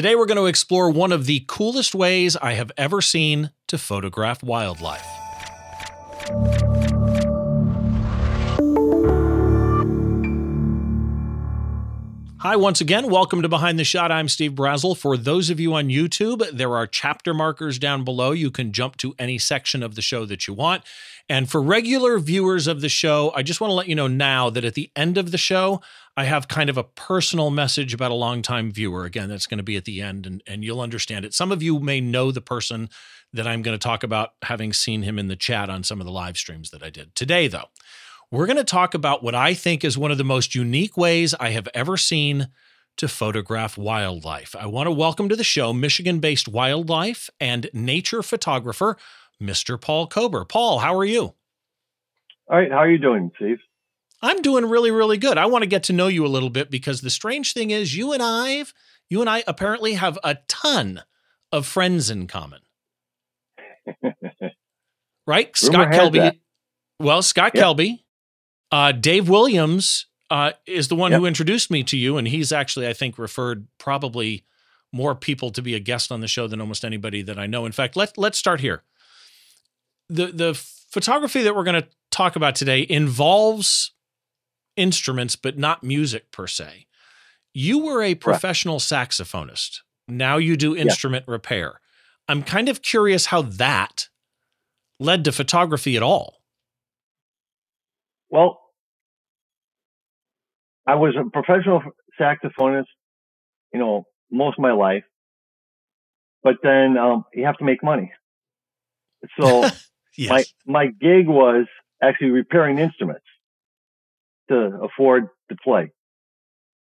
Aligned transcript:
Today, 0.00 0.14
we're 0.14 0.24
going 0.24 0.38
to 0.38 0.46
explore 0.46 0.90
one 0.90 1.12
of 1.12 1.26
the 1.26 1.44
coolest 1.46 1.94
ways 1.94 2.34
I 2.34 2.54
have 2.54 2.72
ever 2.78 3.02
seen 3.02 3.50
to 3.68 3.76
photograph 3.76 4.42
wildlife. 4.42 5.04
Hi, 12.42 12.56
once 12.56 12.80
again. 12.80 13.10
Welcome 13.10 13.42
to 13.42 13.50
Behind 13.50 13.78
the 13.78 13.84
Shot. 13.84 14.10
I'm 14.10 14.26
Steve 14.26 14.52
Brazill. 14.52 14.96
For 14.96 15.18
those 15.18 15.50
of 15.50 15.60
you 15.60 15.74
on 15.74 15.88
YouTube, 15.88 16.50
there 16.50 16.74
are 16.74 16.86
chapter 16.86 17.34
markers 17.34 17.78
down 17.78 18.02
below. 18.02 18.30
You 18.30 18.50
can 18.50 18.72
jump 18.72 18.96
to 18.96 19.14
any 19.18 19.36
section 19.36 19.82
of 19.82 19.94
the 19.94 20.00
show 20.00 20.24
that 20.24 20.48
you 20.48 20.54
want. 20.54 20.82
And 21.28 21.50
for 21.50 21.60
regular 21.60 22.18
viewers 22.18 22.66
of 22.66 22.80
the 22.80 22.88
show, 22.88 23.30
I 23.36 23.42
just 23.42 23.60
want 23.60 23.72
to 23.72 23.74
let 23.74 23.88
you 23.88 23.94
know 23.94 24.06
now 24.06 24.48
that 24.48 24.64
at 24.64 24.72
the 24.72 24.90
end 24.96 25.18
of 25.18 25.32
the 25.32 25.36
show, 25.36 25.82
I 26.16 26.24
have 26.24 26.48
kind 26.48 26.70
of 26.70 26.78
a 26.78 26.82
personal 26.82 27.50
message 27.50 27.92
about 27.92 28.10
a 28.10 28.14
longtime 28.14 28.72
viewer. 28.72 29.04
Again, 29.04 29.28
that's 29.28 29.46
going 29.46 29.58
to 29.58 29.62
be 29.62 29.76
at 29.76 29.84
the 29.84 30.00
end, 30.00 30.26
and, 30.26 30.42
and 30.46 30.64
you'll 30.64 30.80
understand 30.80 31.26
it. 31.26 31.34
Some 31.34 31.52
of 31.52 31.62
you 31.62 31.78
may 31.78 32.00
know 32.00 32.32
the 32.32 32.40
person 32.40 32.88
that 33.34 33.46
I'm 33.46 33.60
going 33.60 33.78
to 33.78 33.82
talk 33.82 34.02
about, 34.02 34.30
having 34.44 34.72
seen 34.72 35.02
him 35.02 35.18
in 35.18 35.28
the 35.28 35.36
chat 35.36 35.68
on 35.68 35.84
some 35.84 36.00
of 36.00 36.06
the 36.06 36.12
live 36.12 36.38
streams 36.38 36.70
that 36.70 36.82
I 36.82 36.88
did. 36.88 37.14
Today, 37.14 37.48
though, 37.48 37.68
we're 38.30 38.46
going 38.46 38.56
to 38.56 38.64
talk 38.64 38.94
about 38.94 39.22
what 39.22 39.34
I 39.34 39.54
think 39.54 39.84
is 39.84 39.98
one 39.98 40.10
of 40.10 40.18
the 40.18 40.24
most 40.24 40.54
unique 40.54 40.96
ways 40.96 41.34
I 41.40 41.50
have 41.50 41.68
ever 41.74 41.96
seen 41.96 42.48
to 42.96 43.08
photograph 43.08 43.76
wildlife. 43.76 44.54
I 44.58 44.66
want 44.66 44.86
to 44.86 44.92
welcome 44.92 45.28
to 45.28 45.36
the 45.36 45.44
show 45.44 45.72
Michigan 45.72 46.20
based 46.20 46.48
wildlife 46.48 47.28
and 47.40 47.68
nature 47.72 48.22
photographer, 48.22 48.96
Mr. 49.42 49.80
Paul 49.80 50.06
Kober. 50.06 50.44
Paul, 50.44 50.78
how 50.78 50.96
are 50.96 51.04
you? 51.04 51.34
All 52.48 52.58
right. 52.58 52.70
How 52.70 52.78
are 52.78 52.90
you 52.90 52.98
doing, 52.98 53.32
Steve? 53.36 53.58
I'm 54.22 54.42
doing 54.42 54.66
really, 54.66 54.90
really 54.90 55.16
good. 55.16 55.38
I 55.38 55.46
want 55.46 55.62
to 55.62 55.68
get 55.68 55.84
to 55.84 55.92
know 55.92 56.08
you 56.08 56.26
a 56.26 56.28
little 56.28 56.50
bit 56.50 56.70
because 56.70 57.00
the 57.00 57.10
strange 57.10 57.54
thing 57.54 57.70
is, 57.70 57.96
you 57.96 58.12
and 58.12 58.22
I, 58.22 58.64
you 59.08 59.20
and 59.20 59.30
I 59.30 59.42
apparently 59.46 59.94
have 59.94 60.18
a 60.22 60.36
ton 60.46 61.02
of 61.50 61.66
friends 61.66 62.10
in 62.10 62.26
common. 62.26 62.60
right? 65.26 65.56
Scott 65.56 65.88
Kelby. 65.88 66.18
That. 66.18 66.36
Well, 66.98 67.22
Scott 67.22 67.52
yep. 67.54 67.64
Kelby, 67.64 68.00
uh, 68.70 68.92
Dave 68.92 69.28
Williams 69.28 70.06
uh, 70.30 70.52
is 70.66 70.88
the 70.88 70.94
one 70.94 71.10
yep. 71.10 71.20
who 71.20 71.26
introduced 71.26 71.70
me 71.70 71.82
to 71.84 71.96
you, 71.96 72.16
and 72.16 72.28
he's 72.28 72.52
actually, 72.52 72.86
I 72.86 72.92
think, 72.92 73.18
referred 73.18 73.66
probably 73.78 74.44
more 74.92 75.14
people 75.14 75.50
to 75.50 75.62
be 75.62 75.74
a 75.74 75.80
guest 75.80 76.10
on 76.10 76.20
the 76.20 76.28
show 76.28 76.46
than 76.46 76.60
almost 76.60 76.84
anybody 76.84 77.22
that 77.22 77.38
I 77.38 77.46
know. 77.46 77.66
In 77.66 77.72
fact, 77.72 77.96
let 77.96 78.16
let's 78.16 78.38
start 78.38 78.60
here. 78.60 78.82
the 80.08 80.26
The 80.26 80.54
photography 80.54 81.42
that 81.42 81.54
we're 81.54 81.64
going 81.64 81.82
to 81.82 81.88
talk 82.10 82.36
about 82.36 82.54
today 82.56 82.84
involves 82.88 83.92
instruments, 84.76 85.36
but 85.36 85.58
not 85.58 85.84
music 85.84 86.32
per 86.32 86.46
se. 86.46 86.86
You 87.54 87.78
were 87.78 88.02
a 88.02 88.14
professional 88.14 88.76
right. 88.76 88.80
saxophonist. 88.80 89.80
Now 90.08 90.36
you 90.38 90.56
do 90.56 90.76
instrument 90.76 91.24
yeah. 91.28 91.32
repair. 91.32 91.80
I'm 92.28 92.42
kind 92.42 92.68
of 92.68 92.82
curious 92.82 93.26
how 93.26 93.42
that 93.42 94.08
led 94.98 95.24
to 95.24 95.32
photography 95.32 95.96
at 95.96 96.02
all. 96.02 96.39
Well, 98.30 98.60
I 100.86 100.94
was 100.94 101.14
a 101.16 101.28
professional 101.30 101.82
saxophonist, 102.20 102.86
you 103.72 103.80
know, 103.80 104.04
most 104.30 104.58
of 104.58 104.62
my 104.62 104.72
life. 104.72 105.04
But 106.42 106.56
then 106.62 106.96
um, 106.96 107.24
you 107.34 107.44
have 107.44 107.58
to 107.58 107.64
make 107.64 107.82
money. 107.82 108.12
So 109.38 109.68
yes. 110.16 110.30
my 110.30 110.44
my 110.66 110.86
gig 110.86 111.28
was 111.28 111.66
actually 112.02 112.30
repairing 112.30 112.78
instruments 112.78 113.26
to 114.48 114.80
afford 114.82 115.28
to 115.50 115.56
play. 115.62 115.92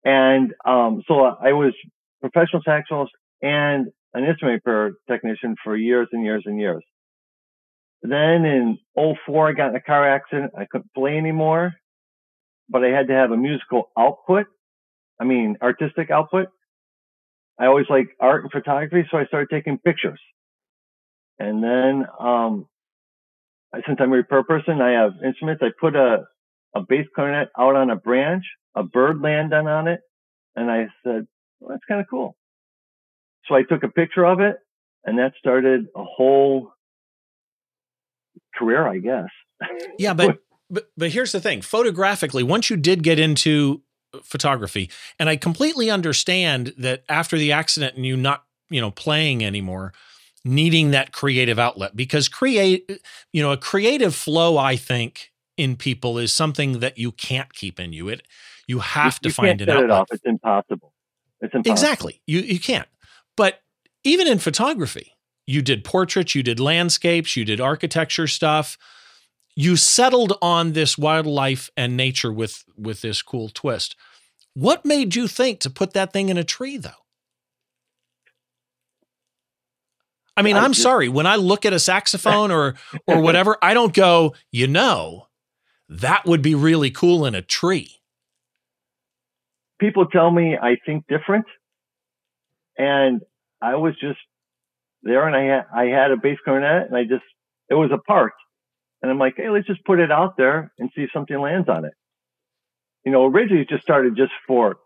And 0.04 0.52
um, 0.64 1.02
so 1.06 1.20
I 1.20 1.52
was 1.52 1.74
professional 2.20 2.62
saxophonist 2.66 3.08
and 3.42 3.88
an 4.14 4.24
instrument 4.24 4.62
repair 4.64 4.92
technician 5.08 5.56
for 5.62 5.76
years 5.76 6.08
and 6.12 6.24
years 6.24 6.42
and 6.46 6.58
years. 6.58 6.82
Then 8.02 8.44
in 8.44 8.78
04, 8.94 9.48
I 9.48 9.52
got 9.52 9.70
in 9.70 9.76
a 9.76 9.80
car 9.80 10.08
accident. 10.08 10.52
I 10.56 10.66
couldn't 10.66 10.92
play 10.94 11.16
anymore, 11.16 11.74
but 12.68 12.84
I 12.84 12.88
had 12.88 13.08
to 13.08 13.14
have 13.14 13.30
a 13.30 13.36
musical 13.36 13.90
output. 13.98 14.46
I 15.20 15.24
mean, 15.24 15.56
artistic 15.62 16.10
output. 16.10 16.48
I 17.58 17.66
always 17.66 17.86
like 17.88 18.08
art 18.20 18.42
and 18.42 18.52
photography, 18.52 19.08
so 19.10 19.16
I 19.16 19.24
started 19.26 19.48
taking 19.50 19.78
pictures. 19.78 20.20
And 21.38 21.62
then, 21.62 22.06
um, 22.20 22.66
since 23.86 23.98
I'm 24.00 24.12
a 24.12 24.16
repair 24.16 24.42
person, 24.42 24.80
I 24.80 24.92
have 24.92 25.12
instruments. 25.24 25.62
I 25.62 25.68
put 25.78 25.96
a, 25.96 26.24
a 26.74 26.80
bass 26.82 27.06
clarinet 27.14 27.48
out 27.58 27.76
on 27.76 27.90
a 27.90 27.96
branch, 27.96 28.44
a 28.74 28.82
bird 28.82 29.20
landed 29.20 29.66
on 29.66 29.88
it, 29.88 30.00
and 30.54 30.70
I 30.70 30.86
said, 31.02 31.26
well, 31.60 31.70
that's 31.70 31.84
kind 31.88 32.00
of 32.00 32.06
cool. 32.08 32.36
So 33.46 33.54
I 33.54 33.62
took 33.62 33.82
a 33.82 33.88
picture 33.88 34.24
of 34.24 34.40
it, 34.40 34.56
and 35.04 35.18
that 35.18 35.32
started 35.38 35.86
a 35.94 36.04
whole 36.04 36.72
career, 38.54 38.86
I 38.86 38.98
guess. 38.98 39.28
Yeah, 39.98 40.14
but 40.14 40.38
but 40.70 40.90
but 40.96 41.10
here's 41.10 41.32
the 41.32 41.40
thing: 41.40 41.62
photographically, 41.62 42.42
once 42.42 42.70
you 42.70 42.76
did 42.76 43.02
get 43.02 43.18
into 43.18 43.82
photography, 44.22 44.90
and 45.18 45.28
I 45.28 45.36
completely 45.36 45.90
understand 45.90 46.74
that 46.78 47.04
after 47.08 47.38
the 47.38 47.52
accident 47.52 47.96
and 47.96 48.06
you 48.06 48.16
not 48.16 48.44
you 48.70 48.80
know 48.80 48.90
playing 48.90 49.44
anymore, 49.44 49.92
needing 50.44 50.90
that 50.90 51.12
creative 51.12 51.58
outlet 51.58 51.96
because 51.96 52.28
create 52.28 53.00
you 53.32 53.42
know 53.42 53.52
a 53.52 53.56
creative 53.56 54.14
flow, 54.14 54.56
I 54.58 54.76
think 54.76 55.32
in 55.56 55.76
people 55.76 56.18
is 56.18 56.32
something 56.32 56.80
that 56.80 56.98
you 56.98 57.12
can't 57.12 57.52
keep 57.52 57.80
in 57.80 57.92
you. 57.92 58.08
It 58.08 58.22
you 58.66 58.80
have 58.80 59.18
you, 59.22 59.30
to 59.30 59.34
find 59.34 59.60
an 59.60 59.70
outlet. 59.70 59.84
It 59.84 59.90
off. 59.90 60.08
It's 60.10 60.24
impossible. 60.24 60.92
It's 61.40 61.54
impossible. 61.54 61.72
Exactly. 61.72 62.20
You 62.26 62.40
you 62.40 62.60
can't. 62.60 62.88
But 63.36 63.60
even 64.04 64.26
in 64.26 64.38
photography, 64.38 65.15
you 65.46 65.62
did 65.62 65.84
portraits, 65.84 66.34
you 66.34 66.42
did 66.42 66.58
landscapes, 66.58 67.36
you 67.36 67.44
did 67.44 67.60
architecture 67.60 68.26
stuff. 68.26 68.76
You 69.54 69.76
settled 69.76 70.36
on 70.42 70.72
this 70.72 70.98
wildlife 70.98 71.70
and 71.76 71.96
nature 71.96 72.32
with 72.32 72.64
with 72.76 73.00
this 73.00 73.22
cool 73.22 73.48
twist. 73.48 73.96
What 74.54 74.84
made 74.84 75.14
you 75.14 75.28
think 75.28 75.60
to 75.60 75.70
put 75.70 75.92
that 75.92 76.12
thing 76.12 76.28
in 76.28 76.36
a 76.36 76.44
tree 76.44 76.76
though? 76.76 76.90
I 80.36 80.42
mean, 80.42 80.56
I 80.56 80.64
am 80.66 80.74
sorry. 80.74 81.08
When 81.08 81.26
I 81.26 81.36
look 81.36 81.64
at 81.64 81.72
a 81.72 81.78
saxophone 81.78 82.50
or 82.50 82.74
or 83.06 83.20
whatever, 83.20 83.56
I 83.62 83.72
don't 83.72 83.94
go, 83.94 84.34
you 84.50 84.66
know, 84.66 85.28
that 85.88 86.26
would 86.26 86.42
be 86.42 86.54
really 86.54 86.90
cool 86.90 87.24
in 87.24 87.34
a 87.34 87.40
tree. 87.40 87.92
People 89.78 90.06
tell 90.06 90.30
me 90.30 90.56
I 90.60 90.76
think 90.84 91.06
different. 91.06 91.46
And 92.76 93.22
I 93.62 93.76
was 93.76 93.94
just 93.98 94.18
there 95.02 95.26
and 95.26 95.36
I 95.36 95.42
had, 95.42 95.64
I 95.74 95.84
had 95.86 96.10
a 96.10 96.16
bass 96.16 96.38
clarinet 96.44 96.88
and 96.88 96.96
I 96.96 97.04
just, 97.04 97.24
it 97.68 97.74
was 97.74 97.90
a 97.92 97.98
part. 97.98 98.32
And 99.02 99.10
I'm 99.10 99.18
like, 99.18 99.34
hey, 99.36 99.50
let's 99.50 99.66
just 99.66 99.84
put 99.84 100.00
it 100.00 100.10
out 100.10 100.36
there 100.36 100.72
and 100.78 100.90
see 100.94 101.02
if 101.02 101.10
something 101.12 101.38
lands 101.38 101.68
on 101.68 101.84
it. 101.84 101.92
You 103.04 103.12
know, 103.12 103.26
originally 103.26 103.62
it 103.62 103.68
just 103.68 103.82
started 103.82 104.16
just 104.16 104.32
for 104.46 104.76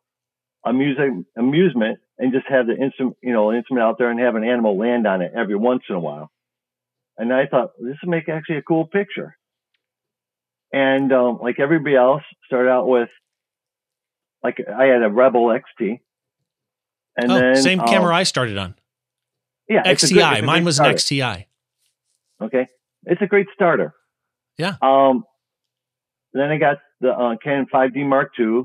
amusing, 0.64 1.24
amusement 1.38 1.98
and 2.18 2.32
just 2.32 2.46
have 2.48 2.66
the 2.66 2.76
instrument, 2.76 3.16
you 3.22 3.32
know, 3.32 3.52
instrument 3.52 3.84
out 3.84 3.96
there 3.98 4.10
and 4.10 4.20
have 4.20 4.34
an 4.34 4.44
animal 4.44 4.76
land 4.76 5.06
on 5.06 5.22
it 5.22 5.32
every 5.34 5.56
once 5.56 5.82
in 5.88 5.94
a 5.94 6.00
while. 6.00 6.30
And 7.16 7.32
I 7.32 7.46
thought 7.46 7.70
this 7.78 7.96
would 8.02 8.10
make 8.10 8.28
actually 8.28 8.58
a 8.58 8.62
cool 8.62 8.86
picture. 8.86 9.36
And 10.72 11.12
um, 11.12 11.38
like 11.42 11.58
everybody 11.58 11.96
else, 11.96 12.22
started 12.46 12.70
out 12.70 12.86
with 12.86 13.08
like 14.42 14.58
I 14.68 14.84
had 14.84 15.02
a 15.02 15.08
Rebel 15.08 15.46
XT, 15.46 16.00
and 17.16 17.30
oh, 17.30 17.34
then 17.34 17.56
same 17.56 17.80
um, 17.80 17.86
camera 17.86 18.14
I 18.14 18.22
started 18.22 18.56
on. 18.56 18.74
Yeah, 19.70 19.84
XTI. 19.84 20.36
Good, 20.36 20.44
Mine 20.44 20.64
was 20.64 20.76
starter. 20.76 20.90
an 20.90 20.96
XTI. 20.96 21.46
Okay, 22.42 22.66
it's 23.04 23.22
a 23.22 23.26
great 23.26 23.46
starter. 23.54 23.94
Yeah. 24.58 24.74
Um, 24.82 25.22
then 26.32 26.50
I 26.50 26.58
got 26.58 26.78
the 27.00 27.10
uh, 27.12 27.36
Canon 27.42 27.66
5D 27.72 28.04
Mark 28.04 28.32
II, 28.38 28.64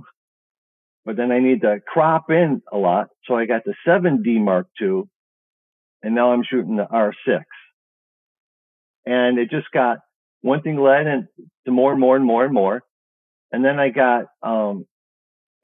but 1.05 1.15
then 1.15 1.31
I 1.31 1.39
need 1.39 1.61
to 1.61 1.79
crop 1.87 2.31
in 2.31 2.63
a 2.73 2.77
lot, 2.77 3.09
so 3.25 3.35
I 3.35 3.45
got 3.45 3.61
the 3.65 3.75
7D 3.87 4.41
Mark 4.41 4.67
II, 4.81 5.03
and 6.01 6.15
now 6.15 6.31
I'm 6.31 6.43
shooting 6.43 6.77
the 6.77 6.87
R6. 6.91 7.43
And 9.05 9.37
it 9.37 9.51
just 9.51 9.67
got 9.71 9.99
one 10.41 10.63
thing 10.63 10.77
led 10.77 11.05
and 11.05 11.27
to 11.65 11.71
more 11.71 11.91
and 11.91 12.01
more 12.01 12.15
and 12.15 12.25
more 12.25 12.45
and 12.45 12.53
more. 12.53 12.81
And 13.51 13.63
then 13.63 13.79
I 13.79 13.89
got, 13.89 14.25
um, 14.41 14.85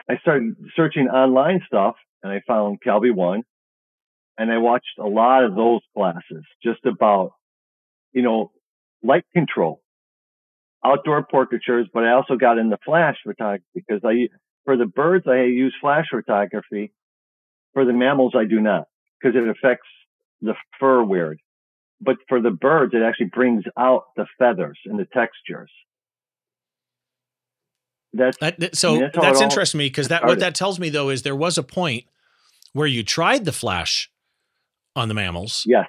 I 0.08 0.18
started 0.18 0.54
searching 0.76 1.08
online 1.08 1.62
stuff 1.66 1.96
and 2.22 2.32
I 2.32 2.42
found 2.48 2.78
KelbyOne 2.86 3.42
and 4.38 4.52
I 4.52 4.58
watched 4.58 4.98
a 5.00 5.08
lot 5.08 5.44
of 5.44 5.56
those 5.56 5.82
classes 5.96 6.44
just 6.64 6.86
about, 6.86 7.34
you 8.14 8.22
know, 8.22 8.52
light 9.04 9.26
control, 9.34 9.82
outdoor 10.84 11.24
portraitures, 11.24 11.88
but 11.94 12.04
I 12.04 12.14
also 12.14 12.36
got 12.36 12.58
into 12.58 12.78
flash 12.86 13.18
photography 13.26 13.66
because 13.74 14.02
I, 14.04 14.30
for 14.66 14.78
the 14.78 14.86
birds, 14.86 15.26
I 15.28 15.44
use 15.44 15.76
flash 15.82 16.08
photography. 16.12 16.92
For 17.74 17.86
the 17.86 17.94
mammals, 17.94 18.34
I 18.36 18.44
do 18.44 18.60
not 18.60 18.88
because 19.18 19.34
it 19.34 19.48
affects 19.48 19.88
the 20.42 20.56
fur 20.78 21.04
weird. 21.04 21.40
But 22.02 22.18
for 22.28 22.42
the 22.42 22.52
birds, 22.52 22.94
it 22.94 23.02
actually 23.02 23.28
brings 23.28 23.64
out 23.78 24.08
the 24.18 24.26
feathers 24.38 24.78
and 24.86 25.00
the 25.00 25.06
textures. 25.06 25.72
That's, 28.14 28.38
that, 28.40 28.76
so 28.76 28.90
I 28.90 28.92
mean, 28.92 29.02
that's, 29.04 29.18
that's 29.18 29.42
interesting 29.42 29.78
to 29.78 29.84
me 29.84 29.88
because 29.88 30.10
that 30.10 30.26
what 30.26 30.40
that 30.40 30.54
tells 30.54 30.80
me 30.80 30.90
though 30.90 31.10
is 31.10 31.22
there 31.22 31.36
was 31.36 31.58
a 31.58 31.64
point 31.64 32.04
where 32.74 32.88
you 32.88 33.04
tried 33.04 33.46
the 33.46 33.54
flash 33.54 34.11
on 34.96 35.08
the 35.08 35.14
mammals. 35.14 35.64
Yeah. 35.66 35.86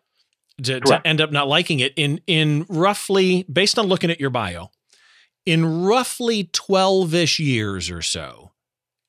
To, 0.62 0.80
to, 0.80 1.04
end 1.04 1.20
up 1.20 1.32
not 1.32 1.48
liking 1.48 1.80
it 1.80 1.92
in 1.96 2.20
in 2.26 2.66
roughly 2.68 3.44
based 3.44 3.78
on 3.78 3.86
looking 3.86 4.10
at 4.10 4.20
your 4.20 4.30
bio 4.30 4.70
in 5.46 5.82
roughly 5.82 6.44
12ish 6.44 7.38
years 7.38 7.90
or 7.90 8.02
so 8.02 8.52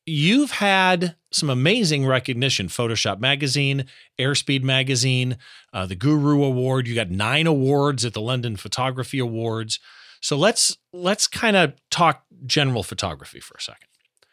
you've 0.05 0.51
had 0.51 1.15
some 1.31 1.49
amazing 1.49 2.05
recognition 2.05 2.67
photoshop 2.67 3.19
magazine 3.19 3.85
airspeed 4.19 4.63
magazine 4.63 5.37
uh, 5.73 5.85
the 5.85 5.95
guru 5.95 6.43
award 6.43 6.87
you 6.87 6.95
got 6.95 7.09
nine 7.09 7.47
awards 7.47 8.03
at 8.03 8.13
the 8.13 8.21
london 8.21 8.55
photography 8.55 9.19
awards 9.19 9.79
so 10.21 10.37
let's 10.37 10.77
let's 10.91 11.27
kind 11.27 11.55
of 11.55 11.73
talk 11.89 12.23
general 12.45 12.83
photography 12.83 13.39
for 13.39 13.55
a 13.57 13.61
second 13.61 13.87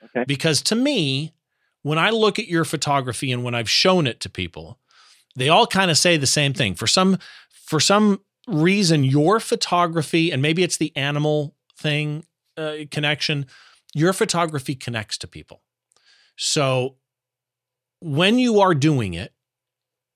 okay. 0.04 0.24
because 0.26 0.60
to 0.60 0.74
me 0.74 1.32
when 1.82 1.98
i 1.98 2.10
look 2.10 2.38
at 2.38 2.48
your 2.48 2.64
photography 2.64 3.30
and 3.30 3.44
when 3.44 3.54
i've 3.54 3.70
shown 3.70 4.06
it 4.06 4.20
to 4.20 4.28
people 4.28 4.78
they 5.36 5.48
all 5.48 5.66
kind 5.66 5.90
of 5.90 5.98
say 5.98 6.16
the 6.16 6.26
same 6.26 6.52
thing 6.52 6.74
for 6.74 6.86
some 6.86 7.18
for 7.50 7.80
some 7.80 8.20
reason 8.48 9.04
your 9.04 9.38
photography 9.38 10.30
and 10.32 10.42
maybe 10.42 10.62
it's 10.62 10.76
the 10.76 10.94
animal 10.96 11.54
thing 11.76 12.24
uh, 12.56 12.78
connection 12.90 13.46
your 13.94 14.12
photography 14.12 14.74
connects 14.74 15.18
to 15.18 15.26
people. 15.26 15.62
So 16.36 16.96
when 18.00 18.38
you 18.38 18.60
are 18.60 18.74
doing 18.74 19.14
it, 19.14 19.32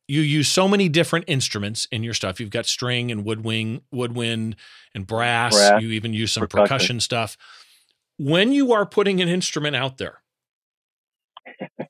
you 0.07 0.21
use 0.21 0.49
so 0.49 0.69
many 0.69 0.89
different 0.89 1.25
instruments 1.29 1.89
in 1.91 2.03
your 2.03 2.15
stuff. 2.15 2.39
You've 2.39 2.51
got 2.51 2.67
string 2.67 3.11
and 3.11 3.25
woodwing, 3.25 3.83
woodwind 3.91 4.57
and 4.95 5.07
brass. 5.07 5.55
brass 5.55 5.83
you 5.83 5.91
even 5.91 6.13
use 6.13 6.33
some 6.33 6.43
percussion. 6.43 6.65
percussion 6.65 7.01
stuff. 7.01 7.37
When 8.19 8.53
you 8.53 8.73
are 8.73 8.87
putting 8.87 9.21
an 9.23 9.29
instrument 9.29 9.77
out 9.77 9.97
there, 9.99 10.21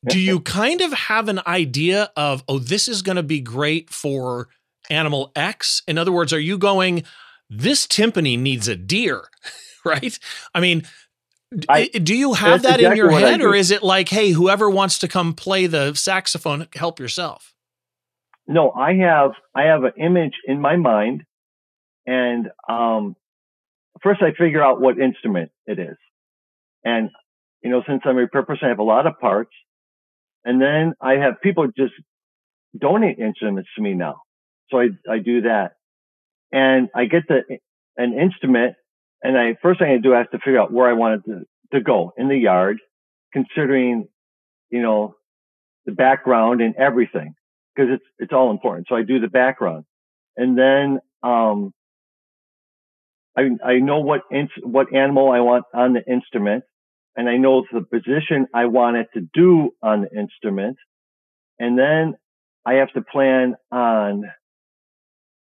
do 0.06 0.18
you 0.18 0.40
kind 0.40 0.80
of 0.80 0.92
have 0.92 1.28
an 1.28 1.40
idea 1.46 2.10
of, 2.16 2.44
oh, 2.48 2.58
this 2.58 2.88
is 2.88 3.02
going 3.02 3.16
to 3.16 3.22
be 3.22 3.40
great 3.40 3.90
for 3.90 4.48
animal 4.90 5.32
X? 5.34 5.82
In 5.86 5.98
other 5.98 6.12
words, 6.12 6.32
are 6.32 6.40
you 6.40 6.58
going, 6.58 7.04
this 7.48 7.86
timpani 7.86 8.38
needs 8.38 8.68
a 8.68 8.76
deer, 8.76 9.24
right? 9.84 10.18
I 10.54 10.60
mean, 10.60 10.84
I, 11.68 11.86
do 11.86 12.14
you 12.14 12.34
have 12.34 12.62
that 12.62 12.80
exactly 12.80 12.84
in 12.84 12.96
your 12.96 13.18
head, 13.18 13.40
or 13.40 13.54
is 13.54 13.70
it 13.70 13.82
like, 13.82 14.08
hey, 14.08 14.30
whoever 14.30 14.68
wants 14.68 14.98
to 15.00 15.08
come 15.08 15.34
play 15.34 15.66
the 15.66 15.94
saxophone, 15.94 16.66
help 16.74 16.98
yourself? 16.98 17.54
No, 18.46 18.72
I 18.72 18.94
have 18.96 19.32
I 19.54 19.64
have 19.64 19.84
an 19.84 19.92
image 19.98 20.34
in 20.46 20.60
my 20.60 20.76
mind, 20.76 21.22
and 22.06 22.48
um, 22.68 23.16
first 24.02 24.20
I 24.20 24.32
figure 24.36 24.62
out 24.62 24.80
what 24.80 24.98
instrument 24.98 25.50
it 25.66 25.78
is, 25.78 25.96
and 26.84 27.10
you 27.62 27.70
know, 27.70 27.82
since 27.88 28.02
I'm 28.04 28.18
a 28.18 28.26
repurposing, 28.26 28.64
I 28.64 28.68
have 28.68 28.78
a 28.78 28.84
lot 28.84 29.06
of 29.06 29.18
parts, 29.18 29.52
and 30.44 30.60
then 30.60 30.94
I 31.00 31.14
have 31.14 31.40
people 31.42 31.66
just 31.76 31.94
donate 32.78 33.18
instruments 33.18 33.70
to 33.76 33.82
me 33.82 33.94
now, 33.94 34.22
so 34.70 34.80
I 34.80 34.88
I 35.10 35.18
do 35.18 35.42
that, 35.42 35.72
and 36.52 36.88
I 36.94 37.06
get 37.06 37.24
the 37.28 37.42
an 37.96 38.14
instrument 38.18 38.76
and 39.24 39.38
I 39.38 39.56
first 39.62 39.80
thing 39.80 39.90
I 39.90 39.98
do, 39.98 40.14
I 40.14 40.18
have 40.18 40.30
to 40.30 40.38
figure 40.38 40.60
out 40.60 40.72
where 40.72 40.88
I 40.88 40.92
want 40.92 41.22
it 41.26 41.30
to, 41.30 41.78
to 41.78 41.80
go 41.82 42.12
in 42.18 42.28
the 42.28 42.36
yard, 42.36 42.78
considering, 43.32 44.06
you 44.70 44.82
know, 44.82 45.16
the 45.86 45.92
background 45.92 46.60
and 46.60 46.76
everything, 46.76 47.34
because 47.74 47.90
it's 47.94 48.04
it's 48.18 48.32
all 48.32 48.50
important. 48.50 48.86
So 48.88 48.96
I 48.96 49.02
do 49.02 49.20
the 49.20 49.28
background, 49.28 49.84
and 50.36 50.58
then 50.58 51.00
um, 51.22 51.72
I 53.36 53.50
I 53.64 53.78
know 53.78 54.00
what 54.00 54.22
ins- 54.32 54.50
what 54.62 54.94
animal 54.94 55.32
I 55.32 55.40
want 55.40 55.64
on 55.74 55.94
the 55.94 56.04
instrument, 56.10 56.64
and 57.16 57.28
I 57.28 57.36
know 57.36 57.64
the 57.72 57.82
position 57.82 58.46
I 58.54 58.66
want 58.66 58.96
it 58.96 59.08
to 59.14 59.28
do 59.32 59.70
on 59.82 60.02
the 60.02 60.18
instrument, 60.18 60.76
and 61.58 61.78
then 61.78 62.14
I 62.66 62.74
have 62.74 62.92
to 62.92 63.02
plan 63.02 63.56
on 63.70 64.24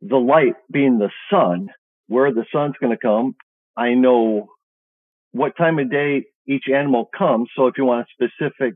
the 0.01 0.17
light 0.17 0.55
being 0.71 0.97
the 0.97 1.11
sun, 1.29 1.69
where 2.07 2.33
the 2.33 2.45
sun's 2.51 2.75
going 2.81 2.91
to 2.91 2.97
come, 2.97 3.35
I 3.77 3.93
know 3.93 4.49
what 5.31 5.55
time 5.57 5.79
of 5.79 5.89
day 5.89 6.25
each 6.47 6.65
animal 6.73 7.09
comes. 7.17 7.49
So 7.55 7.67
if 7.67 7.77
you 7.77 7.85
want 7.85 8.07
a 8.07 8.25
specific 8.27 8.75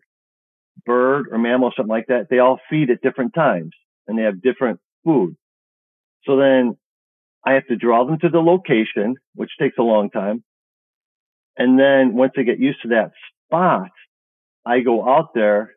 bird 0.86 1.28
or 1.32 1.38
mammal, 1.38 1.74
something 1.76 1.90
like 1.90 2.08
that, 2.08 2.28
they 2.30 2.40
all 2.40 2.60
feed 2.70 2.90
at 2.92 3.02
different 3.02 3.34
times 3.34 3.72
and 4.08 4.18
they 4.18 4.24
have 4.24 4.42
different 4.42 4.80
food. 5.04 5.36
So 6.26 6.38
then 6.38 6.78
I 7.46 7.54
have 7.54 7.68
to 7.68 7.76
draw 7.76 8.06
them 8.06 8.20
to 8.20 8.30
the 8.30 8.40
location, 8.40 9.16
which 9.34 9.52
takes 9.60 9.78
a 9.78 9.84
long 9.84 10.10
time. 10.10 10.44
And 11.57 11.80
then 11.80 12.16
once 12.16 12.34
I 12.38 12.44
get 12.44 12.60
used 12.60 12.81
to 12.84 12.90
that 12.90 13.12
spot, 13.46 13.92
I 14.66 14.81
go 14.81 15.07
out 15.07 15.34
there 15.34 15.72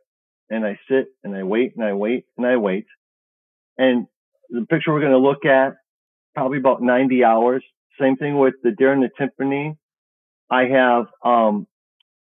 and 0.51 0.65
I 0.65 0.79
sit 0.91 1.09
and 1.23 1.37
I 1.37 1.43
wait 1.43 1.75
and 1.77 1.85
I 1.85 1.93
wait 1.93 2.25
and 2.37 2.47
I 2.47 2.57
wait. 2.57 2.87
And 3.77 4.07
the 4.51 4.67
picture 4.67 4.93
we're 4.93 5.01
going 5.01 5.13
to 5.13 5.19
look 5.19 5.45
at, 5.45 5.75
probably 6.35 6.59
about 6.59 6.83
90 6.83 7.25
hours. 7.25 7.65
Same 8.01 8.17
thing 8.17 8.39
with 8.39 8.55
the 8.63 8.71
deer 8.71 8.93
and 8.93 9.03
the 9.03 9.11
timpani. 9.21 9.77
I 10.51 10.65
have 10.65 11.07
um, 11.25 11.67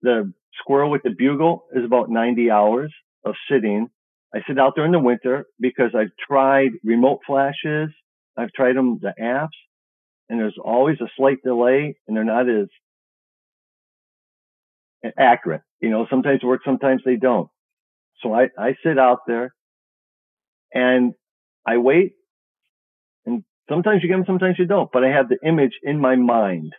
the 0.03 0.33
squirrel 0.61 0.91
with 0.91 1.03
the 1.03 1.11
bugle 1.11 1.65
is 1.75 1.85
about 1.85 2.11
90 2.11 2.51
hours 2.51 2.93
of 3.25 3.35
sitting. 3.51 3.89
I 4.35 4.41
sit 4.47 4.59
out 4.59 4.75
there 4.77 4.85
in 4.87 4.93
the 4.93 4.99
winter 4.99 5.47
because 5.61 5.91
I've 5.95 6.13
tried 6.27 6.71
remote 6.85 7.21
flashes. 7.27 7.91
I've 8.37 8.53
tried 8.53 8.77
them, 8.77 8.99
the 9.01 9.13
apps, 9.21 9.49
and 10.29 10.41
there's 10.41 10.57
always 10.63 10.99
a 11.01 11.11
slight 11.17 11.39
delay 11.45 11.97
and 12.07 12.17
they're 12.17 12.25
not 12.25 12.49
as 12.49 12.69
accurate. 15.19 15.63
You 15.81 15.91
know, 15.91 16.07
sometimes 16.11 16.43
work, 16.43 16.61
sometimes 16.65 17.03
they 17.05 17.17
don't. 17.17 17.49
So 18.23 18.33
I, 18.33 18.49
I 18.59 18.75
sit 18.85 18.99
out 18.99 19.21
there 19.27 19.55
and 20.73 21.15
I 21.67 21.79
wait 21.79 22.13
and 23.27 23.45
Sometimes 23.69 24.03
you 24.03 24.09
get 24.09 24.17
them, 24.17 24.25
sometimes 24.27 24.57
you 24.59 24.67
don't. 24.67 24.91
But 24.93 25.05
I 25.05 25.09
have 25.09 25.29
the 25.29 25.39
image 25.47 25.73
in 25.83 26.01
my 26.01 26.17
mind 26.17 26.73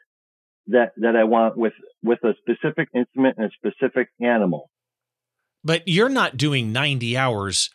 that 0.67 0.91
that 0.97 1.15
I 1.15 1.23
want 1.23 1.57
with 1.57 1.73
with 2.03 2.19
a 2.23 2.33
specific 2.39 2.89
instrument 2.93 3.37
and 3.37 3.47
a 3.47 3.69
specific 3.69 4.09
animal. 4.21 4.69
But 5.63 5.83
you're 5.87 6.09
not 6.09 6.35
doing 6.35 6.73
90 6.73 7.15
hours 7.15 7.69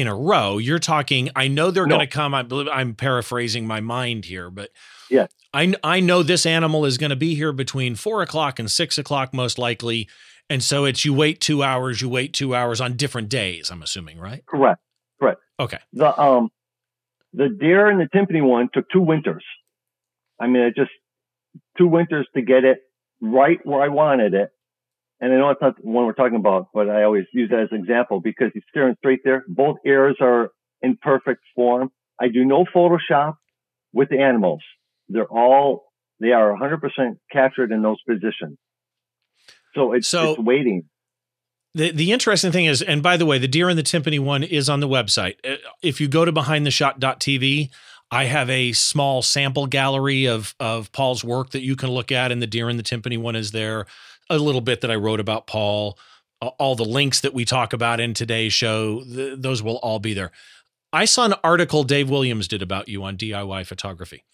in 0.00 0.06
a 0.06 0.14
row. 0.14 0.58
You're 0.58 0.78
talking. 0.78 1.30
I 1.36 1.48
know 1.48 1.70
they're 1.70 1.86
no. 1.86 1.96
going 1.96 2.06
to 2.06 2.12
come. 2.12 2.34
I 2.34 2.42
believe 2.42 2.68
I'm 2.68 2.94
paraphrasing 2.94 3.66
my 3.66 3.80
mind 3.80 4.24
here, 4.24 4.50
but 4.50 4.70
yeah, 5.10 5.26
I 5.52 5.74
I 5.82 6.00
know 6.00 6.22
this 6.22 6.46
animal 6.46 6.84
is 6.84 6.98
going 6.98 7.10
to 7.10 7.16
be 7.16 7.34
here 7.34 7.52
between 7.52 7.94
four 7.94 8.22
o'clock 8.22 8.58
and 8.58 8.70
six 8.70 8.98
o'clock 8.98 9.32
most 9.32 9.58
likely, 9.58 10.08
and 10.50 10.62
so 10.62 10.84
it's 10.84 11.04
you 11.04 11.14
wait 11.14 11.40
two 11.40 11.62
hours, 11.62 12.00
you 12.00 12.08
wait 12.08 12.32
two 12.32 12.54
hours 12.54 12.80
on 12.80 12.96
different 12.96 13.28
days. 13.28 13.70
I'm 13.70 13.82
assuming, 13.82 14.18
right? 14.18 14.44
Correct. 14.46 14.80
Correct. 15.20 15.40
Okay. 15.58 15.78
The 15.92 16.18
um 16.20 16.50
the 17.32 17.48
deer 17.48 17.88
and 17.88 18.00
the 18.00 18.06
timpani 18.06 18.42
one 18.42 18.68
took 18.72 18.88
two 18.90 19.02
winters. 19.02 19.44
I 20.40 20.46
mean, 20.46 20.62
it 20.62 20.74
just 20.76 20.90
two 21.76 21.88
winters 21.88 22.26
to 22.34 22.42
get 22.42 22.64
it 22.64 22.78
right 23.20 23.58
where 23.64 23.82
I 23.82 23.88
wanted 23.88 24.34
it. 24.34 24.50
And 25.20 25.32
I 25.32 25.36
know 25.36 25.50
it's 25.50 25.60
not 25.60 25.76
the 25.76 25.82
one 25.82 26.06
we're 26.06 26.12
talking 26.12 26.36
about, 26.36 26.68
but 26.72 26.88
I 26.88 27.02
always 27.02 27.24
use 27.32 27.50
that 27.50 27.60
as 27.60 27.68
an 27.72 27.78
example 27.78 28.20
because 28.20 28.50
he's 28.54 28.62
staring 28.70 28.94
straight 28.98 29.20
there. 29.24 29.44
Both 29.48 29.78
ears 29.84 30.16
are 30.20 30.50
in 30.80 30.96
perfect 31.00 31.42
form. 31.56 31.90
I 32.20 32.28
do 32.28 32.44
no 32.44 32.64
Photoshop 32.74 33.34
with 33.92 34.10
the 34.10 34.20
animals. 34.20 34.62
They're 35.08 35.26
all, 35.26 35.86
they 36.20 36.32
are 36.32 36.56
100% 36.56 36.80
captured 37.32 37.72
in 37.72 37.82
those 37.82 37.98
positions. 38.08 38.58
So 39.74 39.92
it's, 39.92 40.08
so, 40.08 40.32
it's 40.32 40.40
waiting. 40.40 40.84
The, 41.74 41.90
the 41.90 42.12
interesting 42.12 42.52
thing 42.52 42.66
is, 42.66 42.80
and 42.80 43.02
by 43.02 43.16
the 43.16 43.26
way, 43.26 43.38
the 43.38 43.48
deer 43.48 43.68
and 43.68 43.78
the 43.78 43.82
timpani 43.82 44.20
one 44.20 44.42
is 44.42 44.68
on 44.68 44.80
the 44.80 44.88
website. 44.88 45.34
Uh, 45.44 45.56
if 45.82 46.00
you 46.00 46.08
go 46.08 46.24
to 46.24 46.32
behindtheshot.tv, 46.32 47.70
I 48.10 48.24
have 48.24 48.48
a 48.48 48.72
small 48.72 49.20
sample 49.20 49.66
gallery 49.66 50.26
of 50.26 50.54
of 50.58 50.90
Paul's 50.92 51.22
work 51.22 51.50
that 51.50 51.60
you 51.60 51.76
can 51.76 51.90
look 51.90 52.10
at, 52.10 52.32
and 52.32 52.40
the 52.40 52.46
deer 52.46 52.68
and 52.68 52.78
the 52.78 52.82
timpani 52.82 53.18
one 53.18 53.36
is 53.36 53.52
there. 53.52 53.86
A 54.30 54.38
little 54.38 54.60
bit 54.60 54.82
that 54.82 54.90
I 54.90 54.96
wrote 54.96 55.20
about 55.20 55.46
Paul, 55.46 55.98
all 56.40 56.74
the 56.74 56.84
links 56.84 57.20
that 57.20 57.34
we 57.34 57.44
talk 57.44 57.72
about 57.72 58.00
in 58.00 58.14
today's 58.14 58.52
show, 58.52 59.02
those 59.04 59.62
will 59.62 59.76
all 59.76 59.98
be 59.98 60.14
there. 60.14 60.32
I 60.92 61.04
saw 61.04 61.26
an 61.26 61.34
article 61.44 61.84
Dave 61.84 62.08
Williams 62.08 62.48
did 62.48 62.62
about 62.62 62.88
you 62.88 63.04
on 63.04 63.16
DIY 63.16 63.66
photography. 63.66 64.24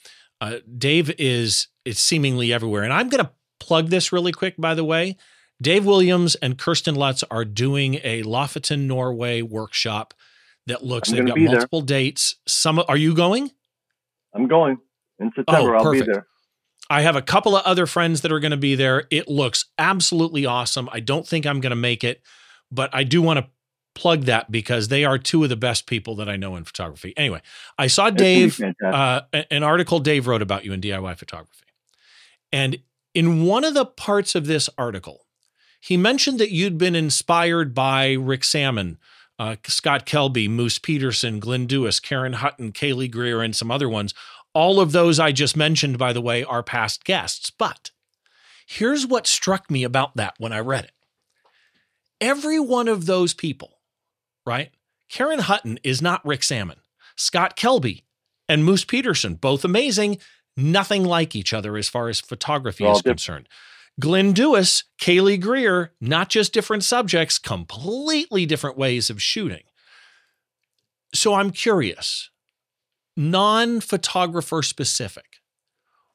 Uh, 0.41 0.59
Dave 0.77 1.11
is 1.19 1.69
it's 1.85 2.01
seemingly 2.01 2.53
everywhere, 2.53 2.83
and 2.83 2.93
I'm 2.93 3.09
going 3.09 3.25
to 3.25 3.31
plug 3.61 3.89
this 3.89 4.13
really 4.13 4.33
quick. 4.33 4.55
By 4.59 4.75
the 4.75 4.85
way, 4.85 5.17
Dave 5.61 5.87
Williams 5.87 6.35
and 6.37 6.59
Kirsten 6.59 6.95
Lutz 6.95 7.25
are 7.31 7.45
doing 7.45 7.95
a 8.05 8.23
Lofoten, 8.23 8.87
Norway 8.87 9.43
workshop 9.43 10.15
that 10.67 10.85
looks. 10.85 11.11
they've 11.11 11.27
got 11.27 11.39
multiple 11.39 11.81
there. 11.81 11.99
dates. 11.99 12.37
Some 12.47 12.83
are 12.89 12.97
you 12.97 13.15
going? 13.15 13.51
I'm 14.35 14.49
going 14.49 14.79
in 15.19 15.33
September. 15.35 15.77
Oh, 15.77 15.85
I'll 15.85 15.93
be 15.93 16.03
there. 16.03 16.27
I 16.91 17.03
have 17.03 17.17
a 17.17 17.23
couple 17.23 17.57
of 17.57 17.64
other 17.64 17.87
friends 17.87 18.21
that 18.21 18.33
are 18.33 18.41
going 18.41 18.50
to 18.50 18.57
be 18.57 18.75
there. 18.75 19.07
It 19.11 19.29
looks 19.29 19.67
absolutely 19.79 20.45
awesome. 20.45 20.88
I 20.93 21.00
don't 21.00 21.26
think 21.26 21.47
I'm 21.47 21.61
going 21.61 21.71
to 21.71 21.76
make 21.76 22.05
it, 22.05 22.23
but 22.71 22.91
I 22.93 23.05
do 23.05 23.23
want 23.23 23.38
to 23.38 23.47
plug 23.95 24.25
that 24.25 24.50
because 24.50 24.88
they 24.88 25.05
are 25.05 25.19
two 25.19 25.43
of 25.45 25.49
the 25.49 25.57
best 25.57 25.87
people 25.87 26.17
that 26.17 26.29
I 26.29 26.37
know 26.37 26.57
in 26.57 26.64
photography. 26.64 27.14
Anyway, 27.17 27.41
I 27.79 27.87
saw 27.87 28.11
Dave, 28.11 28.61
uh, 28.85 29.23
an 29.50 29.62
article 29.62 30.00
Dave 30.00 30.26
wrote 30.26 30.43
about 30.43 30.64
you 30.64 30.73
in 30.73 30.81
DIY 30.81 31.17
photography. 31.17 31.67
And 32.53 32.79
in 33.14 33.45
one 33.45 33.64
of 33.64 33.75
the 33.75 33.87
parts 33.87 34.35
of 34.35 34.47
this 34.47 34.69
article, 34.76 35.26
he 35.81 35.97
mentioned 35.97 36.41
that 36.41 36.50
you'd 36.50 36.79
been 36.79 36.97
inspired 36.97 37.75
by 37.75 38.12
Rick 38.12 38.45
Sammon, 38.45 38.99
uh, 39.38 39.57
Scott 39.67 40.07
Kelby, 40.07 40.49
Moose 40.49 40.79
Peterson, 40.79 41.41
Glenn 41.41 41.67
Dewis, 41.67 42.00
Karen 42.00 42.35
Hutton, 42.35 42.73
Kaylee 42.73 43.11
Greer, 43.11 43.43
and 43.43 43.55
some 43.55 43.71
other 43.71 43.88
ones. 43.88 44.14
All 44.55 44.81
of 44.81 44.93
those 44.93 45.19
I 45.19 45.33
just 45.33 45.57
mentioned, 45.57 45.99
by 45.99 46.13
the 46.13 46.21
way, 46.21 46.45
are 46.45 46.63
past 46.63 47.05
guests. 47.05 47.51
But 47.51 47.91
here's 48.67 49.07
what 49.07 49.27
struck 49.27 49.71
me 49.71 49.85
about 49.85 50.17
that 50.17 50.35
when 50.39 50.53
I 50.53 50.61
read 50.61 50.85
it. 50.85 50.93
Every 52.21 52.61
one 52.61 52.89
of 52.89 53.07
those 53.07 53.35
people, 53.35 53.79
right? 54.47 54.71
Karen 55.09 55.41
Hutton 55.41 55.79
is 55.83 56.01
not 56.01 56.25
Rick 56.25 56.43
Sammon. 56.43 56.79
Scott 57.17 57.57
Kelby 57.57 58.05
and 58.49 58.65
Moose 58.65 58.85
Peterson, 58.85 59.35
both 59.35 59.65
amazing, 59.65 60.19
nothing 60.57 61.05
like 61.05 61.35
each 61.37 61.53
other 61.53 61.77
as 61.77 61.89
far 61.89 62.09
as 62.09 62.21
photography 62.21 62.85
well, 62.85 62.97
is 62.97 63.03
concerned. 63.03 63.49
Glenn 64.01 64.33
Dewis, 64.33 64.85
Kaylee 65.01 65.41
Greer, 65.41 65.93
not 66.01 66.29
just 66.29 66.53
different 66.53 66.85
subjects, 66.85 67.39
completely 67.39 68.47
different 68.47 68.77
ways 68.77 69.11
of 69.11 69.23
shooting. 69.23 69.63
So 71.13 71.35
I'm 71.35 71.51
curious, 71.51 72.31
non 73.16 73.80
photographer 73.80 74.62
specific, 74.62 75.40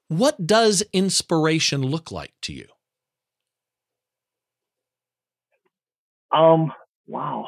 what 0.08 0.46
does 0.46 0.84
inspiration 0.94 1.82
look 1.82 2.12
like 2.12 2.34
to 2.42 2.54
you? 2.54 2.66
Um, 6.32 6.72
wow. 7.08 7.48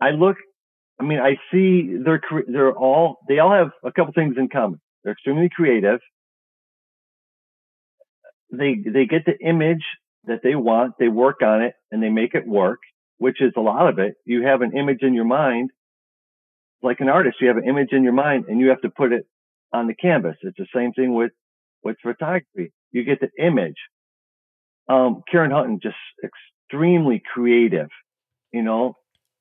I 0.00 0.10
look, 0.10 0.36
I 1.00 1.04
mean, 1.04 1.20
I 1.20 1.36
see 1.52 1.96
they're, 2.04 2.20
they're 2.46 2.72
all, 2.72 3.18
they 3.28 3.38
all 3.38 3.52
have 3.52 3.70
a 3.84 3.92
couple 3.92 4.12
things 4.12 4.36
in 4.38 4.48
common. 4.48 4.80
They're 5.02 5.12
extremely 5.12 5.48
creative. 5.54 6.00
They, 8.50 8.76
they 8.84 9.06
get 9.06 9.24
the 9.26 9.38
image 9.44 9.84
that 10.26 10.40
they 10.42 10.54
want, 10.54 10.94
they 10.98 11.08
work 11.08 11.42
on 11.42 11.62
it 11.62 11.74
and 11.90 12.02
they 12.02 12.08
make 12.08 12.34
it 12.34 12.46
work, 12.46 12.80
which 13.18 13.42
is 13.42 13.52
a 13.56 13.60
lot 13.60 13.88
of 13.88 13.98
it. 13.98 14.14
You 14.24 14.42
have 14.46 14.62
an 14.62 14.76
image 14.76 15.02
in 15.02 15.14
your 15.14 15.24
mind, 15.24 15.70
like 16.84 17.00
an 17.00 17.08
artist, 17.08 17.38
you 17.40 17.48
have 17.48 17.56
an 17.56 17.68
image 17.68 17.92
in 17.92 18.04
your 18.04 18.12
mind 18.12 18.44
and 18.48 18.60
you 18.60 18.68
have 18.68 18.82
to 18.82 18.90
put 18.90 19.12
it 19.12 19.26
on 19.72 19.86
the 19.86 19.94
canvas. 19.94 20.36
It's 20.42 20.56
the 20.58 20.66
same 20.74 20.92
thing 20.92 21.14
with, 21.14 21.32
with 21.82 21.96
photography. 22.02 22.72
You 22.92 23.04
get 23.04 23.20
the 23.20 23.30
image. 23.42 23.76
Um, 24.88 25.22
Karen 25.30 25.50
Hutton 25.50 25.80
just 25.82 25.96
extremely 26.22 27.22
creative, 27.32 27.88
you 28.52 28.62
know, 28.62 28.96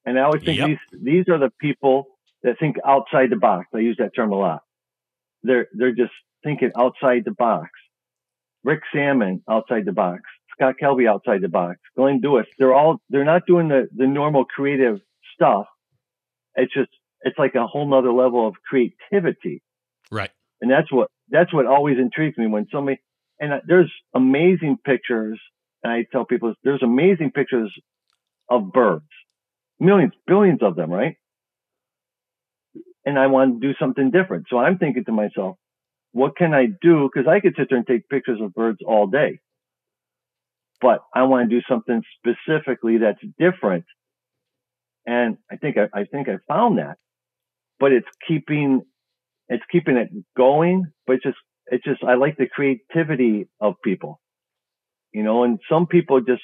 and 0.06 0.18
I 0.18 0.24
always 0.24 0.44
think 0.44 0.58
yep. 0.58 0.68
these, 0.70 1.02
these 1.02 1.30
are 1.30 1.38
the 1.38 1.52
people 1.60 2.08
that 2.44 2.60
think 2.60 2.78
outside 2.86 3.30
the 3.30 3.36
box. 3.36 3.68
I 3.76 3.80
use 3.80 3.98
that 4.00 4.16
term 4.16 4.32
a 4.32 4.38
lot. 4.38 4.62
They're, 5.44 5.68
they're 5.74 5.94
just 5.94 6.14
thinking 6.44 6.72
outside 6.78 7.24
the 7.26 7.32
box. 7.32 7.70
Rick 8.64 8.82
Sammon 8.94 9.44
outside 9.50 9.86
the 9.86 9.92
box. 9.92 10.22
Scott 10.54 10.76
Kelby 10.82 11.10
outside 11.10 11.42
the 11.42 11.50
box. 11.50 11.80
Glenn 11.98 12.22
Dewis. 12.22 12.48
They're 12.58 12.74
all, 12.74 13.02
they're 13.10 13.26
not 13.26 13.46
doing 13.46 13.68
the, 13.68 13.90
the 13.94 14.08
normal 14.08 14.46
creative 14.46 15.02
stuff. 15.36 15.66
It's 16.56 16.74
just, 16.74 16.90
it's 17.24 17.38
like 17.40 17.56
a 17.56 17.68
whole 17.68 17.90
nother 17.90 18.14
level 18.14 18.48
of 18.48 18.56
creativity. 18.68 19.62
Right. 20.12 20.32
And 20.62 20.70
that's 20.70 20.92
what, 20.92 21.10
that's 21.30 21.54
what 21.54 21.66
always 21.66 21.98
intrigues 21.98 22.38
me 22.38 22.48
when 22.48 22.68
somebody, 22.72 23.00
and 23.40 23.62
there's 23.68 23.92
amazing 24.14 24.78
pictures. 24.86 25.40
And 25.84 25.92
I 25.92 26.06
tell 26.12 26.26
people 26.26 26.54
there's 26.64 26.84
amazing 26.84 27.32
pictures 27.32 27.74
of 28.50 28.72
birds 28.72 29.06
millions, 29.80 30.14
billions 30.26 30.60
of 30.62 30.76
them, 30.76 30.90
right? 30.90 31.18
And 33.06 33.20
I 33.20 33.28
want 33.28 33.62
to 33.62 33.68
do 33.68 33.74
something 33.80 34.12
different. 34.12 34.46
So 34.50 34.58
I'm 34.58 34.78
thinking 34.78 35.04
to 35.06 35.12
myself, 35.12 35.58
what 36.14 36.38
can 36.38 36.54
I 36.54 36.68
do? 36.82 37.10
Cause 37.14 37.26
I 37.28 37.40
could 37.40 37.56
sit 37.58 37.68
there 37.70 37.78
and 37.78 37.88
take 37.88 38.08
pictures 38.08 38.40
of 38.42 38.54
birds 38.54 38.80
all 38.86 39.08
day, 39.08 39.40
but 40.80 41.00
I 41.14 41.24
want 41.24 41.50
to 41.50 41.56
do 41.56 41.62
something 41.68 42.02
specifically 42.18 43.00
that's 43.00 43.20
different. 43.38 43.86
And 45.06 45.38
I 45.52 45.58
think 45.58 45.76
I, 45.78 46.02
I 46.02 46.06
think 46.06 46.30
I 46.30 46.38
found 46.48 46.78
that, 46.78 46.98
but 47.80 47.92
it's 47.92 48.08
keeping, 48.28 48.82
it's 49.50 49.64
keeping 49.72 49.98
it 49.98 50.10
going, 50.38 50.86
but 51.06 51.14
it's 51.14 51.24
just, 51.24 51.38
it's 51.68 51.84
just, 51.84 52.04
I 52.04 52.16
like 52.16 52.38
the 52.38 52.48
creativity 52.48 53.48
of 53.60 53.76
people, 53.84 54.20
you 55.12 55.24
know, 55.24 55.44
and 55.44 55.60
some 55.70 55.88
people 55.88 56.22
just, 56.22 56.42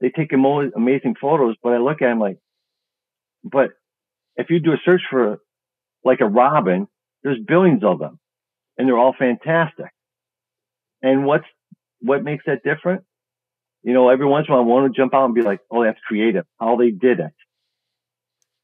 they 0.00 0.10
take 0.10 0.32
amazing 0.32 1.14
photos, 1.20 1.56
but 1.62 1.72
I 1.72 1.78
look 1.78 2.02
at 2.02 2.08
them 2.08 2.18
like, 2.18 2.38
but 3.44 3.70
if 4.36 4.50
you 4.50 4.60
do 4.60 4.72
a 4.72 4.76
search 4.84 5.02
for 5.10 5.38
like 6.04 6.20
a 6.20 6.26
robin, 6.26 6.88
there's 7.22 7.38
billions 7.46 7.84
of 7.84 7.98
them 8.00 8.18
and 8.76 8.88
they're 8.88 8.98
all 8.98 9.14
fantastic. 9.16 9.90
And 11.02 11.24
what's, 11.24 11.46
what 12.00 12.24
makes 12.24 12.44
that 12.46 12.62
different? 12.64 13.02
You 13.82 13.92
know, 13.94 14.08
every 14.08 14.26
once 14.26 14.46
in 14.48 14.54
a 14.54 14.56
while 14.56 14.64
I 14.64 14.66
want 14.66 14.92
to 14.92 15.00
jump 15.00 15.14
out 15.14 15.26
and 15.26 15.34
be 15.34 15.42
like, 15.42 15.60
oh, 15.70 15.84
that's 15.84 15.98
creative, 16.06 16.44
how 16.58 16.76
they 16.76 16.90
did 16.90 17.20
it. 17.20 17.32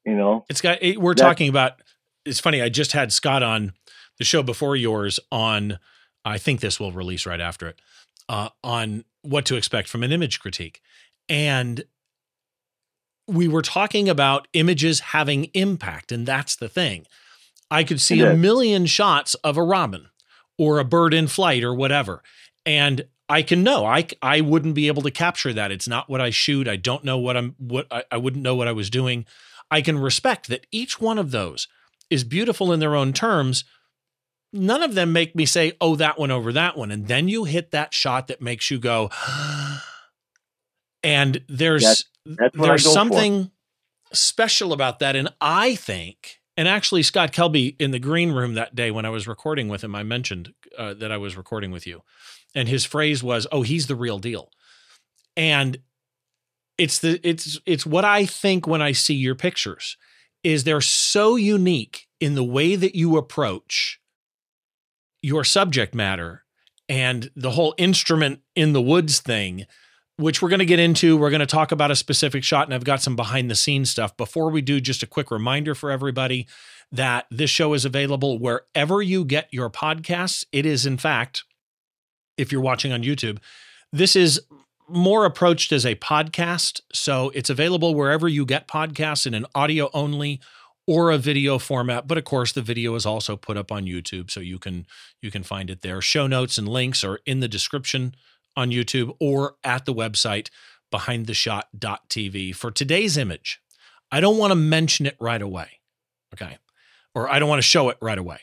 You 0.08 0.16
know, 0.16 0.44
it's 0.48 0.60
got, 0.60 0.78
we're 0.96 1.14
talking 1.14 1.48
about, 1.48 1.82
it's 2.24 2.40
funny. 2.40 2.62
I 2.62 2.68
just 2.68 2.92
had 2.92 3.12
Scott 3.12 3.42
on 3.42 3.72
the 4.18 4.24
show 4.24 4.42
before 4.42 4.74
yours 4.74 5.20
on, 5.30 5.78
I 6.24 6.38
think 6.38 6.60
this 6.60 6.80
will 6.80 6.92
release 6.92 7.26
right 7.26 7.40
after 7.40 7.68
it, 7.68 7.80
uh, 8.28 8.48
on 8.64 9.04
what 9.22 9.44
to 9.46 9.56
expect 9.56 9.88
from 9.88 10.02
an 10.02 10.12
image 10.12 10.40
critique. 10.40 10.80
And 11.28 11.84
we 13.26 13.48
were 13.48 13.62
talking 13.62 14.08
about 14.08 14.48
images 14.54 15.00
having 15.00 15.44
impact, 15.52 16.10
and 16.10 16.26
that's 16.26 16.56
the 16.56 16.68
thing. 16.68 17.06
I 17.70 17.84
could 17.84 18.00
see 18.00 18.22
a 18.22 18.34
million 18.34 18.86
shots 18.86 19.34
of 19.44 19.58
a 19.58 19.62
robin 19.62 20.08
or 20.56 20.78
a 20.78 20.84
bird 20.84 21.12
in 21.12 21.26
flight 21.26 21.62
or 21.62 21.74
whatever. 21.74 22.22
And 22.64 23.06
I 23.28 23.42
can 23.42 23.62
know 23.62 23.84
I, 23.84 24.06
I 24.22 24.40
wouldn't 24.40 24.74
be 24.74 24.86
able 24.86 25.02
to 25.02 25.10
capture 25.10 25.52
that. 25.52 25.70
It's 25.70 25.86
not 25.86 26.08
what 26.08 26.22
I 26.22 26.30
shoot. 26.30 26.66
I 26.66 26.76
don't 26.76 27.04
know 27.04 27.18
what 27.18 27.36
I'm 27.36 27.54
what 27.58 27.86
I, 27.90 28.04
I 28.10 28.16
wouldn't 28.16 28.42
know 28.42 28.54
what 28.54 28.68
I 28.68 28.72
was 28.72 28.88
doing. 28.88 29.26
I 29.70 29.82
can 29.82 29.98
respect 29.98 30.48
that 30.48 30.66
each 30.70 31.00
one 31.00 31.18
of 31.18 31.30
those 31.30 31.68
is 32.10 32.24
beautiful 32.24 32.72
in 32.72 32.80
their 32.80 32.96
own 32.96 33.12
terms. 33.12 33.64
None 34.52 34.82
of 34.82 34.94
them 34.94 35.12
make 35.12 35.36
me 35.36 35.44
say, 35.44 35.72
oh, 35.80 35.94
that 35.96 36.18
one 36.18 36.30
over 36.30 36.52
that 36.52 36.76
one. 36.76 36.90
And 36.90 37.06
then 37.06 37.28
you 37.28 37.44
hit 37.44 37.70
that 37.72 37.92
shot 37.92 38.28
that 38.28 38.40
makes 38.40 38.70
you 38.70 38.78
go, 38.78 39.10
and 41.02 41.44
there's 41.48 41.82
that's, 41.82 42.04
that's 42.24 42.56
there's 42.56 42.92
something 42.92 43.44
for. 43.44 44.16
special 44.16 44.72
about 44.72 45.00
that. 45.00 45.16
And 45.16 45.28
I 45.40 45.74
think, 45.74 46.40
and 46.56 46.66
actually, 46.66 47.02
Scott 47.02 47.32
Kelby 47.32 47.76
in 47.78 47.90
the 47.90 47.98
green 47.98 48.32
room 48.32 48.54
that 48.54 48.74
day 48.74 48.90
when 48.90 49.04
I 49.04 49.10
was 49.10 49.28
recording 49.28 49.68
with 49.68 49.84
him, 49.84 49.94
I 49.94 50.02
mentioned 50.02 50.54
uh, 50.76 50.94
that 50.94 51.12
I 51.12 51.18
was 51.18 51.36
recording 51.36 51.70
with 51.70 51.86
you, 51.86 52.02
and 52.54 52.68
his 52.68 52.84
phrase 52.84 53.22
was, 53.22 53.46
"Oh, 53.52 53.62
he's 53.62 53.86
the 53.86 53.94
real 53.94 54.18
deal," 54.18 54.50
and 55.36 55.78
it's 56.78 57.00
the 57.00 57.20
it's 57.28 57.58
it's 57.66 57.84
what 57.84 58.04
I 58.04 58.24
think 58.24 58.66
when 58.66 58.80
I 58.80 58.92
see 58.92 59.14
your 59.14 59.34
pictures 59.34 59.96
is 60.44 60.64
they're 60.64 60.80
so 60.80 61.36
unique 61.36 62.06
in 62.20 62.34
the 62.34 62.44
way 62.44 62.76
that 62.76 62.94
you 62.94 63.16
approach 63.16 64.00
your 65.20 65.44
subject 65.44 65.94
matter 65.94 66.44
and 66.88 67.30
the 67.34 67.50
whole 67.50 67.74
instrument 67.76 68.40
in 68.54 68.72
the 68.72 68.80
woods 68.80 69.20
thing 69.20 69.66
which 70.18 70.42
we're 70.42 70.48
going 70.48 70.58
to 70.58 70.66
get 70.66 70.80
into. 70.80 71.16
We're 71.16 71.30
going 71.30 71.40
to 71.40 71.46
talk 71.46 71.72
about 71.72 71.90
a 71.90 71.96
specific 71.96 72.42
shot, 72.44 72.66
and 72.66 72.74
I've 72.74 72.84
got 72.84 73.00
some 73.00 73.16
behind 73.16 73.50
the 73.50 73.54
scenes 73.54 73.90
stuff. 73.90 74.16
Before 74.16 74.50
we 74.50 74.60
do, 74.60 74.80
just 74.80 75.02
a 75.02 75.06
quick 75.06 75.30
reminder 75.30 75.74
for 75.74 75.90
everybody 75.90 76.46
that 76.90 77.26
this 77.30 77.50
show 77.50 77.72
is 77.72 77.84
available 77.84 78.38
wherever 78.38 79.00
you 79.00 79.24
get 79.24 79.48
your 79.52 79.70
podcasts. 79.70 80.44
It 80.52 80.66
is, 80.66 80.86
in 80.86 80.98
fact, 80.98 81.44
if 82.36 82.50
you're 82.50 82.60
watching 82.60 82.92
on 82.92 83.04
YouTube, 83.04 83.38
this 83.92 84.16
is 84.16 84.40
more 84.88 85.24
approached 85.24 85.72
as 85.72 85.84
a 85.84 85.94
podcast. 85.96 86.80
So 86.92 87.30
it's 87.34 87.50
available 87.50 87.94
wherever 87.94 88.28
you 88.28 88.44
get 88.44 88.68
podcasts 88.68 89.26
in 89.26 89.34
an 89.34 89.46
audio 89.54 89.90
only 89.92 90.40
or 90.86 91.10
a 91.10 91.18
video 91.18 91.58
format 91.58 92.08
but 92.08 92.16
of 92.16 92.24
course 92.24 92.52
the 92.52 92.62
video 92.62 92.94
is 92.94 93.04
also 93.04 93.36
put 93.36 93.58
up 93.58 93.70
on 93.70 93.84
YouTube 93.84 94.30
so 94.30 94.40
you 94.40 94.58
can 94.58 94.86
you 95.20 95.30
can 95.30 95.42
find 95.42 95.68
it 95.68 95.82
there 95.82 96.00
show 96.00 96.26
notes 96.26 96.56
and 96.56 96.66
links 96.66 97.04
are 97.04 97.20
in 97.26 97.40
the 97.40 97.48
description 97.48 98.14
on 98.56 98.70
YouTube 98.70 99.14
or 99.20 99.56
at 99.62 99.84
the 99.84 99.92
website 99.92 100.48
behindtheshot.tv. 100.92 102.54
For 102.54 102.70
today's 102.70 103.16
image, 103.16 103.60
I 104.10 104.20
don't 104.20 104.38
want 104.38 104.50
to 104.50 104.56
mention 104.56 105.06
it 105.06 105.16
right 105.20 105.40
away. 105.40 105.80
Okay. 106.34 106.58
Or 107.14 107.30
I 107.30 107.38
don't 107.38 107.48
want 107.48 107.58
to 107.58 107.66
show 107.66 107.88
it 107.88 107.98
right 108.00 108.18
away. 108.18 108.40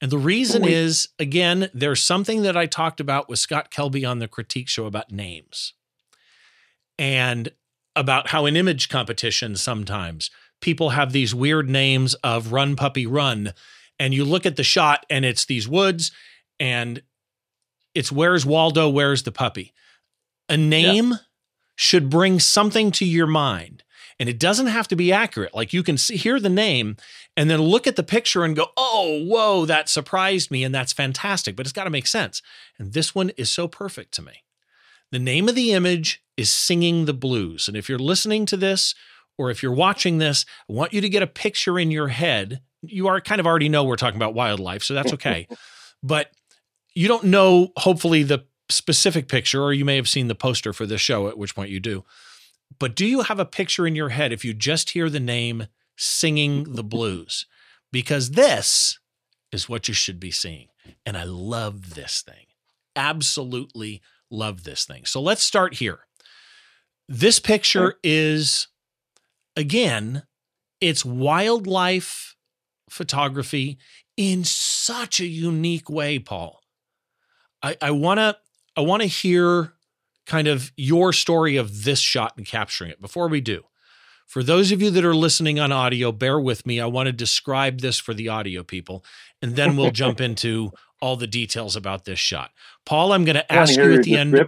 And 0.00 0.12
the 0.12 0.18
reason 0.18 0.64
is, 0.64 1.08
again, 1.18 1.70
there's 1.74 2.02
something 2.02 2.42
that 2.42 2.56
I 2.56 2.66
talked 2.66 3.00
about 3.00 3.28
with 3.28 3.40
Scott 3.40 3.72
Kelby 3.72 4.08
on 4.08 4.20
the 4.20 4.28
critique 4.28 4.68
show 4.68 4.86
about 4.86 5.10
names 5.10 5.74
and 6.98 7.50
about 7.94 8.28
how 8.28 8.46
in 8.46 8.56
image 8.56 8.88
competitions 8.88 9.60
sometimes 9.60 10.30
people 10.60 10.90
have 10.90 11.12
these 11.12 11.34
weird 11.34 11.68
names 11.68 12.14
of 12.14 12.52
run 12.52 12.76
puppy 12.76 13.06
run. 13.06 13.52
And 13.98 14.14
you 14.14 14.24
look 14.24 14.46
at 14.46 14.56
the 14.56 14.64
shot 14.64 15.04
and 15.10 15.24
it's 15.24 15.44
these 15.44 15.68
woods 15.68 16.12
and 16.60 17.02
it's 17.94 18.12
where's 18.12 18.46
Waldo, 18.46 18.88
where's 18.88 19.24
the 19.24 19.32
puppy. 19.32 19.72
A 20.48 20.56
name 20.56 21.10
yeah. 21.10 21.16
should 21.76 22.10
bring 22.10 22.38
something 22.40 22.90
to 22.92 23.04
your 23.04 23.26
mind. 23.26 23.82
And 24.20 24.28
it 24.28 24.40
doesn't 24.40 24.66
have 24.66 24.88
to 24.88 24.96
be 24.96 25.12
accurate. 25.12 25.54
Like 25.54 25.72
you 25.72 25.84
can 25.84 25.96
see, 25.96 26.16
hear 26.16 26.40
the 26.40 26.48
name 26.48 26.96
and 27.36 27.48
then 27.48 27.62
look 27.62 27.86
at 27.86 27.94
the 27.94 28.02
picture 28.02 28.44
and 28.44 28.56
go, 28.56 28.66
oh, 28.76 29.24
whoa, 29.24 29.64
that 29.66 29.88
surprised 29.88 30.50
me. 30.50 30.64
And 30.64 30.74
that's 30.74 30.92
fantastic, 30.92 31.54
but 31.54 31.66
it's 31.66 31.72
got 31.72 31.84
to 31.84 31.90
make 31.90 32.06
sense. 32.06 32.42
And 32.78 32.92
this 32.92 33.14
one 33.14 33.30
is 33.36 33.48
so 33.48 33.68
perfect 33.68 34.12
to 34.14 34.22
me. 34.22 34.42
The 35.12 35.20
name 35.20 35.48
of 35.48 35.54
the 35.54 35.72
image 35.72 36.20
is 36.38 36.52
Singing 36.52 37.04
the 37.04 37.12
Blues. 37.12 37.66
And 37.66 37.76
if 37.76 37.88
you're 37.88 37.98
listening 37.98 38.46
to 38.46 38.56
this 38.56 38.94
or 39.36 39.50
if 39.50 39.60
you're 39.60 39.72
watching 39.72 40.18
this, 40.18 40.46
I 40.70 40.72
want 40.72 40.92
you 40.92 41.00
to 41.00 41.08
get 41.08 41.22
a 41.22 41.26
picture 41.26 41.78
in 41.78 41.90
your 41.90 42.08
head. 42.08 42.60
You 42.80 43.08
are 43.08 43.20
kind 43.20 43.40
of 43.40 43.46
already 43.46 43.68
know 43.68 43.82
we're 43.82 43.96
talking 43.96 44.16
about 44.16 44.34
wildlife, 44.34 44.84
so 44.84 44.94
that's 44.94 45.12
okay. 45.14 45.48
but 46.02 46.30
you 46.94 47.08
don't 47.08 47.24
know, 47.24 47.72
hopefully, 47.76 48.22
the 48.22 48.46
specific 48.70 49.28
picture, 49.28 49.62
or 49.62 49.72
you 49.72 49.84
may 49.84 49.96
have 49.96 50.08
seen 50.08 50.28
the 50.28 50.34
poster 50.36 50.72
for 50.72 50.86
this 50.86 51.00
show, 51.00 51.28
at 51.28 51.36
which 51.36 51.56
point 51.56 51.70
you 51.70 51.80
do. 51.80 52.04
But 52.78 52.94
do 52.94 53.04
you 53.04 53.22
have 53.22 53.40
a 53.40 53.44
picture 53.44 53.86
in 53.86 53.96
your 53.96 54.10
head 54.10 54.32
if 54.32 54.44
you 54.44 54.54
just 54.54 54.90
hear 54.90 55.10
the 55.10 55.20
name 55.20 55.66
singing 55.96 56.74
the 56.74 56.84
blues? 56.84 57.46
Because 57.90 58.32
this 58.32 59.00
is 59.50 59.68
what 59.68 59.88
you 59.88 59.94
should 59.94 60.20
be 60.20 60.30
seeing. 60.30 60.68
And 61.04 61.16
I 61.16 61.24
love 61.24 61.94
this 61.94 62.22
thing. 62.22 62.46
Absolutely 62.94 64.02
love 64.30 64.62
this 64.62 64.84
thing. 64.84 65.04
So 65.04 65.20
let's 65.20 65.42
start 65.42 65.74
here. 65.74 66.00
This 67.08 67.38
picture 67.38 67.94
is, 68.02 68.68
again, 69.56 70.24
it's 70.80 71.04
wildlife 71.04 72.36
photography 72.90 73.78
in 74.16 74.44
such 74.44 75.20
a 75.20 75.26
unique 75.26 75.88
way, 75.88 76.18
Paul. 76.18 76.60
I, 77.62 77.76
I 77.80 77.90
wanna 77.90 78.36
I 78.76 78.82
wanna 78.82 79.06
hear 79.06 79.72
kind 80.26 80.46
of 80.46 80.70
your 80.76 81.12
story 81.12 81.56
of 81.56 81.84
this 81.84 81.98
shot 81.98 82.34
and 82.36 82.46
capturing 82.46 82.90
it. 82.90 83.00
Before 83.00 83.28
we 83.28 83.40
do, 83.40 83.64
for 84.26 84.42
those 84.42 84.70
of 84.70 84.82
you 84.82 84.90
that 84.90 85.04
are 85.04 85.14
listening 85.14 85.58
on 85.58 85.72
audio, 85.72 86.12
bear 86.12 86.38
with 86.38 86.66
me. 86.66 86.80
I 86.80 86.86
want 86.86 87.06
to 87.06 87.12
describe 87.12 87.80
this 87.80 87.98
for 87.98 88.12
the 88.12 88.28
audio 88.28 88.62
people, 88.62 89.02
and 89.40 89.56
then 89.56 89.76
we'll 89.76 89.90
jump 89.92 90.20
into 90.20 90.70
all 91.00 91.16
the 91.16 91.26
details 91.26 91.74
about 91.76 92.04
this 92.04 92.18
shot. 92.18 92.50
Paul, 92.84 93.12
I'm 93.12 93.24
going 93.24 93.36
to 93.36 93.52
ask 93.52 93.76
you 93.76 93.94
at 93.94 94.02
the 94.02 94.16
end. 94.16 94.38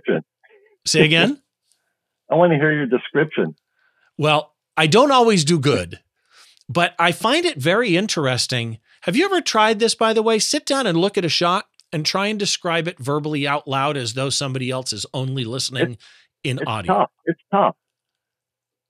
Say 0.87 1.05
again. 1.05 1.41
I 2.31 2.37
want 2.37 2.53
to 2.53 2.57
hear 2.57 2.73
your 2.73 2.87
description. 2.87 3.55
Well, 4.17 4.55
I 4.77 4.87
don't 4.87 5.11
always 5.11 5.45
do 5.45 5.59
good, 5.59 6.01
but 6.69 6.95
I 6.99 7.13
find 7.13 7.45
it 7.45 7.59
very 7.59 7.97
interesting. 7.97 8.79
Have 9.03 9.17
you 9.17 9.25
ever 9.25 9.41
tried 9.41 9.79
this, 9.79 9.95
by 9.95 10.13
the 10.13 10.23
way? 10.23 10.39
Sit 10.39 10.67
down 10.67 10.87
and 10.87 10.99
look 10.99 11.19
at 11.19 11.25
a 11.25 11.29
shot 11.29 11.67
and 11.93 12.07
try 12.07 12.27
and 12.27 12.39
describe 12.39 12.87
it 12.87 12.99
verbally 12.99 13.47
out 13.47 13.67
loud 13.67 13.97
as 13.97 14.15
though 14.15 14.31
somebody 14.31 14.71
else 14.71 14.93
is 14.93 15.07
only 15.13 15.45
listening 15.45 15.93
it's, 15.93 16.05
in 16.45 16.59
it's 16.59 16.67
audio. 16.67 16.95
Tough. 16.95 17.11
It's 17.25 17.41
tough. 17.51 17.77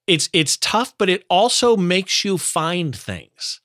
It's 0.07 0.29
it's 0.33 0.57
tough, 0.57 0.95
but 0.99 1.09
it 1.09 1.25
also 1.31 1.77
makes 1.77 2.25
you 2.25 2.37
find 2.37 2.95
things 2.95 3.61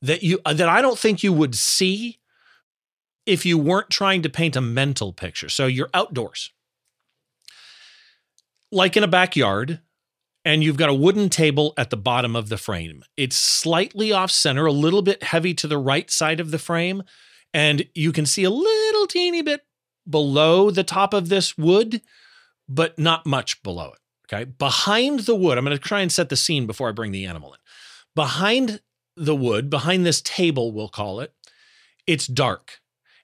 that 0.00 0.22
you 0.22 0.38
uh, 0.44 0.54
that 0.54 0.68
I 0.68 0.80
don't 0.80 0.98
think 0.98 1.22
you 1.22 1.32
would 1.32 1.54
see 1.54 2.20
if 3.26 3.44
you 3.44 3.58
weren't 3.58 3.90
trying 3.90 4.22
to 4.22 4.28
paint 4.28 4.56
a 4.56 4.60
mental 4.60 5.12
picture. 5.12 5.48
So 5.48 5.66
you're 5.66 5.90
outdoors. 5.92 6.52
Like 8.72 8.96
in 8.96 9.02
a 9.02 9.08
backyard, 9.08 9.80
and 10.44 10.62
you've 10.62 10.76
got 10.76 10.88
a 10.88 10.94
wooden 10.94 11.28
table 11.28 11.74
at 11.76 11.90
the 11.90 11.96
bottom 11.96 12.34
of 12.34 12.48
the 12.48 12.56
frame. 12.56 13.04
It's 13.16 13.36
slightly 13.36 14.12
off 14.12 14.30
center, 14.30 14.66
a 14.66 14.72
little 14.72 15.02
bit 15.02 15.22
heavy 15.22 15.54
to 15.54 15.66
the 15.66 15.78
right 15.78 16.10
side 16.10 16.40
of 16.40 16.50
the 16.50 16.58
frame, 16.58 17.02
and 17.52 17.86
you 17.94 18.12
can 18.12 18.26
see 18.26 18.44
a 18.44 18.50
little 18.50 19.06
teeny 19.06 19.42
bit 19.42 19.62
below 20.08 20.70
the 20.70 20.84
top 20.84 21.12
of 21.12 21.28
this 21.28 21.58
wood, 21.58 22.00
but 22.68 22.98
not 22.98 23.26
much 23.26 23.62
below 23.62 23.92
it. 23.92 23.98
Okay. 24.32 24.44
Behind 24.44 25.20
the 25.20 25.34
wood, 25.34 25.58
I'm 25.58 25.64
going 25.64 25.76
to 25.76 25.82
try 25.82 26.00
and 26.00 26.12
set 26.12 26.28
the 26.28 26.36
scene 26.36 26.66
before 26.66 26.88
I 26.88 26.92
bring 26.92 27.12
the 27.12 27.26
animal 27.26 27.52
in. 27.52 27.58
Behind 28.14 28.80
the 29.16 29.34
wood, 29.34 29.68
behind 29.68 30.06
this 30.06 30.22
table, 30.22 30.72
we'll 30.72 30.88
call 30.88 31.20
it, 31.20 31.34
it's 32.06 32.26
dark. 32.26 32.79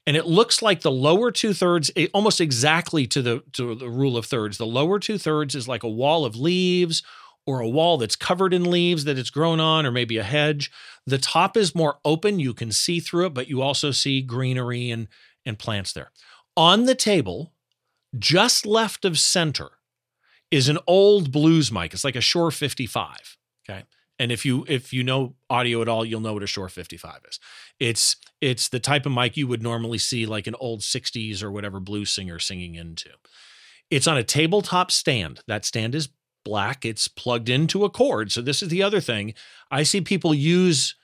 And 0.06 0.16
it 0.16 0.26
looks 0.26 0.62
like 0.62 0.82
the 0.82 0.90
lower 0.90 1.32
two 1.32 1.52
thirds, 1.52 1.90
eh, 1.96 2.06
almost 2.14 2.40
exactly 2.40 3.06
to 3.08 3.22
the 3.22 3.42
to 3.52 3.74
the 3.74 3.88
rule 3.90 4.16
of 4.16 4.26
thirds. 4.26 4.56
The 4.56 4.66
lower 4.66 4.98
two 4.98 5.18
thirds 5.18 5.54
is 5.54 5.66
like 5.66 5.82
a 5.82 5.88
wall 5.88 6.24
of 6.24 6.36
leaves 6.36 7.02
or 7.46 7.60
a 7.60 7.68
wall 7.68 7.96
that's 7.96 8.16
covered 8.16 8.52
in 8.52 8.70
leaves 8.70 9.04
that 9.04 9.18
it's 9.18 9.30
grown 9.30 9.60
on, 9.60 9.86
or 9.86 9.92
maybe 9.92 10.18
a 10.18 10.24
hedge. 10.24 10.70
The 11.06 11.18
top 11.18 11.56
is 11.56 11.74
more 11.74 11.98
open. 12.04 12.40
You 12.40 12.52
can 12.52 12.72
see 12.72 12.98
through 12.98 13.26
it, 13.26 13.34
but 13.34 13.48
you 13.48 13.62
also 13.62 13.92
see 13.92 14.20
greenery 14.20 14.90
and, 14.90 15.06
and 15.44 15.58
plants 15.58 15.92
there. 15.92 16.10
On 16.56 16.84
the 16.86 16.96
table, 16.96 17.52
just 18.18 18.66
left 18.66 19.04
of 19.04 19.18
center, 19.18 19.70
is 20.50 20.68
an 20.68 20.78
old 20.86 21.30
blues 21.30 21.70
mic. 21.70 21.94
It's 21.94 22.04
like 22.04 22.16
a 22.16 22.20
Shure 22.20 22.50
55. 22.50 23.36
Okay. 23.68 23.84
And 24.18 24.32
if 24.32 24.46
you 24.46 24.64
if 24.68 24.92
you 24.92 25.04
know 25.04 25.34
audio 25.50 25.82
at 25.82 25.88
all, 25.88 26.04
you'll 26.04 26.20
know 26.20 26.32
what 26.32 26.42
a 26.42 26.46
Shure 26.46 26.68
55 26.68 27.20
is. 27.28 27.38
It's 27.78 28.16
it's 28.40 28.68
the 28.68 28.80
type 28.80 29.06
of 29.06 29.12
mic 29.12 29.36
you 29.36 29.46
would 29.46 29.62
normally 29.62 29.98
see 29.98 30.26
like 30.26 30.46
an 30.46 30.54
old 30.58 30.80
60s 30.80 31.42
or 31.42 31.50
whatever 31.50 31.80
blues 31.80 32.10
singer 32.10 32.38
singing 32.38 32.74
into. 32.74 33.10
It's 33.90 34.06
on 34.06 34.16
a 34.16 34.24
tabletop 34.24 34.90
stand. 34.90 35.40
That 35.46 35.64
stand 35.64 35.94
is 35.94 36.08
black. 36.44 36.84
It's 36.84 37.08
plugged 37.08 37.48
into 37.48 37.84
a 37.84 37.90
cord. 37.90 38.32
So 38.32 38.40
this 38.40 38.62
is 38.62 38.68
the 38.68 38.82
other 38.82 39.00
thing. 39.00 39.34
I 39.70 39.82
see 39.82 40.00
people 40.00 40.34
use 40.34 40.94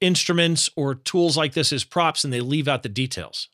instruments 0.00 0.68
or 0.76 0.94
tools 0.94 1.36
like 1.36 1.52
this 1.52 1.72
as 1.72 1.84
props 1.84 2.24
and 2.24 2.32
they 2.32 2.40
leave 2.40 2.68
out 2.68 2.82
the 2.82 2.88
details. 2.88 3.48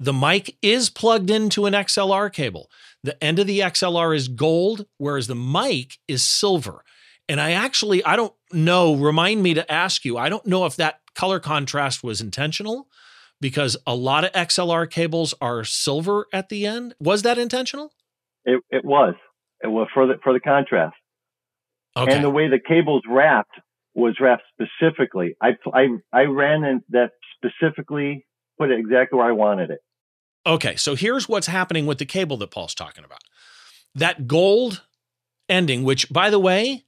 The 0.00 0.12
mic 0.12 0.56
is 0.62 0.90
plugged 0.90 1.28
into 1.28 1.66
an 1.66 1.74
XLR 1.74 2.32
cable. 2.32 2.70
The 3.02 3.22
end 3.22 3.40
of 3.40 3.48
the 3.48 3.60
XLR 3.60 4.14
is 4.14 4.28
gold, 4.28 4.86
whereas 4.96 5.26
the 5.26 5.34
mic 5.34 5.98
is 6.06 6.22
silver. 6.22 6.84
And 7.28 7.40
I 7.40 7.52
actually, 7.52 8.02
I 8.04 8.16
don't 8.16 8.32
know, 8.52 8.94
remind 8.94 9.42
me 9.42 9.54
to 9.54 9.70
ask 9.70 10.04
you, 10.04 10.16
I 10.16 10.28
don't 10.28 10.46
know 10.46 10.64
if 10.64 10.76
that 10.76 11.00
color 11.14 11.40
contrast 11.40 12.02
was 12.02 12.20
intentional 12.20 12.88
because 13.40 13.76
a 13.86 13.94
lot 13.94 14.24
of 14.24 14.32
XLR 14.32 14.90
cables 14.90 15.34
are 15.40 15.62
silver 15.64 16.26
at 16.32 16.48
the 16.48 16.66
end. 16.66 16.94
Was 16.98 17.22
that 17.22 17.38
intentional? 17.38 17.92
It, 18.44 18.62
it 18.70 18.84
was. 18.84 19.14
It 19.62 19.68
was 19.68 19.88
for 19.92 20.06
the, 20.06 20.14
for 20.22 20.32
the 20.32 20.40
contrast. 20.40 20.96
Okay. 21.96 22.14
And 22.14 22.24
the 22.24 22.30
way 22.30 22.48
the 22.48 22.60
cable's 22.60 23.02
wrapped 23.08 23.58
was 23.94 24.16
wrapped 24.20 24.44
specifically. 24.52 25.34
I, 25.42 25.56
I, 25.74 25.88
I 26.12 26.22
ran 26.22 26.64
in 26.64 26.82
that 26.90 27.10
specifically, 27.36 28.26
put 28.58 28.70
it 28.70 28.78
exactly 28.78 29.18
where 29.18 29.28
I 29.28 29.32
wanted 29.32 29.70
it. 29.70 29.80
Okay, 30.46 30.76
so 30.76 30.94
here's 30.94 31.28
what's 31.28 31.48
happening 31.48 31.84
with 31.84 31.98
the 31.98 32.06
cable 32.06 32.36
that 32.38 32.50
Paul's 32.50 32.74
talking 32.74 33.04
about. 33.04 33.20
That 33.94 34.26
gold 34.26 34.82
ending, 35.48 35.82
which, 35.82 36.08
by 36.10 36.30
the 36.30 36.38
way, 36.38 36.84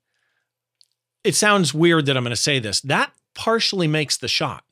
it 1.24 1.34
sounds 1.34 1.74
weird 1.74 2.06
that 2.06 2.16
I'm 2.16 2.24
going 2.24 2.30
to 2.30 2.36
say 2.36 2.58
this, 2.58 2.80
that 2.82 3.12
partially 3.34 3.86
makes 3.86 4.16
the 4.16 4.28
shot 4.28 4.64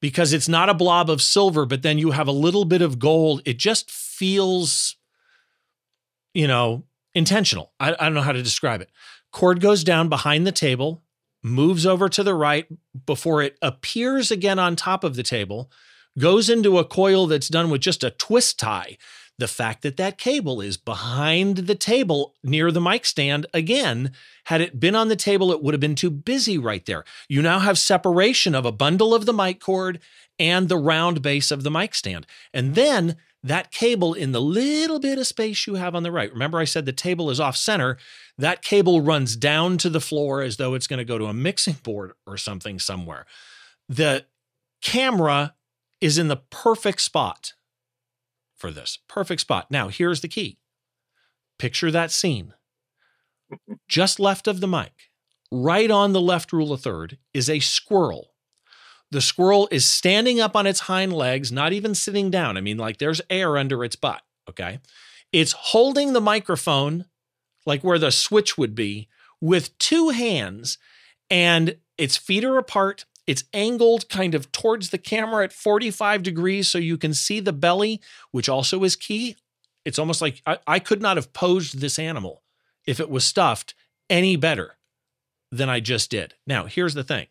because 0.00 0.32
it's 0.32 0.48
not 0.48 0.68
a 0.68 0.74
blob 0.74 1.10
of 1.10 1.20
silver, 1.20 1.66
but 1.66 1.82
then 1.82 1.98
you 1.98 2.12
have 2.12 2.28
a 2.28 2.32
little 2.32 2.64
bit 2.64 2.82
of 2.82 2.98
gold. 2.98 3.42
It 3.44 3.58
just 3.58 3.90
feels, 3.90 4.96
you 6.34 6.46
know, 6.46 6.84
intentional. 7.14 7.72
I, 7.78 7.92
I 7.92 8.04
don't 8.04 8.14
know 8.14 8.22
how 8.22 8.32
to 8.32 8.42
describe 8.42 8.80
it. 8.80 8.90
Cord 9.32 9.60
goes 9.60 9.84
down 9.84 10.08
behind 10.08 10.46
the 10.46 10.52
table, 10.52 11.02
moves 11.42 11.86
over 11.86 12.08
to 12.08 12.22
the 12.22 12.34
right 12.34 12.66
before 13.06 13.42
it 13.42 13.56
appears 13.62 14.30
again 14.30 14.58
on 14.58 14.76
top 14.76 15.04
of 15.04 15.16
the 15.16 15.22
table 15.22 15.70
goes 16.18 16.50
into 16.50 16.78
a 16.78 16.84
coil 16.84 17.26
that's 17.26 17.48
done 17.48 17.70
with 17.70 17.80
just 17.80 18.02
a 18.02 18.10
twist 18.10 18.58
tie. 18.58 18.96
The 19.40 19.48
fact 19.48 19.80
that 19.82 19.96
that 19.96 20.18
cable 20.18 20.60
is 20.60 20.76
behind 20.76 21.56
the 21.56 21.74
table 21.74 22.34
near 22.44 22.70
the 22.70 22.80
mic 22.80 23.06
stand, 23.06 23.46
again, 23.54 24.12
had 24.44 24.60
it 24.60 24.78
been 24.78 24.94
on 24.94 25.08
the 25.08 25.16
table, 25.16 25.50
it 25.50 25.62
would 25.62 25.72
have 25.72 25.80
been 25.80 25.94
too 25.94 26.10
busy 26.10 26.58
right 26.58 26.84
there. 26.84 27.04
You 27.26 27.40
now 27.40 27.60
have 27.60 27.78
separation 27.78 28.54
of 28.54 28.66
a 28.66 28.70
bundle 28.70 29.14
of 29.14 29.24
the 29.24 29.32
mic 29.32 29.58
cord 29.58 29.98
and 30.38 30.68
the 30.68 30.76
round 30.76 31.22
base 31.22 31.50
of 31.50 31.62
the 31.62 31.70
mic 31.70 31.94
stand. 31.94 32.26
And 32.52 32.74
then 32.74 33.16
that 33.42 33.70
cable 33.70 34.12
in 34.12 34.32
the 34.32 34.42
little 34.42 35.00
bit 35.00 35.18
of 35.18 35.26
space 35.26 35.66
you 35.66 35.76
have 35.76 35.94
on 35.94 36.02
the 36.02 36.12
right. 36.12 36.30
Remember, 36.30 36.58
I 36.58 36.64
said 36.64 36.84
the 36.84 36.92
table 36.92 37.30
is 37.30 37.40
off 37.40 37.56
center. 37.56 37.96
That 38.36 38.60
cable 38.60 39.00
runs 39.00 39.36
down 39.36 39.78
to 39.78 39.88
the 39.88 40.02
floor 40.02 40.42
as 40.42 40.58
though 40.58 40.74
it's 40.74 40.86
going 40.86 40.98
to 40.98 41.04
go 41.06 41.16
to 41.16 41.24
a 41.24 41.32
mixing 41.32 41.78
board 41.82 42.12
or 42.26 42.36
something 42.36 42.78
somewhere. 42.78 43.24
The 43.88 44.26
camera 44.82 45.54
is 46.02 46.18
in 46.18 46.28
the 46.28 46.42
perfect 46.50 47.00
spot 47.00 47.54
for 48.60 48.70
this. 48.70 48.98
Perfect 49.08 49.40
spot. 49.40 49.70
Now, 49.70 49.88
here's 49.88 50.20
the 50.20 50.28
key 50.28 50.58
picture 51.58 51.90
that 51.90 52.10
scene. 52.10 52.54
Just 53.88 54.20
left 54.20 54.46
of 54.46 54.60
the 54.60 54.68
mic, 54.68 55.10
right 55.50 55.90
on 55.90 56.12
the 56.12 56.20
left 56.20 56.52
rule 56.52 56.72
of 56.72 56.80
third, 56.80 57.18
is 57.34 57.50
a 57.50 57.58
squirrel. 57.60 58.28
The 59.10 59.20
squirrel 59.20 59.68
is 59.72 59.84
standing 59.84 60.40
up 60.40 60.54
on 60.54 60.66
its 60.66 60.80
hind 60.80 61.12
legs, 61.12 61.50
not 61.50 61.72
even 61.72 61.94
sitting 61.94 62.30
down. 62.30 62.56
I 62.56 62.60
mean, 62.60 62.78
like 62.78 62.98
there's 62.98 63.20
air 63.28 63.58
under 63.58 63.84
its 63.84 63.96
butt. 63.96 64.22
Okay. 64.48 64.78
It's 65.32 65.52
holding 65.52 66.12
the 66.12 66.20
microphone, 66.20 67.06
like 67.66 67.82
where 67.82 67.98
the 67.98 68.12
switch 68.12 68.56
would 68.56 68.74
be, 68.74 69.08
with 69.40 69.76
two 69.78 70.10
hands, 70.10 70.78
and 71.28 71.76
its 71.98 72.16
feet 72.16 72.44
are 72.44 72.58
apart 72.58 73.04
it's 73.30 73.44
angled 73.54 74.08
kind 74.08 74.34
of 74.34 74.50
towards 74.50 74.90
the 74.90 74.98
camera 74.98 75.44
at 75.44 75.52
45 75.52 76.24
degrees 76.24 76.66
so 76.66 76.78
you 76.78 76.98
can 76.98 77.14
see 77.14 77.38
the 77.38 77.52
belly, 77.52 78.00
which 78.32 78.48
also 78.48 78.82
is 78.82 78.96
key. 78.96 79.36
It's 79.84 80.00
almost 80.00 80.20
like 80.20 80.42
I, 80.46 80.58
I 80.66 80.78
could 80.80 81.00
not 81.00 81.16
have 81.16 81.32
posed 81.32 81.78
this 81.78 81.96
animal 81.96 82.42
if 82.88 82.98
it 82.98 83.08
was 83.08 83.24
stuffed 83.24 83.74
any 84.08 84.34
better 84.34 84.78
than 85.52 85.68
I 85.68 85.78
just 85.78 86.10
did. 86.10 86.34
Now, 86.44 86.64
here's 86.64 86.94
the 86.94 87.04
thing 87.04 87.28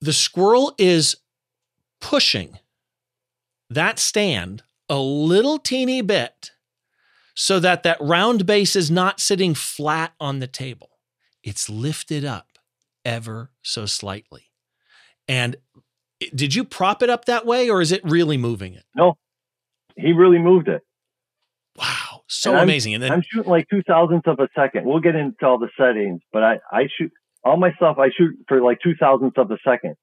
the 0.00 0.12
squirrel 0.12 0.72
is 0.78 1.16
pushing 2.00 2.60
that 3.68 3.98
stand 3.98 4.62
a 4.88 5.00
little 5.00 5.58
teeny 5.58 6.00
bit 6.00 6.52
so 7.34 7.58
that 7.58 7.82
that 7.82 8.00
round 8.00 8.46
base 8.46 8.76
is 8.76 8.88
not 8.88 9.18
sitting 9.18 9.52
flat 9.52 10.12
on 10.20 10.38
the 10.38 10.46
table. 10.46 10.90
It's 11.42 11.68
lifted 11.68 12.24
up 12.24 12.53
ever 13.04 13.50
so 13.62 13.86
slightly. 13.86 14.50
And 15.28 15.56
did 16.34 16.54
you 16.54 16.64
prop 16.64 17.02
it 17.02 17.10
up 17.10 17.24
that 17.26 17.46
way 17.46 17.70
or 17.70 17.80
is 17.80 17.92
it 17.92 18.02
really 18.04 18.36
moving 18.36 18.74
it? 18.74 18.84
No, 18.94 19.16
he 19.96 20.12
really 20.12 20.38
moved 20.38 20.68
it. 20.68 20.82
Wow, 21.76 22.22
so 22.28 22.52
and 22.52 22.62
amazing! 22.62 22.94
And 22.94 23.02
then 23.02 23.10
I'm 23.10 23.22
shooting 23.28 23.50
like 23.50 23.68
two 23.68 23.82
thousandths 23.82 24.28
of 24.28 24.38
a 24.38 24.48
second. 24.54 24.86
We'll 24.86 25.00
get 25.00 25.16
into 25.16 25.44
all 25.44 25.58
the 25.58 25.70
settings, 25.76 26.20
but 26.32 26.44
I 26.44 26.60
I 26.70 26.88
shoot 26.96 27.10
all 27.42 27.56
my 27.56 27.72
stuff. 27.74 27.96
I 27.98 28.10
shoot 28.16 28.36
for 28.46 28.62
like 28.62 28.78
two 28.80 28.94
thousandths 28.94 29.36
of 29.38 29.50
a 29.50 29.58
second. 29.66 29.96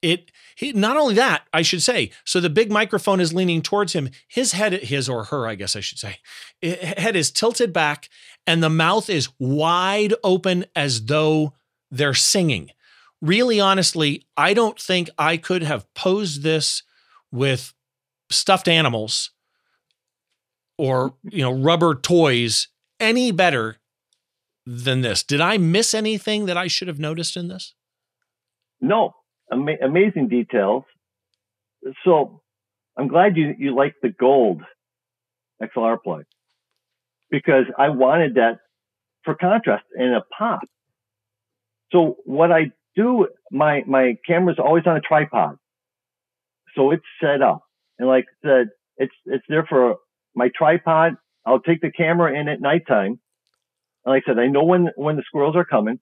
It 0.00 0.30
he, 0.56 0.72
not 0.72 0.96
only 0.96 1.14
that, 1.14 1.42
I 1.52 1.62
should 1.62 1.82
say. 1.82 2.12
So 2.24 2.38
the 2.38 2.50
big 2.50 2.70
microphone 2.70 3.20
is 3.20 3.34
leaning 3.34 3.62
towards 3.62 3.94
him. 3.94 4.10
His 4.28 4.52
head, 4.52 4.74
his 4.74 5.08
or 5.08 5.24
her, 5.24 5.48
I 5.48 5.56
guess 5.56 5.74
I 5.74 5.80
should 5.80 5.98
say, 5.98 6.18
head 6.62 7.16
is 7.16 7.32
tilted 7.32 7.72
back, 7.72 8.08
and 8.46 8.62
the 8.62 8.70
mouth 8.70 9.10
is 9.10 9.28
wide 9.40 10.14
open 10.22 10.66
as 10.76 11.06
though 11.06 11.54
they're 11.90 12.14
singing. 12.14 12.70
Really, 13.22 13.60
honestly, 13.60 14.26
I 14.36 14.54
don't 14.54 14.78
think 14.78 15.08
I 15.18 15.36
could 15.36 15.62
have 15.62 15.92
posed 15.94 16.42
this 16.42 16.82
with 17.32 17.72
stuffed 18.30 18.68
animals 18.68 19.30
or 20.78 21.14
you 21.22 21.42
know 21.42 21.52
rubber 21.52 21.94
toys 21.94 22.68
any 23.00 23.30
better 23.30 23.76
than 24.66 25.00
this. 25.00 25.22
Did 25.22 25.40
I 25.40 25.58
miss 25.58 25.94
anything 25.94 26.46
that 26.46 26.56
I 26.56 26.66
should 26.66 26.88
have 26.88 26.98
noticed 26.98 27.36
in 27.36 27.48
this? 27.48 27.74
No, 28.80 29.14
Ama- 29.52 29.78
amazing 29.82 30.28
details. 30.28 30.84
So 32.04 32.42
I'm 32.96 33.08
glad 33.08 33.36
you 33.36 33.54
you 33.58 33.74
like 33.74 33.94
the 34.02 34.10
gold 34.10 34.62
XLR 35.62 35.98
plug 36.02 36.24
because 37.30 37.64
I 37.78 37.90
wanted 37.90 38.34
that 38.34 38.58
for 39.24 39.34
contrast 39.34 39.84
and 39.94 40.14
a 40.14 40.22
pop. 40.36 40.60
So 41.92 42.16
what 42.24 42.52
I 42.52 42.72
do, 42.94 43.28
my 43.50 43.82
my 43.86 44.16
camera's 44.26 44.58
always 44.58 44.84
on 44.86 44.96
a 44.96 45.00
tripod, 45.00 45.56
so 46.74 46.90
it's 46.90 47.04
set 47.20 47.42
up, 47.42 47.62
and 47.98 48.08
like 48.08 48.24
I 48.44 48.48
said, 48.48 48.68
it's 48.96 49.14
it's 49.26 49.44
there 49.48 49.66
for 49.68 49.96
my 50.34 50.50
tripod. 50.56 51.14
I'll 51.46 51.60
take 51.60 51.80
the 51.80 51.90
camera 51.92 52.38
in 52.38 52.48
at 52.48 52.60
nighttime. 52.60 53.20
And 54.04 54.14
like 54.14 54.24
I 54.26 54.30
said, 54.30 54.38
I 54.38 54.48
know 54.48 54.64
when, 54.64 54.88
when 54.96 55.16
the 55.16 55.22
squirrels 55.26 55.56
are 55.56 55.64
coming 55.64 55.98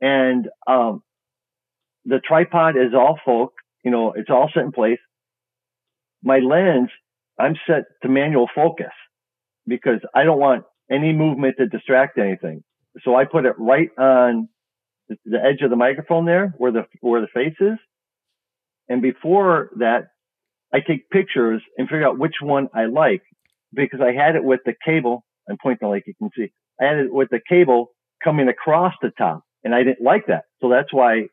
and, 0.00 0.48
um, 0.66 1.02
the 2.04 2.20
tripod 2.20 2.76
is 2.76 2.94
all 2.94 3.18
folk, 3.24 3.52
you 3.84 3.90
know, 3.90 4.12
it's 4.12 4.30
all 4.30 4.50
set 4.52 4.64
in 4.64 4.72
place. 4.72 4.98
My 6.22 6.38
lens, 6.38 6.90
I'm 7.38 7.54
set 7.66 7.84
to 8.02 8.08
manual 8.08 8.48
focus 8.54 8.92
because 9.66 10.00
I 10.14 10.24
don't 10.24 10.38
want 10.38 10.64
any 10.90 11.12
movement 11.12 11.56
to 11.58 11.66
distract 11.66 12.18
anything. 12.18 12.64
So 13.04 13.14
I 13.14 13.24
put 13.24 13.46
it 13.46 13.54
right 13.58 13.90
on 13.98 14.48
the 15.08 15.38
edge 15.38 15.62
of 15.62 15.70
the 15.70 15.76
microphone 15.76 16.26
there 16.26 16.54
where 16.58 16.72
the, 16.72 16.86
where 17.00 17.20
the 17.20 17.28
face 17.28 17.56
is. 17.60 17.78
And 18.88 19.02
before 19.02 19.70
that, 19.78 20.08
I 20.72 20.80
take 20.80 21.10
pictures 21.10 21.62
and 21.76 21.88
figure 21.88 22.06
out 22.06 22.18
which 22.18 22.36
one 22.42 22.68
I 22.74 22.86
like 22.86 23.22
because 23.72 24.00
I 24.00 24.12
had 24.12 24.36
it 24.36 24.44
with 24.44 24.60
the 24.64 24.74
cable. 24.84 25.24
I'm 25.48 25.56
pointing 25.62 25.88
like 25.88 26.04
you 26.06 26.14
can 26.14 26.30
see. 26.36 26.52
I 26.80 26.84
had 26.84 26.98
it 26.98 27.12
with 27.12 27.28
the 27.30 27.40
cable 27.46 27.92
coming 28.22 28.48
across 28.48 28.92
the 29.00 29.10
top, 29.10 29.44
and 29.64 29.74
I 29.74 29.82
didn't 29.82 30.02
like 30.02 30.26
that. 30.26 30.44
So 30.60 30.68
that's 30.68 30.92
why 30.92 31.28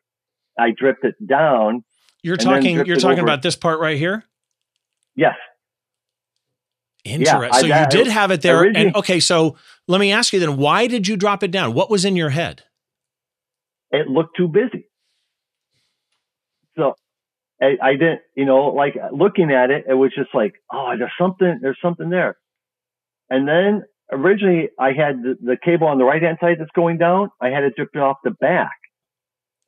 I 0.58 0.70
dripped 0.76 1.04
it 1.04 1.14
down. 1.26 1.84
You're 2.22 2.36
talking. 2.36 2.84
You're 2.86 2.96
talking 2.96 3.18
over. 3.18 3.22
about 3.22 3.42
this 3.42 3.56
part 3.56 3.78
right 3.78 3.98
here. 3.98 4.24
Yes. 5.14 5.34
Interesting. 7.04 7.40
Yeah, 7.42 7.52
so 7.52 7.66
I, 7.68 7.82
you 7.82 7.88
did 7.88 8.06
have 8.08 8.30
it 8.30 8.42
there, 8.42 8.64
and 8.64 8.96
okay. 8.96 9.20
So 9.20 9.56
let 9.86 10.00
me 10.00 10.12
ask 10.12 10.32
you 10.32 10.40
then: 10.40 10.56
Why 10.56 10.86
did 10.86 11.06
you 11.06 11.16
drop 11.16 11.42
it 11.42 11.50
down? 11.50 11.74
What 11.74 11.90
was 11.90 12.04
in 12.04 12.16
your 12.16 12.30
head? 12.30 12.64
It 13.96 14.08
looked 14.08 14.36
too 14.36 14.48
busy. 14.48 14.88
So 16.76 16.94
I, 17.60 17.76
I 17.82 17.92
didn't, 17.92 18.20
you 18.34 18.44
know, 18.44 18.66
like 18.66 18.94
looking 19.12 19.50
at 19.50 19.70
it, 19.70 19.84
it 19.88 19.94
was 19.94 20.12
just 20.14 20.34
like, 20.34 20.54
oh, 20.70 20.92
there's 20.98 21.10
something, 21.18 21.58
there's 21.62 21.78
something 21.82 22.10
there. 22.10 22.36
And 23.30 23.48
then 23.48 23.82
originally 24.12 24.68
I 24.78 24.88
had 24.88 25.22
the, 25.22 25.36
the 25.40 25.56
cable 25.64 25.86
on 25.86 25.98
the 25.98 26.04
right 26.04 26.22
hand 26.22 26.38
side 26.40 26.56
that's 26.58 26.70
going 26.74 26.98
down. 26.98 27.30
I 27.40 27.48
had 27.48 27.64
it 27.64 27.74
dripping 27.76 28.02
off 28.02 28.18
the 28.22 28.32
back 28.32 28.76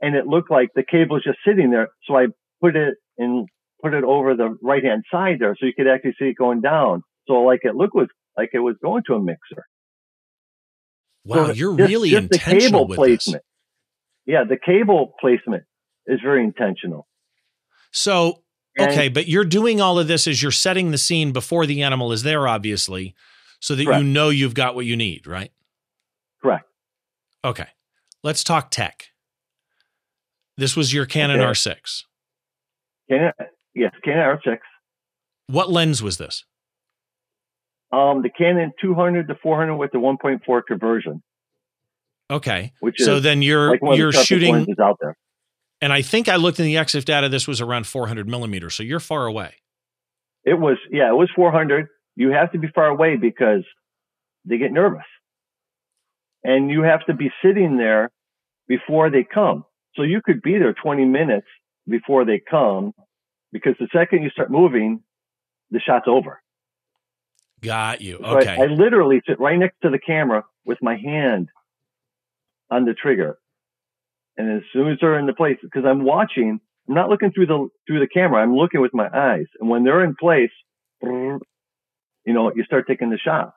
and 0.02 0.14
it 0.14 0.26
looked 0.26 0.50
like 0.50 0.68
the 0.74 0.84
cable 0.84 1.16
was 1.16 1.24
just 1.24 1.38
sitting 1.46 1.70
there. 1.70 1.88
So 2.04 2.16
I 2.16 2.26
put 2.60 2.76
it 2.76 2.94
in, 3.16 3.46
put 3.82 3.94
it 3.94 4.04
over 4.04 4.36
the 4.36 4.56
right 4.62 4.84
hand 4.84 5.04
side 5.10 5.36
there 5.40 5.56
so 5.58 5.64
you 5.66 5.72
could 5.74 5.88
actually 5.88 6.14
see 6.18 6.26
it 6.26 6.36
going 6.36 6.60
down. 6.60 7.02
So 7.26 7.34
like 7.40 7.60
it 7.62 7.74
looked 7.74 7.94
was 7.94 8.08
like 8.36 8.50
it 8.52 8.60
was 8.60 8.76
going 8.82 9.02
to 9.06 9.14
a 9.14 9.20
mixer. 9.20 9.64
Wow, 11.24 11.46
so 11.46 11.52
you're 11.52 11.76
just, 11.76 11.88
really 11.88 12.10
just 12.10 12.22
intentional 12.22 12.86
the 12.86 12.86
cable 12.86 12.86
with 12.88 12.96
placement. 12.96 13.42
This. 13.42 13.57
Yeah, 14.28 14.44
the 14.44 14.58
cable 14.58 15.14
placement 15.18 15.64
is 16.06 16.20
very 16.22 16.44
intentional. 16.44 17.08
So, 17.92 18.42
okay, 18.78 19.06
and, 19.06 19.14
but 19.14 19.26
you're 19.26 19.46
doing 19.46 19.80
all 19.80 19.98
of 19.98 20.06
this 20.06 20.26
as 20.26 20.42
you're 20.42 20.52
setting 20.52 20.90
the 20.90 20.98
scene 20.98 21.32
before 21.32 21.64
the 21.64 21.82
animal 21.82 22.12
is 22.12 22.24
there, 22.24 22.46
obviously, 22.46 23.14
so 23.58 23.74
that 23.74 23.86
correct. 23.86 24.02
you 24.02 24.06
know 24.06 24.28
you've 24.28 24.52
got 24.52 24.74
what 24.74 24.84
you 24.84 24.96
need, 24.98 25.26
right? 25.26 25.50
Correct. 26.42 26.66
Okay. 27.42 27.68
Let's 28.22 28.44
talk 28.44 28.70
tech. 28.70 29.06
This 30.58 30.76
was 30.76 30.92
your 30.92 31.06
Canon 31.06 31.40
okay. 31.40 31.50
R6. 31.50 32.02
Canon, 33.08 33.32
yes, 33.74 33.92
Canon 34.04 34.38
R6. 34.46 34.58
What 35.46 35.70
lens 35.70 36.02
was 36.02 36.18
this? 36.18 36.44
Um, 37.90 38.20
the 38.20 38.28
Canon 38.28 38.72
200 38.82 39.28
to 39.28 39.36
400 39.42 39.74
with 39.74 39.92
the 39.92 39.98
1.4 39.98 40.60
conversion. 40.68 41.22
Okay. 42.30 42.72
Which 42.80 42.96
so 42.98 43.20
then 43.20 43.42
you're 43.42 43.70
like 43.70 43.98
you're 43.98 44.12
shooting 44.12 44.66
out 44.80 44.98
there. 45.00 45.16
And 45.80 45.92
I 45.92 46.02
think 46.02 46.28
I 46.28 46.36
looked 46.36 46.58
in 46.58 46.66
the 46.66 46.74
EXIF 46.74 47.04
data, 47.04 47.28
this 47.28 47.46
was 47.46 47.60
around 47.60 47.86
400 47.86 48.28
millimeters. 48.28 48.74
So 48.74 48.82
you're 48.82 49.00
far 49.00 49.26
away. 49.26 49.54
It 50.44 50.58
was, 50.58 50.76
yeah, 50.90 51.08
it 51.08 51.14
was 51.14 51.30
400. 51.36 51.86
You 52.16 52.30
have 52.30 52.50
to 52.52 52.58
be 52.58 52.68
far 52.74 52.86
away 52.86 53.16
because 53.16 53.64
they 54.44 54.58
get 54.58 54.72
nervous. 54.72 55.04
And 56.42 56.70
you 56.70 56.82
have 56.82 57.04
to 57.06 57.14
be 57.14 57.30
sitting 57.44 57.76
there 57.76 58.10
before 58.66 59.10
they 59.10 59.24
come. 59.24 59.64
So 59.94 60.02
you 60.02 60.20
could 60.24 60.42
be 60.42 60.58
there 60.58 60.72
20 60.74 61.04
minutes 61.04 61.46
before 61.88 62.24
they 62.24 62.40
come 62.40 62.92
because 63.52 63.74
the 63.78 63.88
second 63.92 64.22
you 64.22 64.30
start 64.30 64.50
moving, 64.50 65.02
the 65.70 65.80
shot's 65.80 66.06
over. 66.08 66.40
Got 67.60 68.00
you. 68.00 68.18
Okay. 68.18 68.56
So 68.56 68.62
I, 68.62 68.64
I 68.64 68.66
literally 68.66 69.20
sit 69.28 69.38
right 69.38 69.58
next 69.58 69.76
to 69.82 69.90
the 69.90 69.98
camera 69.98 70.44
with 70.64 70.78
my 70.80 70.96
hand 70.96 71.48
on 72.70 72.84
the 72.84 72.94
trigger 72.94 73.38
and 74.38 74.56
as 74.56 74.62
soon 74.72 74.90
as 74.90 74.98
they're 75.00 75.18
in 75.18 75.26
the 75.26 75.34
place, 75.34 75.58
because 75.60 75.82
I'm 75.84 76.04
watching, 76.04 76.60
I'm 76.88 76.94
not 76.94 77.10
looking 77.10 77.32
through 77.32 77.46
the 77.46 77.68
through 77.86 77.98
the 77.98 78.06
camera. 78.06 78.40
I'm 78.40 78.54
looking 78.54 78.80
with 78.80 78.94
my 78.94 79.08
eyes. 79.12 79.46
And 79.60 79.68
when 79.68 79.82
they're 79.82 80.04
in 80.04 80.14
place, 80.14 80.52
you 81.02 81.40
know, 82.26 82.52
you 82.54 82.62
start 82.64 82.86
taking 82.86 83.10
the 83.10 83.18
shots. 83.18 83.56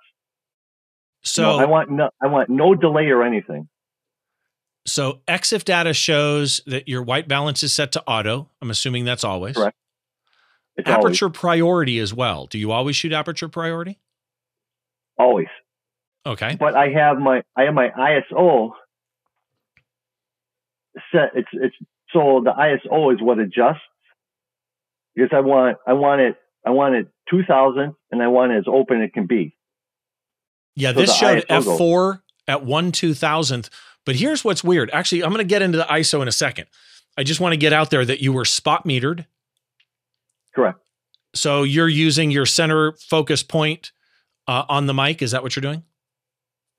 So 1.23 1.51
I 1.51 1.65
want 1.65 1.91
no, 1.91 2.09
I 2.21 2.27
want 2.27 2.49
no 2.49 2.73
delay 2.73 3.05
or 3.09 3.23
anything. 3.23 3.69
So 4.87 5.21
EXIF 5.27 5.63
data 5.63 5.93
shows 5.93 6.61
that 6.65 6.87
your 6.87 7.03
white 7.03 7.27
balance 7.27 7.61
is 7.61 7.71
set 7.71 7.91
to 7.91 8.03
auto. 8.07 8.49
I'm 8.59 8.71
assuming 8.71 9.05
that's 9.05 9.23
always 9.23 9.55
correct. 9.55 9.77
It's 10.77 10.89
aperture 10.89 11.25
always. 11.25 11.37
priority 11.37 11.99
as 11.99 12.11
well. 12.11 12.47
Do 12.47 12.57
you 12.57 12.71
always 12.71 12.95
shoot 12.95 13.13
aperture 13.13 13.49
priority? 13.49 13.99
Always. 15.19 15.47
Okay. 16.25 16.57
But 16.59 16.75
I 16.75 16.89
have 16.89 17.19
my 17.19 17.43
I 17.55 17.63
have 17.63 17.75
my 17.75 17.89
ISO 17.89 18.71
set. 21.11 21.31
It's 21.35 21.49
it's 21.53 21.75
so 22.13 22.41
the 22.43 22.51
ISO 22.51 23.13
is 23.13 23.21
what 23.21 23.39
adjusts 23.39 23.81
because 25.15 25.29
I 25.33 25.39
want 25.41 25.77
I 25.87 25.93
want 25.93 26.21
it 26.21 26.35
I 26.65 26.71
want 26.71 26.95
it 26.95 27.07
2000 27.29 27.93
and 28.11 28.21
I 28.21 28.27
want 28.27 28.51
it 28.51 28.57
as 28.57 28.65
open 28.67 29.01
as 29.01 29.07
it 29.07 29.13
can 29.13 29.27
be. 29.27 29.55
Yeah, 30.75 30.93
so 30.93 30.99
this 30.99 31.15
showed 31.15 31.45
f4 31.47 31.77
goes. 31.79 32.19
at 32.47 32.65
one 32.65 32.91
two 32.91 33.13
thousandth. 33.13 33.69
But 34.05 34.15
here's 34.15 34.43
what's 34.43 34.63
weird. 34.63 34.89
Actually, 34.91 35.23
I'm 35.23 35.29
going 35.29 35.39
to 35.39 35.43
get 35.43 35.61
into 35.61 35.77
the 35.77 35.83
ISO 35.83 36.21
in 36.21 36.27
a 36.27 36.31
second. 36.31 36.65
I 37.17 37.23
just 37.23 37.39
want 37.39 37.53
to 37.53 37.57
get 37.57 37.71
out 37.71 37.91
there 37.91 38.03
that 38.03 38.19
you 38.19 38.33
were 38.33 38.45
spot 38.45 38.85
metered. 38.85 39.25
Correct. 40.55 40.79
So 41.35 41.63
you're 41.63 41.87
using 41.87 42.31
your 42.31 42.45
center 42.45 42.93
focus 42.93 43.43
point 43.43 43.91
uh, 44.47 44.63
on 44.67 44.87
the 44.87 44.93
mic. 44.93 45.21
Is 45.21 45.31
that 45.31 45.43
what 45.43 45.55
you're 45.55 45.61
doing? 45.61 45.83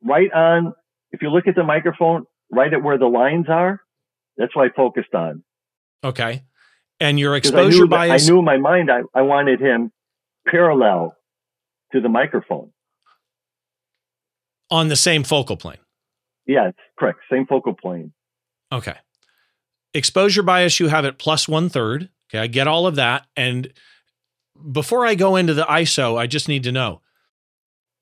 Right 0.03 0.33
on. 0.33 0.75
If 1.13 1.23
you 1.23 1.31
look 1.31 1.47
at 1.47 1.55
the 1.55 1.63
microphone, 1.63 2.27
right 2.51 2.73
at 2.73 2.83
where 2.83 2.99
the 2.99 3.07
lines 3.07 3.47
are, 3.49 3.81
that's 4.43 4.57
what 4.57 4.67
I 4.69 4.75
focused 4.75 5.15
on. 5.15 5.45
Okay. 6.03 6.43
And 6.99 7.19
your 7.19 7.37
exposure 7.37 7.85
I 7.85 7.87
bias. 7.87 8.29
I 8.29 8.31
knew 8.31 8.41
in 8.41 8.45
my 8.45 8.57
mind 8.57 8.91
I, 8.91 9.03
I 9.15 9.23
wanted 9.23 9.61
him 9.61 9.93
parallel 10.47 11.17
to 11.93 12.01
the 12.01 12.09
microphone. 12.09 12.73
On 14.71 14.89
the 14.89 14.97
same 14.97 15.23
focal 15.23 15.57
plane. 15.57 15.79
Yes, 16.47 16.73
correct. 16.99 17.21
Same 17.31 17.47
focal 17.47 17.75
plane. 17.75 18.13
Okay. 18.73 18.97
Exposure 19.95 20.43
bias, 20.43 20.81
you 20.81 20.89
have 20.89 21.05
it 21.05 21.19
plus 21.19 21.47
one 21.47 21.69
third. 21.69 22.09
Okay. 22.29 22.41
I 22.41 22.49
get 22.49 22.67
all 22.67 22.87
of 22.87 22.97
that. 22.97 23.27
And 23.37 23.73
before 24.73 25.07
I 25.07 25.15
go 25.15 25.37
into 25.37 25.55
the 25.55 25.65
ISO, 25.65 26.19
I 26.19 26.27
just 26.27 26.49
need 26.49 26.65
to 26.65 26.73
know 26.73 27.01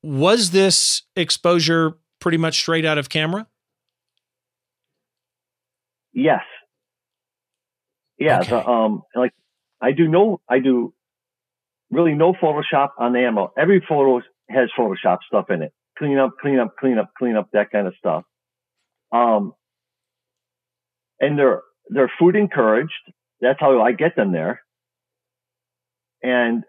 Was 0.03 0.53
this 0.53 1.03
exposure 1.17 1.99
pretty 2.19 2.39
much 2.39 2.55
straight 2.55 2.87
out 2.87 2.97
of 2.97 3.11
camera? 3.11 3.47
Yes. 6.13 6.43
Yeah. 8.19 8.41
Okay. 8.41 8.51
The, 8.51 8.69
um, 8.69 9.03
like 9.15 9.33
I 9.81 9.93
do 9.93 10.09
no, 10.09 10.41
I 10.49 10.59
do 10.61 10.93
really 11.91 12.15
no 12.15 12.33
Photoshop 12.33 12.91
on 12.99 13.13
the 13.13 13.21
ammo. 13.21 13.53
Every 13.59 13.85
photo 13.87 14.25
has 14.49 14.71
Photoshop 14.79 15.19
stuff 15.27 15.51
in 15.51 15.63
it. 15.63 15.73
Clean 15.99 16.19
up, 16.19 16.33
clean 16.41 16.59
up, 16.59 16.75
clean 16.79 16.99
up, 16.99 17.11
clean 17.19 17.37
up, 17.37 17.49
that 17.53 17.71
kind 17.71 17.87
of 17.87 17.95
stuff. 17.99 18.25
Um, 19.13 19.55
and 21.21 21.39
they're, 21.39 21.63
they're 21.89 22.13
food 22.19 22.37
encouraged. 22.37 22.93
That's 23.41 23.61
how 23.61 23.81
I 23.83 23.93
get 23.93 24.17
them 24.17 24.33
there. 24.33 24.63
And, 26.23 26.65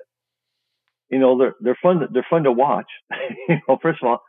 you 1.10 1.20
know, 1.20 1.38
they're, 1.38 1.56
they're 1.62 1.78
fun, 1.82 2.08
they're 2.14 2.26
fun 2.30 2.44
to 2.44 2.52
watch. 2.52 2.88
you 3.50 3.58
know, 3.68 3.78
first 3.82 4.02
of 4.02 4.10
all, 4.10 4.22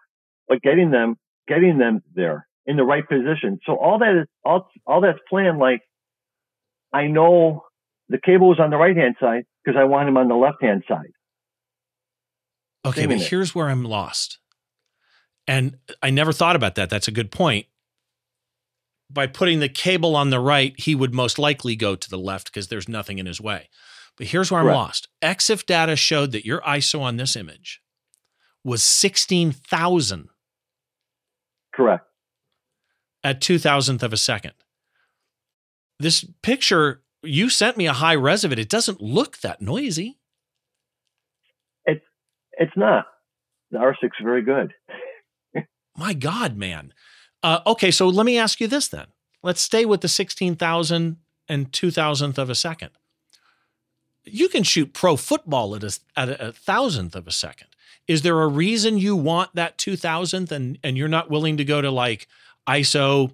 but 0.48 0.62
getting 0.62 0.90
them, 0.90 1.16
getting 1.48 1.78
them 1.78 2.02
there 2.14 2.46
in 2.66 2.76
the 2.76 2.84
right 2.84 3.06
position. 3.06 3.58
So 3.66 3.76
all 3.76 3.98
that 3.98 4.22
is, 4.22 4.28
all, 4.44 4.68
all 4.86 5.00
that's 5.00 5.18
planned. 5.28 5.58
Like 5.58 5.82
I 6.92 7.06
know 7.06 7.64
the 8.08 8.18
cable 8.18 8.52
is 8.52 8.60
on 8.60 8.70
the 8.70 8.76
right 8.76 8.96
hand 8.96 9.16
side 9.20 9.44
because 9.64 9.78
I 9.78 9.84
want 9.84 10.08
him 10.08 10.16
on 10.16 10.28
the 10.28 10.34
left 10.34 10.62
hand 10.62 10.84
side. 10.88 11.12
Okay, 12.84 13.06
but 13.06 13.18
here's 13.18 13.54
where 13.54 13.68
I'm 13.68 13.84
lost. 13.84 14.38
And 15.46 15.78
I 16.02 16.10
never 16.10 16.32
thought 16.32 16.56
about 16.56 16.74
that. 16.76 16.90
That's 16.90 17.08
a 17.08 17.12
good 17.12 17.30
point. 17.30 17.66
By 19.10 19.26
putting 19.26 19.60
the 19.60 19.68
cable 19.68 20.16
on 20.16 20.30
the 20.30 20.40
right, 20.40 20.74
he 20.78 20.94
would 20.94 21.14
most 21.14 21.38
likely 21.38 21.76
go 21.76 21.94
to 21.94 22.10
the 22.10 22.18
left 22.18 22.46
because 22.46 22.68
there's 22.68 22.88
nothing 22.88 23.18
in 23.18 23.26
his 23.26 23.40
way. 23.40 23.68
But 24.16 24.28
here's 24.28 24.50
where 24.50 24.60
I'm 24.60 24.66
lost. 24.66 25.08
EXIF 25.22 25.66
data 25.66 25.96
showed 25.96 26.32
that 26.32 26.44
your 26.44 26.60
ISO 26.62 27.00
on 27.00 27.16
this 27.16 27.36
image 27.36 27.80
was 28.64 28.82
16,000. 28.82 30.28
Correct. 31.74 32.06
At 33.24 33.40
two 33.40 33.58
thousandth 33.58 34.02
of 34.02 34.12
a 34.12 34.16
second. 34.16 34.52
This 35.98 36.24
picture, 36.42 37.02
you 37.22 37.48
sent 37.48 37.76
me 37.76 37.86
a 37.86 37.92
high 37.92 38.14
res 38.14 38.42
of 38.42 38.52
it. 38.52 38.58
It 38.58 38.68
doesn't 38.68 39.00
look 39.00 39.38
that 39.38 39.62
noisy. 39.62 40.18
It's 41.84 42.04
it's 42.58 42.72
not. 42.76 43.06
The 43.70 43.78
R6 43.78 44.04
is 44.04 44.10
very 44.22 44.42
good. 44.42 44.74
My 45.96 46.12
God, 46.12 46.56
man. 46.56 46.92
Uh, 47.42 47.60
okay, 47.66 47.90
so 47.90 48.08
let 48.08 48.26
me 48.26 48.38
ask 48.38 48.60
you 48.60 48.68
this 48.68 48.88
then. 48.88 49.06
Let's 49.42 49.60
stay 49.60 49.84
with 49.84 50.02
the 50.02 50.08
16,000 50.08 51.16
and 51.48 51.72
2,000th 51.72 52.38
of 52.38 52.50
a 52.50 52.54
second. 52.54 52.90
You 54.24 54.48
can 54.48 54.62
shoot 54.62 54.92
pro 54.92 55.16
football 55.16 55.74
at 55.74 55.82
a, 55.82 55.98
at 56.16 56.40
a 56.40 56.52
thousandth 56.52 57.16
of 57.16 57.26
a 57.26 57.32
second. 57.32 57.68
Is 58.06 58.22
there 58.22 58.40
a 58.40 58.46
reason 58.46 58.98
you 58.98 59.16
want 59.16 59.50
that 59.54 59.78
2000th 59.78 60.52
and, 60.52 60.78
and 60.84 60.96
you're 60.96 61.08
not 61.08 61.30
willing 61.30 61.56
to 61.56 61.64
go 61.64 61.80
to 61.80 61.90
like 61.90 62.28
ISO, 62.68 63.32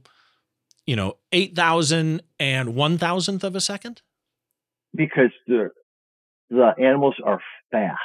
you 0.87 0.97
know, 0.97 1.17
8,000 1.33 2.23
and 2.39 2.71
1,000th 2.71 3.45
of 3.45 3.57
a 3.57 3.61
second? 3.61 4.03
Because 4.95 5.31
the, 5.47 5.71
the 6.51 6.73
animals 6.79 7.15
are 7.25 7.41
fast. 7.71 7.99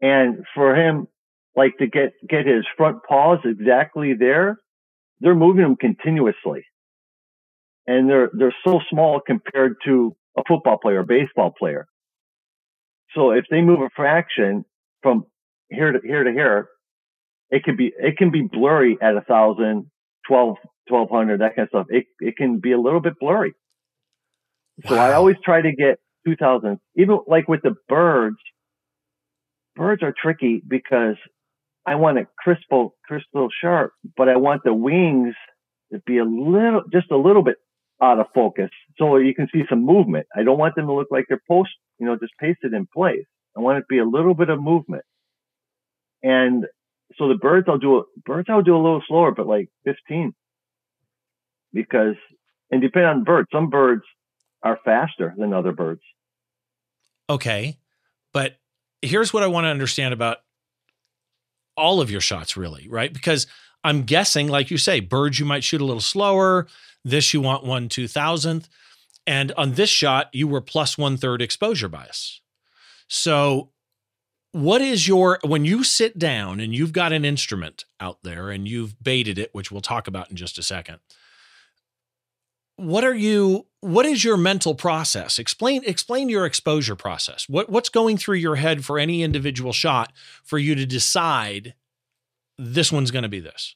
And 0.00 0.44
for 0.54 0.76
him, 0.76 1.08
like 1.56 1.76
to 1.78 1.86
get, 1.86 2.12
get 2.28 2.46
his 2.46 2.64
front 2.76 2.98
paws 3.08 3.40
exactly 3.44 4.14
there, 4.14 4.58
they're 5.20 5.34
moving 5.34 5.62
them 5.62 5.76
continuously. 5.76 6.64
And 7.86 8.08
they're, 8.08 8.30
they're 8.32 8.54
so 8.64 8.80
small 8.90 9.20
compared 9.20 9.76
to 9.86 10.14
a 10.36 10.42
football 10.46 10.78
player, 10.78 11.00
a 11.00 11.04
baseball 11.04 11.52
player. 11.58 11.88
So 13.14 13.30
if 13.32 13.46
they 13.50 13.62
move 13.62 13.80
a 13.80 13.90
fraction 13.96 14.64
from 15.02 15.26
here 15.70 15.92
to 15.92 15.98
here 16.02 16.24
to 16.24 16.30
here, 16.30 16.68
it 17.50 17.64
can 17.64 17.76
be, 17.76 17.92
it 17.98 18.16
can 18.16 18.30
be 18.30 18.42
blurry 18.42 18.98
at 19.00 19.16
a 19.16 19.22
thousand, 19.22 19.90
twelve, 20.26 20.56
twelve 20.88 21.08
hundred, 21.10 21.40
that 21.40 21.56
kind 21.56 21.66
of 21.66 21.70
stuff. 21.70 21.86
It, 21.90 22.06
it 22.20 22.36
can 22.36 22.60
be 22.60 22.72
a 22.72 22.80
little 22.80 23.00
bit 23.00 23.14
blurry. 23.20 23.54
Wow. 24.84 24.90
So 24.90 24.96
I 24.96 25.12
always 25.14 25.36
try 25.44 25.60
to 25.62 25.72
get 25.72 25.98
2000, 26.26 26.78
even 26.96 27.20
like 27.26 27.48
with 27.48 27.62
the 27.62 27.74
birds, 27.88 28.36
birds 29.76 30.02
are 30.02 30.14
tricky 30.20 30.62
because 30.66 31.16
I 31.86 31.94
want 31.94 32.18
it 32.18 32.26
crystal, 32.38 32.94
crystal 33.06 33.48
sharp, 33.62 33.92
but 34.16 34.28
I 34.28 34.36
want 34.36 34.62
the 34.64 34.74
wings 34.74 35.34
to 35.92 36.00
be 36.06 36.18
a 36.18 36.24
little, 36.24 36.82
just 36.92 37.10
a 37.10 37.16
little 37.16 37.42
bit 37.42 37.56
out 38.02 38.20
of 38.20 38.26
focus 38.34 38.70
so 38.98 39.16
you 39.16 39.34
can 39.34 39.48
see 39.52 39.62
some 39.68 39.84
movement. 39.84 40.26
I 40.36 40.42
don't 40.42 40.58
want 40.58 40.74
them 40.76 40.86
to 40.86 40.92
look 40.92 41.08
like 41.10 41.24
they're 41.28 41.40
post, 41.48 41.70
you 41.98 42.06
know, 42.06 42.16
just 42.16 42.34
pasted 42.38 42.74
in 42.74 42.86
place. 42.94 43.24
I 43.56 43.60
want 43.60 43.78
it 43.78 43.80
to 43.82 43.86
be 43.88 43.98
a 43.98 44.04
little 44.04 44.34
bit 44.34 44.50
of 44.50 44.60
movement. 44.60 45.02
And 46.22 46.64
so 47.16 47.28
the 47.28 47.34
birds 47.34 47.66
I'll 47.68 47.78
do, 47.78 48.04
birds 48.24 48.48
I'll 48.50 48.62
do 48.62 48.76
a 48.76 48.82
little 48.82 49.02
slower, 49.06 49.32
but 49.32 49.46
like 49.46 49.70
15 49.84 50.34
because, 51.72 52.14
and 52.70 52.80
depending 52.80 53.08
on 53.08 53.24
birds. 53.24 53.48
some 53.52 53.70
birds 53.70 54.02
are 54.62 54.78
faster 54.84 55.34
than 55.36 55.52
other 55.52 55.72
birds. 55.72 56.02
Okay. 57.30 57.78
But 58.32 58.56
here's 59.02 59.32
what 59.32 59.42
I 59.42 59.46
want 59.46 59.64
to 59.64 59.68
understand 59.68 60.12
about 60.14 60.38
all 61.76 62.00
of 62.00 62.10
your 62.10 62.20
shots, 62.20 62.56
really, 62.56 62.88
right? 62.88 63.12
Because 63.12 63.46
I'm 63.84 64.02
guessing, 64.02 64.48
like 64.48 64.70
you 64.70 64.78
say, 64.78 65.00
birds 65.00 65.38
you 65.38 65.46
might 65.46 65.64
shoot 65.64 65.80
a 65.80 65.84
little 65.84 66.00
slower. 66.00 66.66
This 67.04 67.32
you 67.32 67.40
want 67.40 67.64
one 67.64 67.88
two 67.88 68.08
thousandth. 68.08 68.68
And 69.26 69.52
on 69.52 69.74
this 69.74 69.90
shot, 69.90 70.30
you 70.32 70.48
were 70.48 70.60
plus 70.60 70.98
one 70.98 71.16
third 71.16 71.42
exposure 71.42 71.88
bias. 71.88 72.40
So, 73.08 73.70
what 74.52 74.80
is 74.80 75.06
your, 75.06 75.38
when 75.44 75.64
you 75.64 75.84
sit 75.84 76.18
down 76.18 76.60
and 76.60 76.74
you've 76.74 76.92
got 76.92 77.12
an 77.12 77.24
instrument 77.24 77.84
out 78.00 78.18
there 78.22 78.50
and 78.50 78.66
you've 78.66 79.02
baited 79.02 79.38
it, 79.38 79.50
which 79.52 79.70
we'll 79.70 79.80
talk 79.80 80.08
about 80.08 80.30
in 80.30 80.36
just 80.36 80.58
a 80.58 80.62
second, 80.62 80.98
what 82.78 83.02
are 83.02 83.14
you 83.14 83.66
what 83.80 84.06
is 84.06 84.24
your 84.24 84.36
mental 84.36 84.74
process? 84.74 85.38
Explain 85.38 85.82
explain 85.84 86.28
your 86.28 86.46
exposure 86.46 86.94
process. 86.94 87.48
What 87.48 87.68
what's 87.68 87.88
going 87.88 88.16
through 88.16 88.36
your 88.36 88.54
head 88.54 88.84
for 88.84 88.98
any 89.00 89.22
individual 89.22 89.72
shot 89.72 90.12
for 90.44 90.58
you 90.58 90.76
to 90.76 90.86
decide 90.86 91.74
this 92.56 92.92
one's 92.92 93.10
going 93.10 93.24
to 93.24 93.28
be 93.28 93.40
this? 93.40 93.74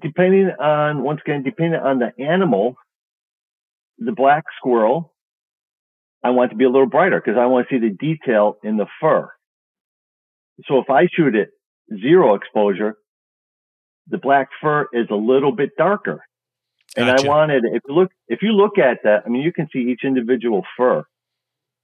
Depending 0.00 0.50
on 0.58 1.02
once 1.02 1.20
again 1.24 1.42
depending 1.42 1.78
on 1.78 1.98
the 1.98 2.12
animal 2.18 2.76
the 3.98 4.12
black 4.12 4.44
squirrel 4.58 5.13
i 6.24 6.30
want 6.30 6.50
to 6.50 6.56
be 6.56 6.64
a 6.64 6.70
little 6.70 6.88
brighter 6.88 7.20
because 7.24 7.38
i 7.38 7.46
want 7.46 7.68
to 7.68 7.74
see 7.74 7.80
the 7.80 7.94
detail 7.94 8.56
in 8.64 8.76
the 8.76 8.86
fur 9.00 9.28
so 10.66 10.78
if 10.78 10.90
i 10.90 11.06
shoot 11.14 11.34
it 11.34 11.50
zero 12.00 12.34
exposure 12.34 12.96
the 14.08 14.18
black 14.18 14.48
fur 14.60 14.86
is 14.92 15.06
a 15.10 15.14
little 15.14 15.52
bit 15.52 15.70
darker 15.78 16.24
and. 16.96 17.10
I 17.10 17.20
wanted, 17.26 17.64
if 17.64 17.82
you 17.88 17.94
look, 17.94 18.10
if 18.28 18.42
you 18.42 18.52
look 18.52 18.78
at 18.78 18.98
that, 19.04 19.24
I 19.26 19.28
mean, 19.28 19.42
you 19.42 19.52
can 19.52 19.68
see 19.72 19.80
each 19.90 20.00
individual 20.04 20.62
fur, 20.76 21.04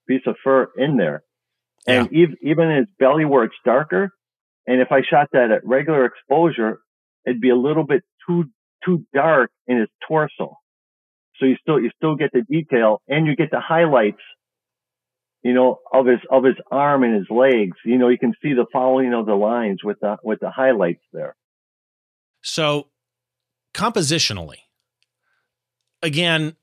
piece 0.09 0.23
of 0.27 0.37
fur 0.43 0.69
in 0.77 0.97
there. 0.97 1.23
And 1.87 2.09
yeah. 2.13 2.19
even, 2.21 2.37
even 2.43 2.77
his 2.77 2.87
belly 2.99 3.25
where 3.25 3.45
it's 3.45 3.55
darker. 3.65 4.13
And 4.67 4.81
if 4.81 4.93
I 4.93 5.01
shot 5.03 5.29
that 5.33 5.51
at 5.51 5.67
regular 5.67 6.05
exposure, 6.05 6.81
it'd 7.27 7.41
be 7.41 7.51
a 7.51 7.57
little 7.57 7.85
bit 7.85 8.05
too, 8.27 8.45
too 8.85 9.05
dark 9.13 9.51
in 9.67 9.79
his 9.79 9.89
torso. 10.07 10.59
So 11.41 11.47
you 11.47 11.57
still, 11.61 11.81
you 11.81 11.91
still 11.97 12.15
get 12.15 12.31
the 12.33 12.43
detail 12.43 13.01
and 13.09 13.27
you 13.27 13.35
get 13.35 13.51
the 13.51 13.61
highlights, 13.61 14.21
you 15.43 15.55
know, 15.55 15.79
of 15.93 16.07
his, 16.07 16.21
of 16.31 16.45
his 16.45 16.57
arm 16.71 17.03
and 17.03 17.17
his 17.17 17.27
legs. 17.31 17.77
You 17.85 17.99
know, 17.99 18.09
you 18.09 18.19
can 18.19 18.35
see 18.43 18.53
the 18.53 18.67
following 18.73 19.15
of 19.15 19.27
the 19.27 19.35
lines 19.35 19.83
with 19.83 19.99
the, 20.01 20.19
with 20.23 20.41
the 20.41 20.51
highlights 20.51 21.03
there. 21.13 21.35
So 22.43 22.89
compositionally, 23.75 24.59
again, 26.03 26.57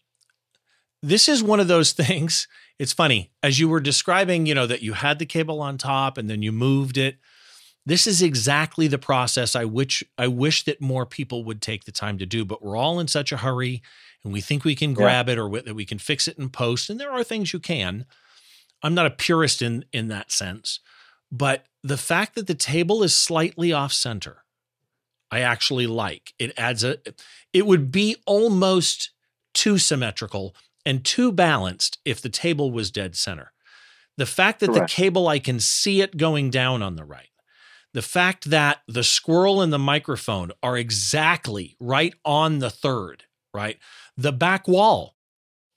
this 1.01 1.27
is 1.27 1.43
one 1.43 1.59
of 1.59 1.67
those 1.67 1.91
things. 1.93 2.47
It's 2.79 2.93
funny 2.93 3.31
as 3.41 3.59
you 3.59 3.67
were 3.67 3.79
describing, 3.79 4.45
you 4.45 4.53
know, 4.53 4.67
that 4.67 4.83
you 4.83 4.93
had 4.93 5.19
the 5.19 5.25
cable 5.25 5.61
on 5.61 5.77
top 5.77 6.17
and 6.17 6.29
then 6.29 6.41
you 6.41 6.51
moved 6.51 6.97
it. 6.97 7.17
This 7.85 8.05
is 8.05 8.21
exactly 8.21 8.87
the 8.87 8.97
process 8.97 9.55
I 9.55 9.63
wish 9.63 10.03
I 10.17 10.27
wish 10.27 10.65
that 10.65 10.81
more 10.81 11.05
people 11.05 11.45
would 11.45 11.61
take 11.61 11.85
the 11.85 11.91
time 11.91 12.17
to 12.17 12.25
do, 12.25 12.43
but 12.43 12.61
we're 12.61 12.75
all 12.75 12.99
in 12.99 13.07
such 13.07 13.31
a 13.31 13.37
hurry 13.37 13.81
and 14.23 14.33
we 14.33 14.41
think 14.41 14.63
we 14.63 14.75
can 14.75 14.93
grab 14.93 15.27
yeah. 15.27 15.33
it 15.33 15.39
or 15.39 15.61
that 15.61 15.75
we 15.75 15.85
can 15.85 15.99
fix 15.99 16.27
it 16.27 16.37
in 16.37 16.49
post 16.49 16.89
and 16.89 16.99
there 16.99 17.11
are 17.11 17.23
things 17.23 17.53
you 17.53 17.59
can. 17.59 18.05
I'm 18.83 18.93
not 18.93 19.05
a 19.05 19.11
purist 19.11 19.61
in 19.61 19.85
in 19.91 20.07
that 20.09 20.31
sense, 20.31 20.79
but 21.31 21.65
the 21.83 21.97
fact 21.97 22.35
that 22.35 22.47
the 22.47 22.55
table 22.55 23.03
is 23.03 23.15
slightly 23.15 23.73
off 23.73 23.93
center, 23.93 24.43
I 25.31 25.41
actually 25.41 25.87
like. 25.87 26.33
It 26.37 26.53
adds 26.57 26.83
a 26.83 26.97
it 27.53 27.65
would 27.65 27.91
be 27.91 28.17
almost 28.25 29.11
too 29.53 29.77
symmetrical 29.77 30.55
and 30.85 31.03
too 31.03 31.31
balanced 31.31 31.99
if 32.05 32.21
the 32.21 32.29
table 32.29 32.71
was 32.71 32.91
dead 32.91 33.15
center. 33.15 33.51
The 34.17 34.25
fact 34.25 34.59
that 34.59 34.67
Correct. 34.67 34.89
the 34.89 34.93
cable, 34.93 35.27
I 35.27 35.39
can 35.39 35.59
see 35.59 36.01
it 36.01 36.17
going 36.17 36.49
down 36.49 36.81
on 36.81 36.95
the 36.95 37.03
right. 37.03 37.29
The 37.93 38.01
fact 38.01 38.49
that 38.49 38.79
the 38.87 39.03
squirrel 39.03 39.61
and 39.61 39.71
the 39.71 39.79
microphone 39.79 40.51
are 40.61 40.77
exactly 40.77 41.75
right 41.79 42.13
on 42.25 42.59
the 42.59 42.69
third, 42.69 43.23
right? 43.57 43.77
The 44.15 44.31
back 44.31 44.67
wall, 44.67 45.15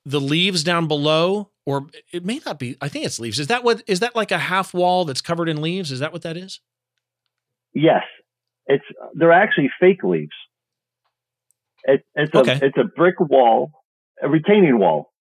the 0.04 0.20
leaves 0.20 0.62
down 0.62 0.86
below 0.86 1.50
or 1.66 1.86
it 2.12 2.24
may 2.24 2.40
not 2.44 2.58
be. 2.58 2.76
I 2.80 2.88
think 2.88 3.04
it's 3.04 3.20
leaves. 3.20 3.38
Is 3.38 3.46
that 3.46 3.64
what? 3.64 3.82
Is 3.86 4.00
that 4.00 4.16
like 4.16 4.30
a 4.30 4.38
half 4.38 4.74
wall 4.74 5.04
that's 5.04 5.20
covered 5.20 5.48
in 5.48 5.62
leaves? 5.62 5.92
Is 5.92 6.00
that 6.00 6.12
what 6.12 6.22
that 6.22 6.36
is? 6.36 6.60
Yes, 7.72 8.02
it's. 8.66 8.84
They're 9.14 9.32
actually 9.32 9.70
fake 9.78 10.02
leaves. 10.02 10.34
It, 11.84 12.04
it's 12.14 12.34
a 12.34 12.38
okay. 12.38 12.58
it's 12.60 12.76
a 12.76 12.84
brick 12.84 13.20
wall, 13.20 13.70
a 14.22 14.28
retaining 14.28 14.78
wall, 14.78 15.12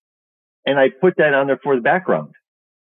and 0.66 0.80
I 0.80 0.88
put 0.90 1.16
that 1.18 1.34
on 1.34 1.48
there 1.48 1.60
for 1.62 1.76
the 1.76 1.82
background. 1.82 2.34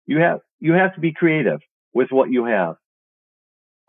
You 0.06 0.20
have 0.20 0.40
you 0.60 0.74
have 0.74 0.94
to 0.96 1.00
be 1.00 1.14
creative 1.14 1.60
with 1.94 2.10
what 2.12 2.30
you 2.30 2.46
have. 2.46 2.76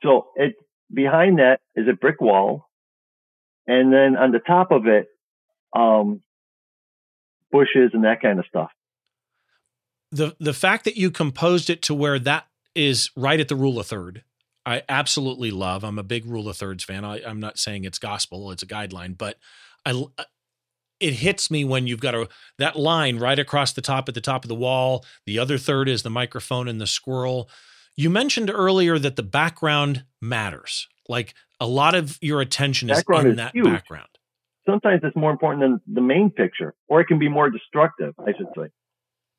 So 0.02 0.28
it 0.36 0.54
behind 0.92 1.38
that 1.38 1.60
is 1.74 1.88
a 1.88 1.94
brick 1.94 2.20
wall, 2.20 2.68
and 3.66 3.92
then 3.92 4.16
on 4.16 4.30
the 4.30 4.38
top 4.38 4.70
of 4.70 4.86
it, 4.86 5.06
um, 5.74 6.22
bushes 7.50 7.90
and 7.92 8.04
that 8.04 8.20
kind 8.20 8.38
of 8.38 8.46
stuff. 8.46 8.70
The 10.12 10.36
the 10.38 10.54
fact 10.54 10.84
that 10.84 10.96
you 10.96 11.10
composed 11.10 11.68
it 11.68 11.82
to 11.82 11.94
where 11.94 12.18
that 12.20 12.46
is 12.74 13.10
right 13.16 13.40
at 13.40 13.48
the 13.48 13.56
rule 13.56 13.78
of 13.80 13.86
third, 13.86 14.22
I 14.64 14.82
absolutely 14.88 15.50
love. 15.50 15.84
I'm 15.84 15.98
a 15.98 16.04
big 16.04 16.26
rule 16.26 16.48
of 16.48 16.56
thirds 16.56 16.84
fan. 16.84 17.04
I, 17.04 17.18
am 17.18 17.40
not 17.40 17.58
saying 17.58 17.84
it's 17.84 17.98
gospel; 17.98 18.50
it's 18.50 18.62
a 18.62 18.66
guideline, 18.66 19.18
but 19.18 19.38
I 19.84 20.04
it 21.00 21.14
hits 21.14 21.50
me 21.50 21.64
when 21.64 21.86
you've 21.86 22.00
got 22.00 22.14
a 22.14 22.28
that 22.58 22.76
line 22.76 23.18
right 23.18 23.38
across 23.38 23.72
the 23.72 23.82
top 23.82 24.08
at 24.08 24.14
the 24.14 24.20
top 24.20 24.44
of 24.44 24.48
the 24.48 24.54
wall. 24.54 25.04
The 25.26 25.38
other 25.38 25.58
third 25.58 25.88
is 25.88 26.02
the 26.02 26.10
microphone 26.10 26.68
and 26.68 26.80
the 26.80 26.86
squirrel. 26.86 27.50
You 27.96 28.10
mentioned 28.10 28.50
earlier 28.50 28.98
that 28.98 29.16
the 29.16 29.22
background 29.22 30.04
matters. 30.20 30.88
Like 31.08 31.34
a 31.60 31.66
lot 31.66 31.94
of 31.94 32.18
your 32.20 32.40
attention 32.40 32.88
background 32.88 33.26
is 33.26 33.32
in 33.32 33.32
is 33.32 33.36
that 33.36 33.52
huge. 33.54 33.66
background. 33.66 34.08
Sometimes 34.66 35.00
it's 35.04 35.16
more 35.16 35.30
important 35.30 35.62
than 35.62 35.94
the 35.94 36.00
main 36.00 36.30
picture, 36.30 36.74
or 36.88 37.00
it 37.00 37.06
can 37.06 37.18
be 37.18 37.28
more 37.28 37.50
destructive, 37.50 38.14
I 38.18 38.32
should 38.36 38.48
say. 38.56 38.68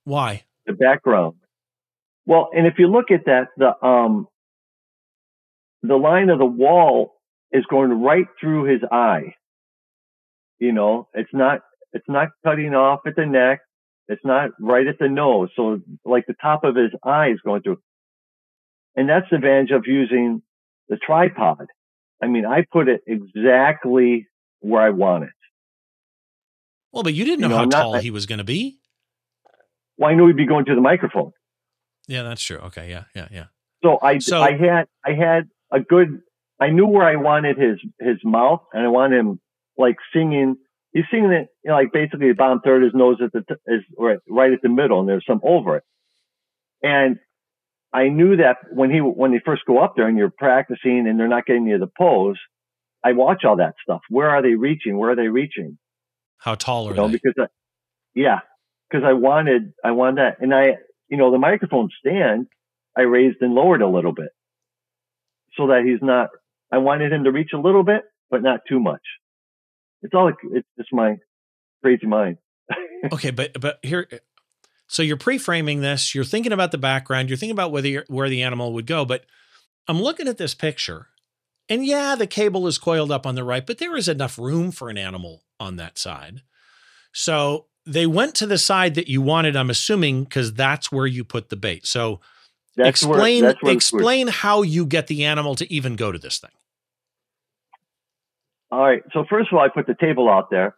Why? 0.06 0.46
The 0.66 0.74
background. 0.74 1.36
Well, 2.26 2.50
and 2.54 2.66
if 2.66 2.76
you 2.78 2.88
look 2.88 3.12
at 3.12 3.26
that, 3.26 3.48
the 3.58 3.74
um 3.86 4.28
the 5.84 5.96
line 5.96 6.30
of 6.30 6.40
the 6.40 6.46
wall 6.46 7.14
is 7.52 7.66
going 7.70 8.02
right 8.02 8.26
through 8.40 8.66
his 8.66 8.82
eye. 8.92 9.36
You 10.60 10.72
know, 10.72 11.08
it's 11.14 11.34
not 11.34 11.62
it's 11.94 12.08
not 12.08 12.30
cutting 12.46 12.74
off 12.74 13.02
at 13.06 13.16
the 13.16 13.26
neck. 13.26 13.62
It's 14.08 14.24
not 14.24 14.52
right 14.60 14.88
at 14.88 15.00
the 15.00 15.10
nose. 15.10 15.50
So 15.56 15.82
like 16.06 16.26
the 16.28 16.36
top 16.42 16.64
of 16.64 16.76
his 16.76 16.92
eye 17.04 17.30
is 17.30 17.40
going 17.44 17.62
through. 17.62 17.80
And 18.96 19.10
that's 19.10 19.30
the 19.30 19.36
advantage 19.36 19.72
of 19.72 19.84
using 19.86 20.42
the 20.90 20.98
tripod. 20.98 21.68
I 22.22 22.28
mean, 22.28 22.46
I 22.46 22.66
put 22.72 22.88
it 22.88 23.02
exactly 23.06 24.28
where 24.60 24.82
I 24.82 24.90
want 24.90 25.26
it. 25.26 25.30
Well, 26.92 27.04
but 27.04 27.14
you 27.14 27.26
didn't 27.26 27.42
know, 27.42 27.48
you 27.48 27.52
know 27.52 27.58
how 27.58 27.66
not, 27.66 27.82
tall 27.84 27.94
he 28.00 28.12
was 28.12 28.26
going 28.26 28.40
to 28.40 28.44
be. 28.44 28.80
Well, 29.98 30.10
I 30.10 30.16
knew 30.16 30.28
he'd 30.28 30.38
be 30.38 30.48
going 30.48 30.66
to 30.66 30.76
the 30.76 30.82
microphone. 30.82 31.32
Yeah, 32.08 32.24
that's 32.24 32.42
true. 32.42 32.58
Okay, 32.58 32.90
yeah, 32.90 33.04
yeah, 33.14 33.28
yeah. 33.32 33.46
So 33.84 34.00
I, 34.02 34.20
so, 34.20 34.42
I 34.42 34.52
had, 34.52 34.88
I 35.06 35.14
had 35.14 35.50
a 35.72 35.80
good. 35.80 36.22
I 36.60 36.70
knew 36.70 36.88
where 36.88 37.06
I 37.06 37.18
wanted 37.18 37.58
his 37.58 37.80
his 38.00 38.18
mouth, 38.24 38.62
and 38.74 38.84
I 38.84 38.88
wanted 38.88 39.20
him 39.20 39.40
like 39.78 39.98
singing. 40.14 40.56
He's 40.94 41.04
singing 41.12 41.32
it 41.32 41.50
you 41.64 41.70
know, 41.70 41.76
like 41.76 41.92
basically 41.92 42.30
the 42.30 42.34
bottom 42.34 42.62
third. 42.64 42.84
His 42.84 42.94
nose 42.96 43.18
at 43.24 43.32
the 43.34 43.42
t- 43.42 43.62
is 43.68 43.84
right, 43.98 44.18
right 44.28 44.52
at 44.52 44.62
the 44.64 44.70
middle, 44.70 45.00
and 45.00 45.08
there's 45.08 45.26
some 45.28 45.42
over 45.44 45.78
it. 45.78 45.84
And 46.82 47.20
I 47.94 48.10
knew 48.10 48.38
that 48.38 48.58
when 48.72 48.90
he 48.90 49.00
when 49.00 49.32
they 49.32 49.42
first 49.46 49.64
go 49.68 49.80
up 49.84 49.94
there 49.96 50.08
and 50.08 50.18
you're 50.18 50.34
practicing 50.36 51.08
and 51.08 51.20
they're 51.20 51.28
not 51.28 51.46
getting 51.46 51.68
you 51.68 51.78
the 51.78 51.88
pose, 51.88 52.38
I 53.08 53.14
watch 53.14 53.46
all 53.46 53.56
that 53.56 53.76
stuff. 53.82 54.02
Where 54.10 54.30
are 54.30 54.42
they 54.42 54.56
reaching? 54.56 54.98
Where 54.98 55.12
are 55.12 55.16
they 55.16 55.30
reaching? 55.30 55.78
How 56.40 56.56
tall 56.56 56.88
are 56.88 56.92
you 56.92 56.98
know, 56.98 57.08
they? 57.08 57.14
Because 57.14 57.36
I, 57.40 57.46
yeah, 58.14 58.40
because 58.90 59.06
I 59.08 59.14
wanted 59.14 59.72
I 59.82 59.92
wanted 59.92 60.18
that, 60.18 60.42
and 60.42 60.54
I 60.54 60.78
you 61.08 61.16
know 61.18 61.32
the 61.32 61.38
microphone 61.38 61.90
stand 62.00 62.48
I 62.98 63.04
raised 63.04 63.38
and 63.40 63.54
lowered 63.54 63.82
a 63.82 63.88
little 63.88 64.12
bit 64.12 64.30
so 65.56 65.68
that 65.68 65.84
he's 65.86 66.02
not. 66.02 66.30
I 66.70 66.80
wanted 66.80 67.14
him 67.14 67.24
to 67.24 67.32
reach 67.32 67.52
a 67.54 67.58
little 67.58 67.84
bit, 67.84 68.02
but 68.30 68.44
not 68.44 68.60
too 68.68 68.82
much. 68.82 69.04
It's 70.02 70.14
all 70.14 70.28
it's 70.28 70.68
just 70.78 70.90
my 70.92 71.16
crazy 71.82 72.08
mind. 72.08 72.40
okay, 73.14 73.32
but 73.32 73.58
but 73.62 73.80
here 73.84 74.06
so 74.88 75.02
you're 75.02 75.16
pre-framing 75.16 75.80
this, 75.80 76.14
you're 76.14 76.26
thinking 76.26 76.52
about 76.52 76.72
the 76.72 76.78
background, 76.78 77.30
you're 77.30 77.38
thinking 77.38 77.56
about 77.56 77.72
whether 77.72 78.04
where 78.10 78.28
the 78.28 78.44
animal 78.44 78.74
would 78.74 78.86
go, 78.86 79.06
but 79.06 79.26
I'm 79.88 80.02
looking 80.02 80.28
at 80.28 80.38
this 80.38 80.54
picture. 80.54 81.08
And 81.70 81.86
yeah, 81.86 82.16
the 82.16 82.28
cable 82.28 82.68
is 82.68 82.78
coiled 82.78 83.12
up 83.12 83.26
on 83.26 83.36
the 83.36 83.44
right, 83.44 83.66
but 83.66 83.78
there 83.78 83.96
is 83.98 84.08
enough 84.08 84.40
room 84.40 84.72
for 84.72 84.90
an 84.90 84.98
animal 84.98 85.44
on 85.60 85.76
that 85.76 85.98
side. 85.98 86.42
So 87.12 87.66
they 87.86 88.06
went 88.06 88.36
to 88.36 88.46
the 88.46 88.58
side 88.58 88.96
that 88.96 89.08
you 89.08 89.22
wanted, 89.22 89.56
I'm 89.56 89.70
assuming, 89.70 90.24
because 90.24 90.54
that's 90.54 90.92
where 90.92 91.08
you 91.08 91.24
put 91.24 91.50
the 91.50 91.56
bait. 91.56 91.86
So 91.86 92.22
that's 92.76 92.90
explain 92.90 93.44
where, 93.44 93.56
where 93.62 93.74
explain 93.74 94.28
how 94.28 94.62
you 94.62 94.86
get 94.86 95.08
the 95.08 95.26
animal 95.26 95.56
to 95.56 95.74
even 95.74 95.96
go 95.96 96.12
to 96.12 96.20
this 96.20 96.38
thing. 96.38 96.52
All 98.72 98.82
right. 98.82 99.02
So 99.14 99.26
first 99.30 99.50
of 99.52 99.58
all, 99.58 99.64
I 99.64 99.70
put 99.70 99.88
the 99.88 99.96
table 100.00 100.30
out 100.30 100.50
there 100.52 100.76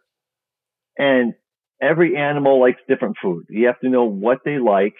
and 0.96 1.34
every 1.80 2.16
animal 2.16 2.60
likes 2.60 2.80
different 2.88 3.16
food. 3.22 3.46
You 3.48 3.66
have 3.66 3.80
to 3.80 3.88
know 3.88 4.04
what 4.04 4.38
they 4.44 4.58
like, 4.58 4.94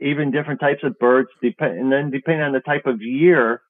even 0.00 0.30
different 0.30 0.60
types 0.60 0.80
of 0.82 0.98
birds, 0.98 1.28
depend, 1.42 1.78
and 1.78 1.92
then 1.92 2.10
depending 2.10 2.42
on 2.42 2.52
the 2.52 2.60
type 2.60 2.86
of 2.86 3.00
year, 3.00 3.62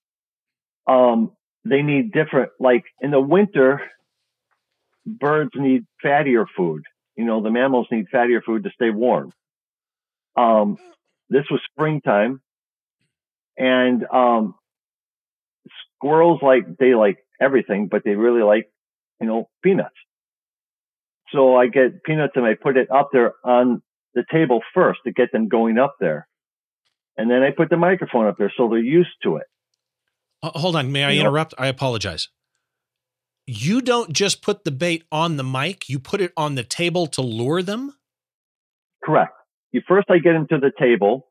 um, 0.90 1.30
they 1.64 1.82
need 1.82 2.12
different, 2.12 2.50
like 2.58 2.84
in 3.00 3.12
the 3.12 3.20
winter, 3.20 3.80
birds 5.06 5.52
need 5.54 5.84
fattier 6.04 6.46
food. 6.56 6.82
You 7.16 7.24
know, 7.24 7.42
the 7.42 7.50
mammals 7.50 7.86
need 7.92 8.06
fattier 8.12 8.42
food 8.42 8.64
to 8.64 8.70
stay 8.70 8.90
warm. 8.90 9.32
Um, 10.36 10.78
this 11.28 11.44
was 11.50 11.60
springtime 11.70 12.40
and, 13.56 14.04
um, 14.12 14.54
squirrels 15.96 16.40
like, 16.42 16.76
they 16.78 16.94
like 16.94 17.18
everything, 17.40 17.86
but 17.86 18.02
they 18.04 18.16
really 18.16 18.42
like, 18.42 18.68
you 19.20 19.26
know, 19.28 19.48
peanuts. 19.62 19.94
So 21.32 21.56
I 21.56 21.68
get 21.68 22.02
peanuts 22.02 22.32
and 22.34 22.44
I 22.44 22.54
put 22.54 22.76
it 22.76 22.90
up 22.90 23.10
there 23.12 23.34
on 23.44 23.82
the 24.14 24.24
table 24.32 24.60
first 24.74 25.00
to 25.04 25.12
get 25.12 25.30
them 25.30 25.46
going 25.48 25.78
up 25.78 25.94
there. 26.00 26.26
And 27.16 27.30
then 27.30 27.42
I 27.42 27.50
put 27.52 27.70
the 27.70 27.76
microphone 27.76 28.26
up 28.26 28.38
there 28.38 28.52
so 28.56 28.68
they're 28.68 28.78
used 28.78 29.10
to 29.22 29.36
it. 29.36 29.46
Hold 30.42 30.76
on. 30.76 30.90
May 30.92 31.04
I 31.04 31.10
you 31.12 31.20
interrupt? 31.20 31.58
Know? 31.58 31.64
I 31.64 31.68
apologize. 31.68 32.28
You 33.46 33.80
don't 33.80 34.12
just 34.12 34.42
put 34.42 34.64
the 34.64 34.70
bait 34.70 35.04
on 35.10 35.36
the 35.36 35.44
mic, 35.44 35.88
you 35.88 35.98
put 35.98 36.20
it 36.20 36.32
on 36.36 36.54
the 36.54 36.62
table 36.62 37.06
to 37.08 37.22
lure 37.22 37.62
them? 37.62 37.94
Correct. 39.02 39.32
You 39.72 39.82
first 39.88 40.10
I 40.10 40.18
get 40.18 40.32
them 40.32 40.46
to 40.48 40.58
the 40.58 40.70
table 40.78 41.28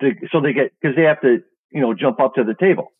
to, 0.00 0.12
so 0.30 0.40
they 0.40 0.52
get 0.52 0.72
because 0.80 0.96
they 0.96 1.02
have 1.02 1.20
to, 1.22 1.42
you 1.70 1.80
know, 1.80 1.94
jump 1.94 2.20
up 2.20 2.34
to 2.36 2.44
the 2.44 2.54
table. 2.54 2.92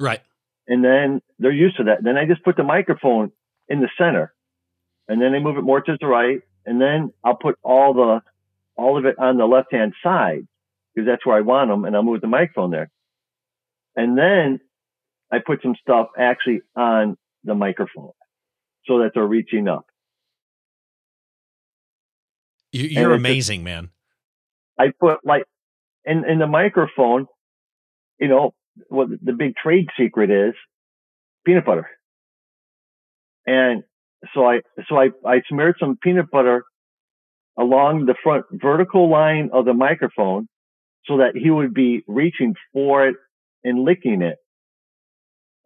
Right. 0.00 0.20
And 0.66 0.84
then 0.84 1.22
they're 1.38 1.52
used 1.52 1.76
to 1.76 1.84
that. 1.84 2.02
Then 2.02 2.16
I 2.16 2.24
just 2.24 2.42
put 2.42 2.56
the 2.56 2.64
microphone 2.64 3.30
in 3.68 3.80
the 3.80 3.88
center 3.96 4.34
and 5.08 5.20
then 5.20 5.34
I 5.34 5.38
move 5.38 5.56
it 5.56 5.62
more 5.62 5.80
to 5.80 5.96
the 6.00 6.06
right, 6.06 6.40
and 6.64 6.80
then 6.80 7.12
I'll 7.24 7.36
put 7.36 7.58
all 7.62 7.94
the 7.94 8.20
all 8.76 8.98
of 8.98 9.06
it 9.06 9.18
on 9.18 9.38
the 9.38 9.46
left 9.46 9.72
hand 9.72 9.94
side 10.02 10.46
because 10.94 11.06
that's 11.06 11.24
where 11.24 11.36
I 11.36 11.40
want 11.40 11.70
them, 11.70 11.84
and 11.84 11.94
I'll 11.94 12.02
move 12.02 12.20
the 12.20 12.26
microphone 12.26 12.70
there, 12.70 12.90
and 13.96 14.16
then 14.16 14.60
I 15.32 15.38
put 15.44 15.62
some 15.62 15.74
stuff 15.80 16.08
actually 16.18 16.60
on 16.76 17.16
the 17.44 17.54
microphone 17.54 18.12
so 18.86 18.98
that 19.00 19.12
they're 19.14 19.26
reaching 19.26 19.68
up. 19.68 19.86
You, 22.72 23.08
are 23.08 23.14
amazing, 23.14 23.64
man. 23.64 23.90
I 24.78 24.92
put 25.00 25.24
like 25.24 25.44
in 26.04 26.24
in 26.28 26.38
the 26.38 26.46
microphone, 26.46 27.26
you 28.20 28.28
know, 28.28 28.54
what 28.88 29.08
the 29.22 29.32
big 29.32 29.54
trade 29.56 29.86
secret 29.98 30.30
is 30.30 30.54
peanut 31.46 31.64
butter. 31.64 31.88
And 33.46 33.82
so 34.34 34.46
I 34.46 34.60
so 34.88 34.96
I, 34.98 35.08
I 35.24 35.42
smeared 35.48 35.76
some 35.80 35.96
peanut 36.02 36.30
butter 36.30 36.64
along 37.58 38.04
the 38.04 38.14
front 38.22 38.44
vertical 38.52 39.10
line 39.10 39.50
of 39.52 39.64
the 39.64 39.72
microphone 39.72 40.46
so 41.06 41.18
that 41.18 41.32
he 41.34 41.50
would 41.50 41.72
be 41.72 42.02
reaching 42.06 42.54
for 42.72 43.08
it 43.08 43.16
and 43.66 43.84
licking 43.84 44.22
it. 44.22 44.38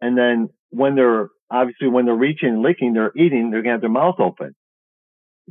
And 0.01 0.17
then 0.17 0.49
when 0.69 0.95
they're 0.95 1.29
obviously 1.49 1.87
when 1.87 2.05
they're 2.05 2.15
reaching 2.15 2.49
and 2.49 2.61
licking, 2.61 2.93
they're 2.93 3.11
eating, 3.15 3.51
they're 3.51 3.61
gonna 3.61 3.73
have 3.73 3.81
their 3.81 3.89
mouth 3.89 4.19
open. 4.19 4.55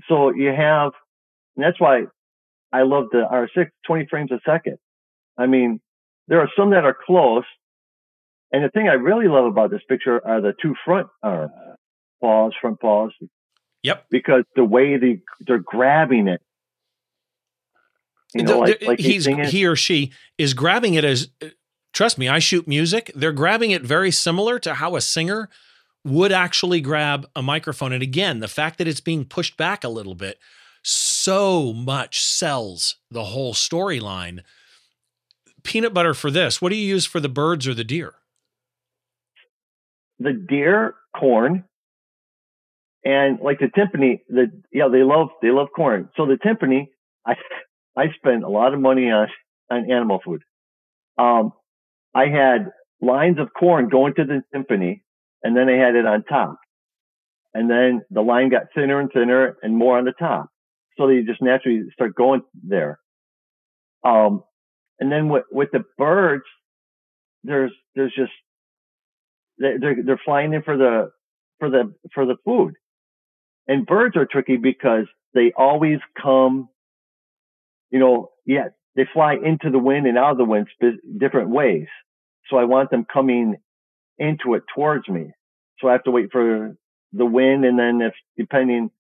So 0.09 0.35
you 0.35 0.49
have 0.49 0.93
and 1.57 1.65
that's 1.65 1.81
why 1.81 2.05
I 2.73 2.83
love 2.83 3.07
the 3.11 3.25
R6 3.31 3.67
20 3.87 4.07
frames 4.09 4.31
a 4.33 4.41
second. 4.47 4.79
I 5.39 5.47
mean, 5.47 5.81
there 6.29 6.41
are 6.41 6.49
some 6.57 6.71
that 6.71 6.85
are 6.85 6.97
close. 7.07 7.45
And 8.53 8.65
the 8.65 8.69
thing 8.69 8.89
I 8.89 8.95
really 8.95 9.29
love 9.29 9.45
about 9.45 9.71
this 9.71 9.83
picture 9.89 10.21
are 10.27 10.41
the 10.41 10.55
two 10.61 10.75
front 10.85 11.07
arms 11.23 11.53
paws, 12.21 12.53
front 12.61 12.81
paws. 12.81 13.13
Yep. 13.83 14.07
Because 14.11 14.45
the 14.57 14.65
way 14.65 14.99
they 14.99 15.21
they're 15.41 15.59
grabbing 15.59 16.29
it, 16.29 16.43
you 18.35 18.43
know, 18.43 18.53
the, 18.53 18.59
like, 18.59 18.83
like 18.83 18.99
he's 18.99 19.25
he 19.25 19.67
or 19.67 19.75
she 19.75 20.13
is 20.39 20.55
grabbing 20.55 20.95
it 20.95 21.05
as. 21.05 21.29
Trust 22.01 22.17
me, 22.17 22.31
I 22.31 22.39
shoot 22.39 22.67
music. 22.67 23.11
They're 23.15 23.31
grabbing 23.31 23.73
it 23.73 23.83
very 23.83 24.11
similar 24.11 24.59
to 24.61 24.73
how 24.73 24.97
a 24.97 25.03
singer 25.03 25.51
would 26.03 26.33
actually 26.33 26.81
grab 26.81 27.29
a 27.37 27.43
microphone. 27.43 27.93
And 27.93 28.03
again, 28.03 28.41
the 28.41 28.49
fact 28.49 28.79
that 28.79 28.89
it's 28.89 29.03
being 29.03 29.27
pushed 29.27 29.59
back 29.59 29.85
a 29.85 29.91
little 29.91 30.15
bit 30.15 30.39
so 30.83 31.75
much 31.75 32.23
sells 32.23 32.97
the 33.11 33.25
whole 33.25 33.53
storyline. 33.53 34.41
Peanut 35.63 35.93
butter 35.93 36.15
for 36.15 36.31
this. 36.31 36.63
What 36.63 36.71
do 36.71 36.77
you 36.77 36.87
use 36.87 37.05
for 37.05 37.21
the 37.21 37.29
birds 37.29 37.69
or 37.69 37.75
the 37.75 37.85
deer? 37.85 38.15
The 40.21 40.33
deer, 40.33 40.95
corn, 41.15 41.65
and 43.05 43.41
like 43.41 43.59
the 43.59 43.67
timpani. 43.67 44.21
The 44.27 44.51
yeah, 44.73 44.89
they 44.91 45.03
love 45.03 45.29
they 45.43 45.51
love 45.51 45.69
corn. 45.77 46.09
So 46.17 46.25
the 46.25 46.39
timpani, 46.39 46.89
I 47.27 47.35
I 47.95 48.05
spend 48.17 48.43
a 48.43 48.49
lot 48.49 48.73
of 48.73 48.81
money 48.81 49.11
on 49.11 49.29
on 49.69 49.91
animal 49.91 50.21
food. 50.25 50.43
Um, 51.19 51.53
I 52.15 52.27
had 52.27 52.71
lines 53.01 53.39
of 53.39 53.49
corn 53.59 53.89
going 53.89 54.15
to 54.15 54.25
the 54.25 54.43
symphony, 54.53 55.03
and 55.43 55.57
then 55.57 55.69
I 55.69 55.77
had 55.77 55.95
it 55.95 56.07
on 56.07 56.25
top. 56.25 56.59
And 57.55 57.69
then 57.69 58.03
the 58.11 58.21
line 58.21 58.49
got 58.49 58.65
thinner 58.75 59.01
and 59.01 59.11
thinner 59.13 59.57
and 59.63 59.77
more 59.77 59.99
on 59.99 60.05
the 60.05 60.13
top. 60.13 60.49
So 60.97 61.09
they 61.09 61.23
just 61.23 61.43
naturally 61.43 61.83
start 61.93 62.15
going 62.15 62.43
there. 62.63 62.99
Um, 64.05 64.43
and 64.99 65.11
then 65.11 65.29
with, 65.29 65.45
with 65.51 65.71
the 65.73 65.85
birds, 65.99 66.45
there's, 67.43 67.73
there's 67.95 68.15
just, 68.15 68.33
they're, 69.59 69.97
they're 70.05 70.21
flying 70.25 70.53
in 70.53 70.63
for 70.63 70.77
the, 70.77 71.11
for 71.59 71.71
the, 71.71 71.95
for 72.15 72.27
the 72.27 72.37
food. 72.45 72.75
And 73.67 73.87
birds 73.87 74.17
are 74.17 74.27
tricky 74.27 74.57
because 74.57 75.07
they 75.35 75.53
always 75.57 75.99
come, 76.21 76.69
you 77.91 77.99
know, 77.99 78.31
yeah, 78.47 78.69
they 79.01 79.09
fly 79.15 79.35
into 79.35 79.71
the 79.71 79.79
wind 79.79 80.07
and 80.07 80.19
out 80.19 80.33
of 80.33 80.37
the 80.37 80.45
wind 80.45 80.69
different 81.19 81.49
ways. 81.49 81.87
So 82.51 82.59
I 82.59 82.65
want 82.65 82.91
them 82.91 83.07
coming 83.11 83.57
into 84.19 84.53
it 84.55 84.63
towards 84.75 85.09
me. 85.09 85.31
So 85.79 85.89
I 85.89 85.93
have 85.93 86.03
to 86.03 86.11
wait 86.11 86.29
for 86.31 86.77
the 87.15 87.25
wind, 87.25 87.65
and 87.65 87.79
then 87.79 88.03
if 88.03 88.13
depending, 88.37 88.91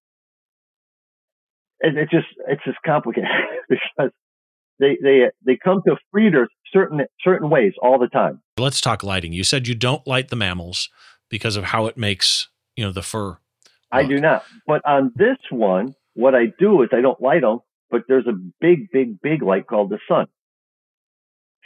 it, 1.81 1.99
it 1.99 2.09
just 2.11 2.29
it's 2.49 2.65
just 2.65 2.79
complicated 2.87 3.29
because 3.69 4.11
they 4.79 4.97
they 5.03 5.27
they 5.45 5.59
come 5.63 5.83
to 5.87 5.97
feeders 6.15 6.49
certain 6.73 7.03
certain 7.23 7.51
ways 7.51 7.75
all 7.83 7.99
the 7.99 8.09
time. 8.09 8.41
Let's 8.59 8.81
talk 8.81 9.03
lighting. 9.03 9.35
You 9.35 9.45
said 9.45 9.69
you 9.69 9.75
don't 9.75 10.07
light 10.07 10.29
the 10.29 10.37
mammals 10.37 10.89
because 11.29 11.57
of 11.57 11.65
how 11.65 11.85
it 11.87 11.99
makes 11.99 12.49
you 12.75 12.85
know 12.85 12.93
the 12.93 13.03
fur. 13.03 13.29
Look. 13.29 13.39
I 13.93 14.05
do 14.05 14.19
not. 14.19 14.45
But 14.67 14.81
on 14.87 15.13
this 15.15 15.37
one, 15.51 15.95
what 16.15 16.35
I 16.35 16.47
do 16.59 16.83
is 16.83 16.89
I 16.93 17.03
don't 17.03 17.21
light 17.21 17.43
them, 17.43 17.59
but 17.91 18.03
there's 18.09 18.27
a 18.27 18.33
big, 18.61 18.91
big, 18.93 19.21
big 19.21 19.43
light 19.43 19.67
called 19.67 19.91
the 19.91 19.99
sun. 20.09 20.27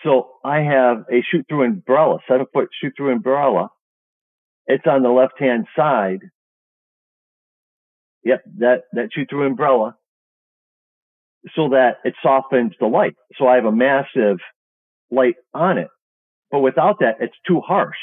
So 0.04 0.30
I 0.44 0.60
have 0.60 1.04
a 1.10 1.22
shoot 1.30 1.46
through 1.48 1.64
umbrella, 1.64 2.18
seven 2.28 2.46
foot 2.52 2.68
shoot 2.80 2.92
through 2.96 3.12
umbrella. 3.12 3.68
It's 4.66 4.84
on 4.86 5.02
the 5.02 5.10
left 5.10 5.34
hand 5.38 5.66
side. 5.76 6.20
Yep, 8.24 8.42
that, 8.58 8.82
that 8.92 9.08
shoot 9.14 9.28
through 9.28 9.46
umbrella 9.46 9.96
so 11.54 11.70
that 11.70 11.98
it 12.04 12.14
softens 12.22 12.72
the 12.80 12.86
light. 12.86 13.14
So 13.36 13.46
I 13.46 13.56
have 13.56 13.66
a 13.66 13.72
massive 13.72 14.38
light 15.10 15.34
on 15.52 15.78
it. 15.78 15.88
But 16.50 16.60
without 16.60 17.00
that, 17.00 17.16
it's 17.20 17.36
too 17.46 17.60
harsh. 17.60 17.96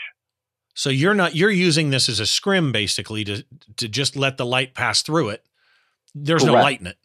So 0.74 0.90
you're 0.90 1.14
not 1.14 1.36
you're 1.36 1.52
using 1.52 1.90
this 1.90 2.08
as 2.08 2.20
a 2.20 2.26
scrim 2.26 2.72
basically 2.72 3.24
to 3.26 3.44
to 3.78 3.88
just 3.88 4.16
let 4.16 4.38
the 4.38 4.46
light 4.46 4.74
pass 4.74 5.02
through 5.02 5.30
it. 5.30 5.44
There's 6.14 6.44
Correct. 6.44 6.56
no 6.56 6.62
light 6.62 6.82
in 6.82 6.88
it. 6.88 6.98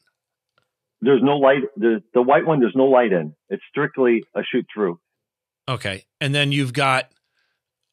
There's 1.01 1.22
no 1.22 1.36
light. 1.36 1.62
The 1.76 2.03
the 2.14 2.22
white 2.22 2.47
one. 2.47 2.61
There's 2.61 2.76
no 2.76 2.86
light 2.86 3.12
in. 3.12 3.34
It's 3.51 3.62
strictly 3.70 4.24
a 4.34 4.40
shoot 4.42 4.66
through. 4.72 4.99
Okay, 5.68 6.05
and 6.20 6.34
then 6.34 6.53
you've 6.53 6.72
got 6.72 7.11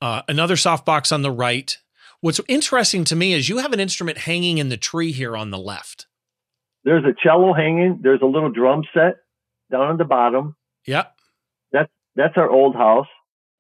uh, 0.02 0.22
another 0.28 0.56
softbox 0.56 1.12
on 1.12 1.22
the 1.22 1.32
right. 1.32 1.78
What's 2.22 2.40
interesting 2.48 3.04
to 3.06 3.16
me 3.16 3.34
is 3.34 3.50
you 3.50 3.58
have 3.58 3.74
an 3.74 3.80
instrument 3.80 4.20
hanging 4.20 4.58
in 4.58 4.70
the 4.70 4.78
tree 4.78 5.12
here 5.12 5.36
on 5.36 5.52
the 5.52 5.58
left. 5.58 6.08
There's 6.86 7.04
a 7.04 7.14
cello 7.22 7.54
hanging. 7.54 8.00
There's 8.02 8.22
a 8.22 8.26
little 8.26 8.52
drum 8.52 8.84
set 8.94 9.16
down 9.72 9.82
on 9.82 9.98
the 9.98 10.06
bottom. 10.06 10.56
Yep. 10.86 11.14
That's 11.72 11.92
that's 12.16 12.38
our 12.38 12.50
old 12.50 12.76
house. 12.76 13.08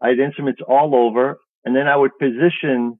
I 0.01 0.09
had 0.09 0.19
instruments 0.19 0.61
all 0.65 0.95
over, 0.95 1.39
and 1.65 1.75
then 1.75 1.87
I 1.87 1.95
would 1.97 2.11
position 2.17 2.99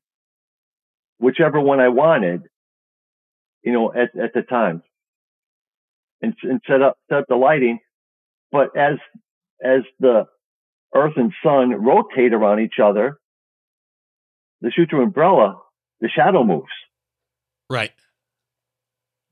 whichever 1.20 1.60
one 1.62 1.80
I 1.80 1.90
wanted, 1.90 2.42
you 3.64 3.72
know, 3.72 3.94
at 3.94 4.18
at 4.22 4.34
the 4.34 4.42
time 4.42 4.84
and, 6.24 6.34
and 6.44 6.62
set 6.66 6.82
up 6.82 6.98
set 7.10 7.20
up 7.20 7.26
the 7.28 7.36
lighting. 7.36 7.80
But 8.52 8.76
as 8.76 8.96
as 9.64 9.82
the 10.00 10.26
Earth 10.96 11.14
and 11.18 11.34
Sun 11.44 11.72
rotate 11.72 12.34
around 12.34 12.62
each 12.62 12.80
other, 12.84 13.18
the 14.62 14.72
through 14.90 15.04
umbrella, 15.04 15.60
the 16.00 16.10
shadow 16.10 16.44
moves. 16.44 16.72
Right. 17.70 17.92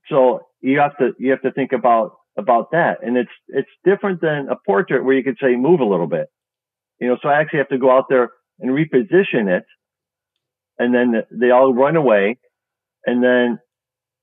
So 0.08 0.40
you 0.60 0.78
have 0.78 0.96
to 0.98 1.12
you 1.18 1.30
have 1.30 1.42
to 1.42 1.52
think 1.52 1.72
about 1.72 2.12
about 2.36 2.72
that, 2.72 2.98
and 3.02 3.16
it's 3.16 3.30
it's 3.48 3.68
different 3.84 4.20
than 4.20 4.48
a 4.50 4.56
portrait 4.66 5.04
where 5.04 5.14
you 5.14 5.24
could 5.24 5.38
say 5.40 5.56
move 5.56 5.80
a 5.80 5.84
little 5.84 6.06
bit. 6.06 6.26
You 7.00 7.08
know, 7.08 7.16
so 7.22 7.28
I 7.28 7.40
actually 7.40 7.60
have 7.60 7.68
to 7.70 7.78
go 7.78 7.90
out 7.90 8.04
there 8.08 8.30
and 8.60 8.70
reposition 8.70 9.48
it, 9.48 9.64
and 10.78 10.94
then 10.94 11.22
they 11.32 11.50
all 11.50 11.72
run 11.72 11.96
away, 11.96 12.38
and 13.06 13.22
then 13.22 13.58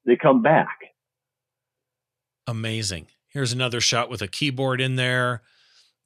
they 0.06 0.16
come 0.16 0.42
back 0.42 0.78
amazing. 2.50 3.08
Here's 3.28 3.54
another 3.54 3.80
shot 3.80 4.10
with 4.10 4.22
a 4.22 4.28
keyboard 4.28 4.82
in 4.82 4.96
there. 4.96 5.44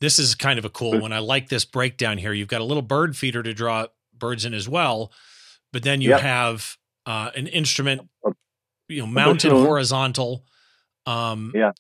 This 0.02 0.20
is 0.20 0.36
kind 0.36 0.60
of 0.60 0.66
a 0.66 0.70
cool 0.70 1.00
one. 1.00 1.14
I 1.14 1.20
like 1.20 1.48
this 1.48 1.64
breakdown 1.64 2.18
here. 2.18 2.34
You've 2.34 2.50
got 2.50 2.62
a 2.62 2.66
little 2.66 2.84
bird 2.84 3.16
feeder 3.16 3.41
to 3.41 3.54
draw 3.54 3.88
birds 4.18 4.44
in 4.44 4.54
as 4.54 4.68
well, 4.68 5.12
but 5.72 5.84
then 5.84 6.02
you 6.02 6.10
yep. 6.10 6.20
have 6.20 6.78
uh, 7.06 7.32
an 7.36 7.48
instrument, 7.48 8.10
you 8.89 9.00
know, 9.00 9.08
mounted 9.08 9.52
horizontal. 9.52 10.44
Um, 11.06 11.54
yeah. 11.56 11.72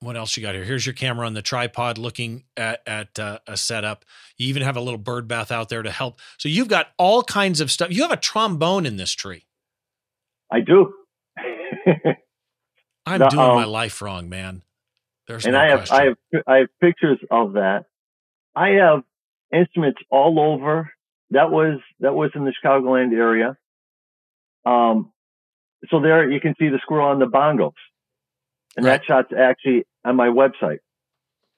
What 0.00 0.16
else 0.16 0.36
you 0.36 0.42
got 0.42 0.54
here? 0.54 0.64
Here's 0.64 0.84
your 0.84 0.94
camera 0.94 1.26
on 1.26 1.34
the 1.34 1.42
tripod, 1.42 1.96
looking 1.96 2.42
at 2.56 2.82
at 2.86 3.18
uh, 3.18 3.38
a 3.46 3.56
setup. 3.56 4.04
You 4.36 4.48
even 4.48 4.62
have 4.62 4.76
a 4.76 4.80
little 4.80 4.98
bird 4.98 5.28
bath 5.28 5.52
out 5.52 5.68
there 5.68 5.82
to 5.82 5.90
help. 5.92 6.20
So 6.38 6.48
you've 6.48 6.68
got 6.68 6.88
all 6.98 7.22
kinds 7.22 7.60
of 7.60 7.70
stuff. 7.70 7.90
You 7.92 8.02
have 8.02 8.10
a 8.10 8.16
trombone 8.16 8.84
in 8.84 8.96
this 8.96 9.12
tree. 9.12 9.46
I 10.50 10.60
do. 10.60 10.92
I'm 13.06 13.18
the, 13.18 13.28
doing 13.28 13.42
um, 13.42 13.56
my 13.56 13.64
life 13.64 14.00
wrong, 14.00 14.28
man. 14.28 14.62
There's 15.26 15.44
and 15.44 15.54
no 15.54 15.60
I 15.60 15.66
have 15.66 15.78
question. 15.80 15.96
I 15.96 16.04
have 16.04 16.42
I 16.46 16.56
have 16.58 16.68
pictures 16.80 17.18
of 17.30 17.54
that. 17.54 17.84
I 18.54 18.70
have 18.70 19.02
instruments 19.52 20.00
all 20.10 20.38
over. 20.40 20.90
That 21.30 21.50
was 21.50 21.80
that 22.00 22.14
was 22.14 22.30
in 22.34 22.44
the 22.44 22.52
Chicagoland 22.52 23.12
area. 23.12 23.56
Um, 24.64 25.12
so 25.90 26.00
there 26.00 26.30
you 26.30 26.40
can 26.40 26.54
see 26.58 26.68
the 26.68 26.78
squirrel 26.82 27.08
on 27.08 27.18
the 27.18 27.26
bongos, 27.26 27.72
and 28.76 28.86
right. 28.86 29.00
that 29.00 29.06
shot's 29.06 29.32
actually 29.36 29.84
on 30.04 30.16
my 30.16 30.28
website. 30.28 30.78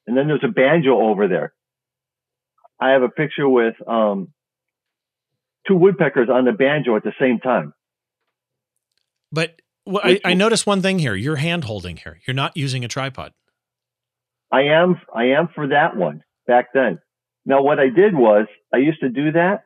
And 0.06 0.16
then 0.16 0.28
there's 0.28 0.44
a 0.44 0.48
banjo 0.48 1.00
over 1.00 1.28
there. 1.28 1.54
I 2.78 2.90
have 2.90 3.02
a 3.02 3.08
picture 3.08 3.48
with 3.48 3.74
um, 3.86 4.32
two 5.66 5.76
woodpeckers 5.76 6.28
on 6.28 6.44
the 6.44 6.52
banjo 6.52 6.96
at 6.96 7.02
the 7.02 7.14
same 7.18 7.38
time. 7.38 7.72
But 9.32 9.60
well, 9.86 10.02
I, 10.02 10.20
I 10.24 10.34
noticed 10.34 10.66
one 10.66 10.82
thing 10.82 10.98
here. 10.98 11.14
You're 11.14 11.36
hand 11.36 11.64
holding 11.64 11.96
here. 11.98 12.20
You're 12.26 12.34
not 12.34 12.56
using 12.56 12.84
a 12.84 12.88
tripod. 12.88 13.32
I 14.50 14.62
am. 14.62 15.00
I 15.14 15.24
am 15.26 15.48
for 15.54 15.68
that 15.68 15.96
one 15.96 16.22
back 16.46 16.66
then. 16.72 17.00
Now, 17.44 17.62
what 17.62 17.78
I 17.78 17.88
did 17.88 18.14
was 18.14 18.46
I 18.72 18.78
used 18.78 19.00
to 19.00 19.08
do 19.08 19.32
that, 19.32 19.64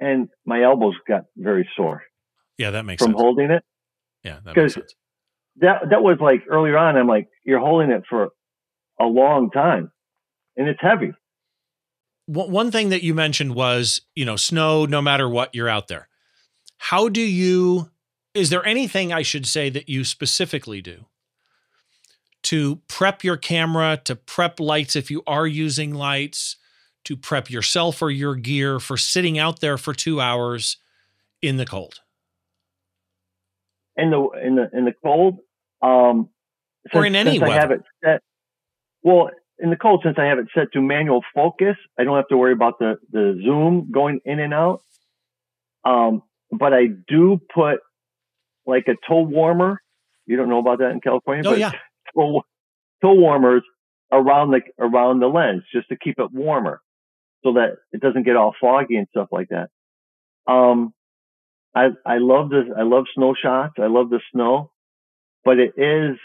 and 0.00 0.28
my 0.44 0.62
elbows 0.62 0.94
got 1.06 1.24
very 1.36 1.68
sore. 1.76 2.02
Yeah, 2.56 2.70
that 2.70 2.84
makes 2.84 3.00
sense. 3.00 3.08
from 3.08 3.18
sense. 3.18 3.22
holding 3.22 3.50
it. 3.50 3.62
Yeah, 4.22 4.38
that 4.44 4.56
makes 4.56 4.74
sense. 4.74 4.94
That 5.56 5.90
that 5.90 6.02
was 6.02 6.18
like 6.20 6.44
earlier 6.48 6.78
on. 6.78 6.96
I'm 6.96 7.08
like, 7.08 7.28
you're 7.44 7.60
holding 7.60 7.90
it 7.90 8.04
for 8.08 8.28
a 9.00 9.04
long 9.04 9.50
time, 9.50 9.90
and 10.56 10.68
it's 10.68 10.80
heavy. 10.80 11.12
One 12.28 12.72
thing 12.72 12.88
that 12.88 13.04
you 13.04 13.14
mentioned 13.14 13.54
was, 13.54 14.00
you 14.14 14.24
know, 14.24 14.36
snow. 14.36 14.86
No 14.86 15.02
matter 15.02 15.28
what, 15.28 15.54
you're 15.54 15.68
out 15.68 15.88
there. 15.88 16.08
How 16.78 17.08
do 17.08 17.20
you 17.20 17.90
is 18.36 18.50
there 18.50 18.64
anything 18.66 19.12
I 19.12 19.22
should 19.22 19.46
say 19.46 19.70
that 19.70 19.88
you 19.88 20.04
specifically 20.04 20.82
do 20.82 21.06
to 22.42 22.76
prep 22.86 23.24
your 23.24 23.36
camera, 23.36 24.00
to 24.04 24.14
prep 24.14 24.60
lights 24.60 24.94
if 24.94 25.10
you 25.10 25.22
are 25.26 25.46
using 25.46 25.94
lights, 25.94 26.56
to 27.04 27.16
prep 27.16 27.50
yourself 27.50 28.02
or 28.02 28.10
your 28.10 28.34
gear 28.36 28.78
for 28.78 28.96
sitting 28.96 29.38
out 29.38 29.60
there 29.60 29.78
for 29.78 29.94
two 29.94 30.20
hours 30.20 30.76
in 31.40 31.56
the 31.56 31.66
cold? 31.66 32.00
In 33.96 34.10
the 34.10 34.28
in 34.44 34.56
the 34.56 34.68
in 34.72 34.84
the 34.84 34.92
cold, 35.02 35.38
um, 35.80 36.28
since, 36.84 36.94
or 36.94 37.06
in 37.06 37.16
any 37.16 37.38
weather. 37.38 37.52
I 37.52 37.60
have 37.60 37.70
it 37.70 37.82
set. 38.04 38.20
Well, 39.02 39.30
in 39.58 39.70
the 39.70 39.76
cold, 39.76 40.02
since 40.04 40.18
I 40.18 40.26
have 40.26 40.38
it 40.38 40.48
set 40.54 40.72
to 40.74 40.82
manual 40.82 41.22
focus, 41.34 41.76
I 41.98 42.04
don't 42.04 42.16
have 42.16 42.28
to 42.28 42.36
worry 42.36 42.52
about 42.52 42.78
the 42.78 42.98
the 43.10 43.40
zoom 43.42 43.90
going 43.90 44.20
in 44.26 44.38
and 44.38 44.52
out. 44.52 44.82
Um, 45.86 46.22
but 46.52 46.74
I 46.74 46.88
do 47.08 47.40
put 47.54 47.80
like 48.66 48.86
a 48.88 48.96
toe 49.08 49.22
warmer. 49.22 49.80
You 50.26 50.36
don't 50.36 50.48
know 50.48 50.58
about 50.58 50.78
that 50.78 50.90
in 50.90 51.00
California, 51.00 51.44
oh, 51.46 51.52
but 51.52 51.58
yeah. 51.58 51.72
toe, 52.14 52.42
toe 53.02 53.14
warmers 53.14 53.62
around 54.12 54.50
the 54.50 54.60
around 54.78 55.20
the 55.20 55.26
lens 55.26 55.62
just 55.72 55.88
to 55.88 55.96
keep 55.96 56.18
it 56.18 56.32
warmer, 56.32 56.80
so 57.44 57.54
that 57.54 57.76
it 57.92 58.00
doesn't 58.00 58.24
get 58.24 58.36
all 58.36 58.54
foggy 58.60 58.96
and 58.96 59.06
stuff 59.10 59.28
like 59.30 59.48
that. 59.50 59.68
Um, 60.50 60.92
I 61.74 61.88
I 62.04 62.18
love 62.18 62.50
this. 62.50 62.64
I 62.76 62.82
love 62.82 63.04
snow 63.14 63.34
shots. 63.40 63.74
I 63.78 63.86
love 63.86 64.10
the 64.10 64.20
snow, 64.32 64.72
but 65.44 65.58
it 65.58 65.74
is, 65.76 66.18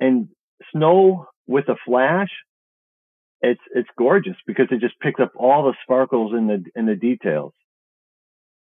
and 0.00 0.28
snow 0.72 1.26
with 1.46 1.68
a 1.68 1.76
flash, 1.84 2.30
it's, 3.40 3.60
it's 3.74 3.88
gorgeous 3.96 4.36
because 4.46 4.66
it 4.70 4.80
just 4.80 4.98
picks 5.00 5.20
up 5.20 5.32
all 5.36 5.64
the 5.64 5.74
sparkles 5.82 6.32
in 6.36 6.46
the, 6.46 6.64
in 6.74 6.86
the 6.86 6.96
details. 6.96 7.52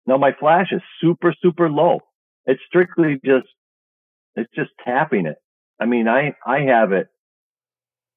Now 0.07 0.17
my 0.17 0.33
flash 0.39 0.69
is 0.73 0.83
super, 1.01 1.35
super 1.43 1.69
low. 1.69 2.01
It's 2.47 2.61
strictly 2.67 3.21
just, 3.25 3.47
it's 4.37 4.51
just 4.55 4.71
tapping 4.85 5.27
it. 5.27 5.37
I 5.81 5.87
mean, 5.87 6.09
I, 6.09 6.35
I 6.47 6.61
have 6.61 6.93
it 6.93 7.09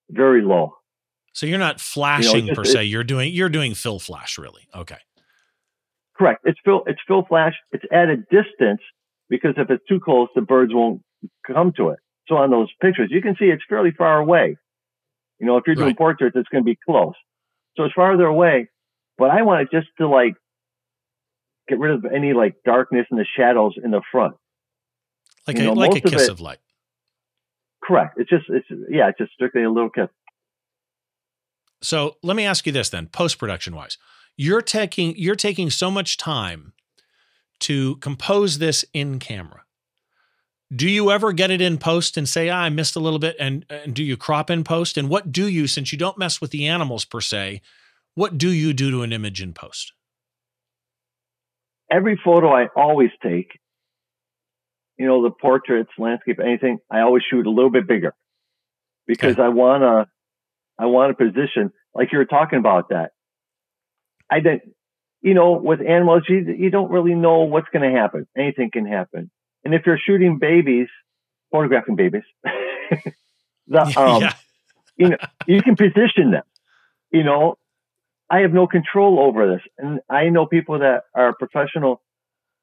very 0.10 0.42
low. 0.42 0.76
So 1.34 1.46
you're 1.46 1.60
not 1.60 1.80
flashing 1.80 2.36
you 2.36 2.42
know, 2.42 2.48
just, 2.48 2.58
per 2.58 2.66
se. 2.66 2.84
You're 2.86 3.04
doing, 3.04 3.34
you're 3.34 3.50
doing 3.50 3.74
fill 3.74 4.00
flash 4.00 4.38
really. 4.38 4.68
Okay. 4.76 4.98
Correct. 6.16 6.42
It's 6.44 6.60
fill, 6.64 6.84
it's 6.86 7.00
fill 7.08 7.26
flash. 7.28 7.54
It's 7.72 7.84
at 7.92 8.10
a 8.10 8.18
distance 8.18 8.82
because 9.30 9.56
if 9.58 9.70
it's 9.70 9.84
too 9.90 10.00
close, 10.00 10.30
the 10.36 10.42
birds 10.42 10.74
won't 10.74 11.02
come 11.48 11.74
to 11.78 11.90
it. 11.90 12.00
So 12.28 12.36
on 12.36 12.52
those 12.52 12.70
pictures, 12.82 13.10
you 13.12 13.22
can 13.22 13.36
see 13.38 13.46
it's 13.46 13.64
fairly 13.68 13.92
far 13.92 14.20
away. 14.20 14.58
You 15.40 15.48
know, 15.48 15.58
if 15.58 15.64
you're 15.66 15.76
doing 15.76 15.88
right. 15.88 15.98
portraits, 15.98 16.36
it's 16.38 16.48
going 16.50 16.64
to 16.64 16.66
be 16.66 16.78
close. 16.86 17.16
So 17.76 17.84
it's 17.84 17.94
farther 17.94 18.26
away, 18.26 18.70
but 19.18 19.32
I 19.32 19.42
want 19.42 19.62
it 19.62 19.70
just 19.76 19.88
to 19.98 20.08
like 20.08 20.36
get 21.68 21.80
rid 21.80 21.92
of 21.92 22.06
any 22.06 22.34
like 22.34 22.56
darkness 22.66 23.06
and 23.10 23.20
the 23.20 23.26
shadows 23.38 23.76
in 23.84 23.92
the 23.92 24.02
front. 24.12 24.36
Like 25.48 25.58
you 25.58 25.64
a, 25.64 25.66
know, 25.68 25.74
like 25.74 25.96
a 25.96 26.02
kiss 26.02 26.24
of, 26.24 26.28
it, 26.28 26.32
of 26.32 26.40
light. 26.42 26.60
Correct. 27.84 28.18
It's 28.18 28.30
just, 28.30 28.46
it's, 28.50 28.68
yeah, 28.90 29.10
it's 29.10 29.18
just 29.18 29.34
strictly 29.34 29.64
a 29.64 29.70
little 29.70 29.90
kiss. 29.90 30.08
So 31.82 32.16
let 32.24 32.38
me 32.38 32.46
ask 32.46 32.66
you 32.66 32.72
this 32.72 32.90
then, 32.90 33.08
post 33.08 33.38
production 33.38 33.76
wise, 33.76 33.98
you're 34.38 34.62
taking, 34.62 35.16
you're 35.18 35.36
taking 35.36 35.70
so 35.70 35.92
much 35.92 36.18
time 36.18 36.74
to 37.60 37.98
compose 37.98 38.60
this 38.60 38.86
in 38.94 39.20
camera. 39.20 39.62
Do 40.74 40.90
you 40.90 41.12
ever 41.12 41.34
get 41.34 41.52
it 41.52 41.62
in 41.62 41.78
post 41.78 42.18
and 42.18 42.28
say, 42.28 42.50
ah, 42.50 42.62
I 42.62 42.70
missed 42.70 42.96
a 42.96 43.00
little 43.00 43.20
bit? 43.20 43.36
And, 43.40 43.66
and 43.70 43.94
do 43.94 44.04
you 44.04 44.18
crop 44.18 44.50
in 44.50 44.64
post? 44.64 44.98
And 44.98 45.10
what 45.10 45.32
do 45.32 45.48
you, 45.48 45.68
since 45.68 45.92
you 45.92 45.98
don't 45.98 46.18
mess 46.18 46.42
with 46.42 46.52
the 46.52 46.66
animals 46.68 47.06
per 47.06 47.22
se, 47.22 47.62
what 48.16 48.38
do 48.38 48.50
you 48.50 48.74
do 48.74 48.90
to 48.92 49.02
an 49.02 49.14
image 49.14 49.42
in 49.42 49.54
post? 49.54 49.94
Every 51.94 52.20
photo 52.24 52.52
I 52.52 52.68
always 52.76 53.12
take, 53.22 53.60
you 54.98 55.06
know, 55.06 55.22
the 55.22 55.30
portraits, 55.30 55.92
landscape, 56.00 56.40
anything, 56.44 56.80
I 56.92 57.02
always 57.02 57.22
shoot 57.30 57.46
a 57.46 57.52
little 57.52 57.70
bit 57.70 57.88
bigger 57.88 58.16
because 59.06 59.34
okay. 59.34 59.44
I 59.44 59.50
want 59.50 59.84
to, 59.84 60.08
I 60.80 60.88
want 60.88 61.16
to 61.16 61.24
position 61.24 61.72
like 61.94 62.12
you 62.12 62.18
were 62.18 62.26
talking 62.26 62.58
about 62.58 62.90
that. 62.90 63.12
I 64.32 64.40
didn't, 64.40 64.64
you 65.22 65.36
know, 65.36 65.52
with 65.54 65.82
animals, 65.82 66.24
you, 66.28 66.56
you 66.58 66.72
don't 66.72 66.90
really 66.90 67.14
know 67.14 67.42
what's 67.42 67.68
going 67.72 67.88
to 67.88 67.96
happen. 67.96 68.28
Anything 68.36 68.72
can 68.72 68.88
happen. 68.88 69.30
And 69.64 69.76
if 69.76 69.84
you're 69.86 70.00
shooting 70.04 70.40
babies, 70.40 70.88
photographing 71.52 71.96
babies, 71.96 72.24
the, 73.68 73.82
um, 73.98 74.24
yeah. 74.24 74.34
you 74.98 75.10
know, 75.10 75.18
you 75.46 75.62
can 75.62 75.76
position 75.76 76.32
them. 76.32 76.44
You 77.12 77.24
know, 77.24 77.58
I 78.34 78.40
have 78.40 78.52
no 78.52 78.66
control 78.66 79.20
over 79.20 79.48
this. 79.48 79.62
And 79.78 80.00
I 80.10 80.30
know 80.30 80.48
people 80.48 80.80
that 80.80 81.04
are 81.14 81.36
professional, 81.38 82.02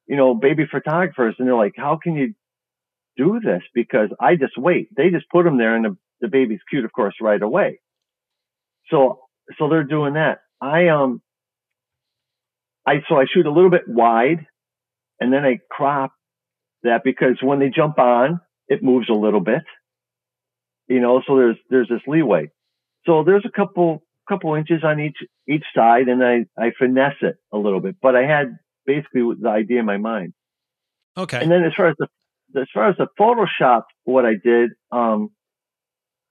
you 0.09 0.17
know, 0.17 0.35
baby 0.35 0.65
photographers, 0.69 1.37
and 1.39 1.47
they're 1.47 1.55
like, 1.55 1.75
how 1.77 1.97
can 2.03 2.17
you 2.17 2.35
do 3.17 3.39
this? 3.39 3.63
Because 3.73 4.09
I 4.21 4.35
just 4.35 4.59
wait. 4.59 4.89
They 4.97 5.11
just 5.11 5.27
put 5.31 5.45
them 5.45 5.59
there 5.59 5.77
and 5.77 5.85
the, 5.85 5.97
the 6.23 6.27
baby's 6.27 6.59
cute, 6.69 6.85
of 6.85 6.93
course, 6.93 7.15
right 7.21 7.41
away. 7.41 7.79
So, 8.91 9.21
so 9.59 9.69
they're 9.69 9.85
doing 9.85 10.15
that. 10.15 10.39
I, 10.61 10.89
um, 10.89 11.23
I, 12.85 12.95
so 13.09 13.15
I 13.15 13.27
shoot 13.33 13.47
a 13.47 13.53
little 13.53 13.71
bit 13.71 13.87
wide 13.87 14.45
and 15.21 15.33
then 15.33 15.45
I 15.45 15.61
crop 15.71 16.13
that 16.83 17.03
because 17.05 17.39
when 17.43 17.61
they 17.61 17.69
jump 17.69 18.01
on, 18.01 18.41
it 18.67 18.83
moves 18.83 19.09
a 19.09 19.15
little 19.15 19.41
bit, 19.41 19.63
you 20.89 20.99
know, 20.99 21.23
so 21.29 21.37
there's, 21.37 21.57
there's 21.71 21.89
this 21.89 22.03
leeway. 22.09 22.51
So 23.07 23.23
there's 23.23 23.45
a 23.47 23.57
couple, 23.57 24.03
couple 24.31 24.55
inches 24.55 24.85
on 24.85 25.01
each, 25.01 25.19
each 25.49 25.65
side 25.75 26.09
and 26.09 26.25
I, 26.25 26.47
I 26.57 26.71
finesse 26.79 27.17
it 27.21 27.37
a 27.53 27.59
little 27.59 27.81
bit, 27.81 27.97
but 28.01 28.15
I 28.15 28.25
had 28.25 28.57
basically 28.87 29.23
the 29.41 29.49
idea 29.49 29.81
in 29.81 29.87
my 29.87 29.99
mind. 29.99 30.33
Okay. 31.17 31.43
And 31.43 31.51
then 31.51 31.65
as 31.65 31.73
far 31.77 31.89
as 31.89 31.97
the, 31.99 32.07
as 32.61 32.69
far 32.73 32.89
as 32.89 32.97
the 32.97 33.09
Photoshop, 33.19 33.83
what 34.05 34.25
I 34.25 34.35
did, 34.43 34.71
um, 34.93 35.31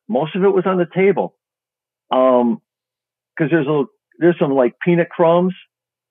most 0.08 0.36
of 0.36 0.44
it 0.44 0.54
was 0.54 0.66
on 0.66 0.78
the 0.78 0.88
table. 0.96 1.36
Um, 2.10 2.62
cause 3.38 3.50
there's 3.52 3.68
a, 3.68 3.84
there's 4.18 4.40
some 4.40 4.54
like 4.54 4.76
peanut 4.84 5.10
crumbs 5.10 5.54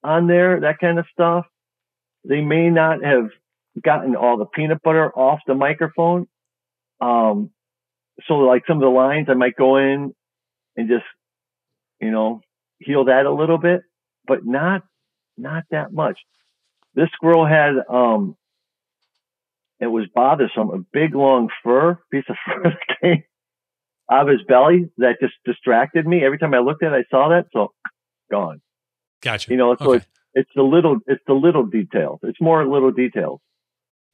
on 0.04 0.26
there, 0.26 0.60
that 0.60 0.78
kind 0.78 0.98
of 0.98 1.06
stuff. 1.12 1.46
They 2.24 2.42
may 2.42 2.68
not 2.68 3.02
have 3.02 3.30
gotten 3.82 4.14
all 4.14 4.36
the 4.36 4.46
peanut 4.46 4.82
butter 4.82 5.10
off 5.10 5.40
the 5.46 5.54
microphone. 5.54 6.28
Um, 7.00 7.50
so 8.26 8.34
like 8.34 8.64
some 8.66 8.76
of 8.76 8.82
the 8.82 8.88
lines 8.88 9.28
I 9.30 9.34
might 9.34 9.56
go 9.56 9.76
in 9.76 10.14
and 10.76 10.88
just, 10.88 11.04
you 12.00 12.10
know, 12.10 12.40
heal 12.78 13.06
that 13.06 13.26
a 13.26 13.32
little 13.32 13.58
bit, 13.58 13.82
but 14.26 14.44
not, 14.44 14.82
not 15.36 15.64
that 15.70 15.92
much. 15.92 16.18
This 16.94 17.08
squirrel 17.14 17.46
had, 17.46 17.74
um, 17.88 18.36
it 19.80 19.86
was 19.86 20.06
bothersome, 20.14 20.70
a 20.70 20.78
big 20.92 21.14
long 21.14 21.48
fur, 21.62 21.98
piece 22.10 22.24
of 22.28 22.36
fur 22.46 22.62
that 22.64 22.98
came 23.00 23.24
out 24.10 24.28
of 24.28 24.28
his 24.28 24.46
belly 24.46 24.90
that 24.98 25.16
just 25.20 25.34
distracted 25.44 26.06
me. 26.06 26.24
Every 26.24 26.38
time 26.38 26.54
I 26.54 26.58
looked 26.58 26.82
at 26.82 26.92
it, 26.92 26.96
I 26.96 27.04
saw 27.10 27.28
that. 27.28 27.46
So 27.52 27.72
gone. 28.30 28.60
Gotcha. 29.22 29.50
You 29.50 29.56
know, 29.56 29.76
so 29.76 29.90
okay. 29.90 29.96
it's, 29.96 30.06
it's 30.34 30.50
the 30.54 30.62
little, 30.62 30.98
it's 31.06 31.22
the 31.26 31.34
little 31.34 31.66
details. 31.66 32.20
It's 32.22 32.40
more 32.40 32.66
little 32.66 32.92
details. 32.92 33.40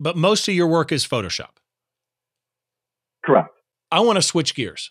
But 0.01 0.17
most 0.17 0.49
of 0.49 0.55
your 0.55 0.67
work 0.67 0.93
is 0.93 1.07
Photoshop. 1.07 1.57
Correct. 3.25 3.51
I 3.91 4.01
want 4.01 4.17
to 4.17 4.23
switch 4.23 4.55
gears. 4.55 4.91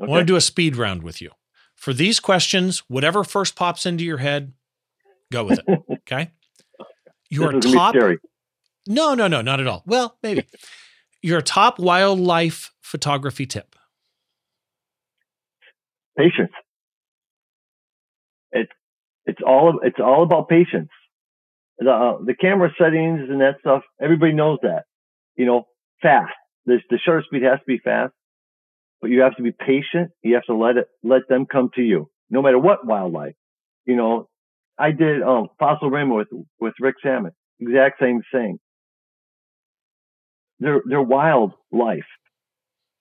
Okay. 0.00 0.08
I 0.08 0.10
want 0.10 0.20
to 0.20 0.26
do 0.26 0.36
a 0.36 0.40
speed 0.40 0.76
round 0.76 1.02
with 1.02 1.22
you. 1.22 1.30
For 1.76 1.92
these 1.92 2.18
questions, 2.18 2.82
whatever 2.88 3.22
first 3.22 3.54
pops 3.54 3.86
into 3.86 4.04
your 4.04 4.18
head, 4.18 4.52
go 5.30 5.44
with 5.44 5.60
it. 5.66 5.78
Okay. 6.08 6.30
Your 7.30 7.60
top. 7.60 7.96
No, 8.86 9.14
no, 9.14 9.26
no, 9.26 9.42
not 9.42 9.58
at 9.58 9.66
all. 9.66 9.82
Well, 9.86 10.16
maybe. 10.22 10.46
Your 11.22 11.40
top 11.40 11.80
wildlife 11.80 12.72
photography 12.80 13.46
tip. 13.46 13.74
Patience. 16.16 16.52
It's 18.52 18.70
it's 19.24 19.40
all 19.44 19.80
it's 19.82 19.98
all 19.98 20.22
about 20.22 20.48
patience. 20.48 20.90
The 21.78 21.90
uh, 21.90 22.24
the 22.24 22.34
camera 22.34 22.70
settings 22.80 23.28
and 23.28 23.40
that 23.40 23.56
stuff, 23.58 23.82
everybody 24.00 24.32
knows 24.32 24.58
that. 24.62 24.84
You 25.34 25.46
know, 25.46 25.66
fast. 26.00 26.32
The 26.66 26.78
the 26.88 26.98
shutter 27.04 27.24
speed 27.26 27.42
has 27.42 27.58
to 27.58 27.64
be 27.66 27.78
fast, 27.78 28.12
but 29.00 29.10
you 29.10 29.20
have 29.20 29.36
to 29.36 29.42
be 29.42 29.52
patient. 29.52 30.10
You 30.22 30.34
have 30.34 30.44
to 30.44 30.54
let 30.54 30.76
it 30.76 30.88
let 31.02 31.28
them 31.28 31.46
come 31.46 31.70
to 31.74 31.82
you, 31.82 32.10
no 32.30 32.42
matter 32.42 32.58
what 32.58 32.86
wildlife. 32.86 33.34
You 33.84 33.96
know, 33.96 34.28
I 34.78 34.92
did 34.92 35.22
um 35.22 35.48
fossil 35.58 35.90
rainbow 35.90 36.16
with 36.16 36.28
with 36.60 36.74
Rick 36.80 36.96
Sammon. 37.02 37.32
Exact 37.60 38.00
same 38.00 38.22
thing. 38.32 38.58
They're 40.58 40.82
they're 40.88 41.02
wild 41.02 41.52
life. 41.70 42.06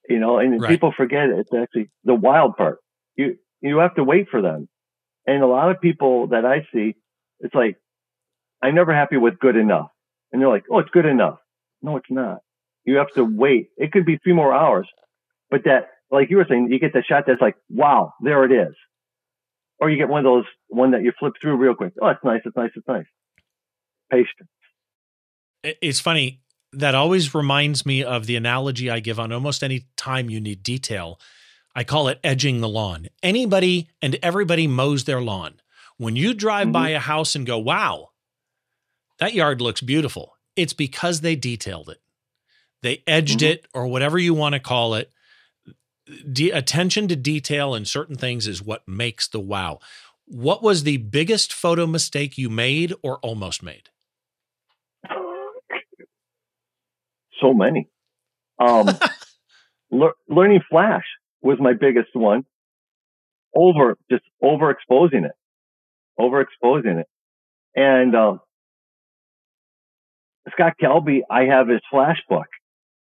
You 0.07 0.19
know, 0.19 0.37
and 0.37 0.61
right. 0.61 0.69
people 0.69 0.93
forget 0.95 1.29
it. 1.29 1.39
It's 1.39 1.53
actually 1.53 1.89
the 2.03 2.13
wild 2.13 2.55
part. 2.57 2.79
You 3.15 3.37
you 3.61 3.79
have 3.79 3.95
to 3.95 4.03
wait 4.03 4.27
for 4.29 4.41
them. 4.41 4.67
And 5.27 5.41
a 5.41 5.47
lot 5.47 5.71
of 5.71 5.81
people 5.81 6.27
that 6.27 6.45
I 6.45 6.67
see, 6.71 6.95
it's 7.39 7.55
like, 7.55 7.77
I'm 8.61 8.75
never 8.75 8.93
happy 8.93 9.17
with 9.17 9.39
good 9.39 9.55
enough. 9.55 9.89
And 10.31 10.41
they're 10.41 10.49
like, 10.49 10.65
oh, 10.71 10.79
it's 10.79 10.91
good 10.91 11.05
enough. 11.05 11.39
No, 11.81 11.97
it's 11.97 12.11
not. 12.11 12.39
You 12.83 12.97
have 12.97 13.11
to 13.15 13.23
wait. 13.23 13.69
It 13.77 13.91
could 13.91 14.05
be 14.05 14.17
three 14.17 14.33
more 14.33 14.53
hours, 14.53 14.87
but 15.49 15.63
that, 15.65 15.89
like 16.11 16.29
you 16.29 16.37
were 16.37 16.45
saying, 16.49 16.69
you 16.71 16.79
get 16.79 16.93
the 16.93 17.03
shot 17.07 17.23
that's 17.27 17.41
like, 17.41 17.55
wow, 17.69 18.13
there 18.21 18.43
it 18.45 18.51
is. 18.51 18.75
Or 19.79 19.89
you 19.89 19.97
get 19.97 20.07
one 20.07 20.19
of 20.19 20.23
those, 20.25 20.45
one 20.67 20.91
that 20.91 21.03
you 21.03 21.11
flip 21.19 21.33
through 21.41 21.57
real 21.57 21.75
quick. 21.75 21.93
Oh, 22.01 22.07
it's 22.07 22.23
nice. 22.23 22.41
It's 22.45 22.55
nice. 22.55 22.71
It's 22.75 22.87
nice. 22.87 23.05
Patience. 24.11 24.49
It's 25.81 25.99
funny. 25.99 26.41
That 26.71 26.95
always 26.95 27.33
reminds 27.33 27.85
me 27.85 28.03
of 28.03 28.25
the 28.25 28.35
analogy 28.35 28.89
I 28.89 28.99
give 28.99 29.19
on 29.19 29.31
almost 29.31 29.63
any 29.63 29.87
time 29.95 30.29
you 30.29 30.39
need 30.39 30.63
detail 30.63 31.19
I 31.75 31.83
call 31.83 32.07
it 32.07 32.19
edging 32.23 32.61
the 32.61 32.69
lawn. 32.69 33.09
Anybody 33.21 33.89
and 34.01 34.17
everybody 34.23 34.65
mows 34.65 35.03
their 35.03 35.21
lawn. 35.21 35.55
When 35.97 36.15
you 36.15 36.33
drive 36.33 36.67
mm-hmm. 36.67 36.71
by 36.71 36.89
a 36.89 36.99
house 36.99 37.35
and 37.35 37.45
go, 37.45 37.57
wow, 37.57 38.09
that 39.19 39.33
yard 39.33 39.61
looks 39.61 39.81
beautiful, 39.81 40.37
it's 40.55 40.73
because 40.73 41.19
they 41.19 41.35
detailed 41.35 41.89
it. 41.89 41.99
They 42.81 43.03
edged 43.05 43.39
mm-hmm. 43.39 43.51
it 43.51 43.67
or 43.73 43.87
whatever 43.87 44.17
you 44.17 44.33
want 44.33 44.53
to 44.53 44.59
call 44.59 44.95
it. 44.95 45.11
De- 46.31 46.51
attention 46.51 47.07
to 47.07 47.15
detail 47.15 47.73
in 47.73 47.85
certain 47.85 48.15
things 48.15 48.47
is 48.47 48.61
what 48.61 48.87
makes 48.87 49.27
the 49.27 49.39
wow. 49.39 49.79
What 50.25 50.61
was 50.61 50.83
the 50.83 50.97
biggest 50.97 51.53
photo 51.53 51.85
mistake 51.87 52.37
you 52.37 52.49
made 52.49 52.93
or 53.03 53.17
almost 53.19 53.63
made? 53.63 53.89
So 57.41 57.53
many. 57.53 57.89
Um, 58.59 58.87
le- 59.91 60.13
learning 60.29 60.61
Flash 60.69 61.03
was 61.41 61.57
my 61.59 61.73
biggest 61.73 62.09
one. 62.13 62.45
Over, 63.55 63.97
just 64.11 64.23
overexposing 64.43 65.25
it, 65.25 65.31
overexposing 66.19 66.99
it. 66.99 67.07
And, 67.75 68.15
um, 68.15 68.41
Scott 70.51 70.73
Kelby, 70.81 71.21
I 71.29 71.45
have 71.45 71.67
his 71.67 71.81
flash 71.89 72.21
book 72.29 72.47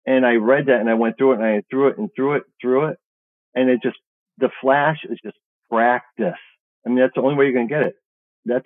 And 0.05 0.25
I 0.25 0.35
read 0.35 0.67
that 0.67 0.79
and 0.79 0.89
I 0.89 0.95
went 0.95 1.17
through 1.17 1.33
it 1.33 1.39
and 1.39 1.45
I 1.45 1.61
threw 1.69 1.89
it 1.89 1.97
and 1.97 2.09
threw 2.15 2.35
it, 2.35 2.43
through 2.61 2.87
it. 2.87 2.97
And 3.55 3.69
it 3.69 3.81
just, 3.83 3.97
the 4.37 4.49
flash 4.61 4.97
is 5.09 5.19
just 5.23 5.37
practice. 5.69 6.39
I 6.85 6.89
mean, 6.89 6.99
that's 6.99 7.13
the 7.15 7.21
only 7.21 7.35
way 7.35 7.45
you're 7.45 7.53
going 7.53 7.67
to 7.67 7.73
get 7.73 7.83
it. 7.83 7.95
That's 8.45 8.65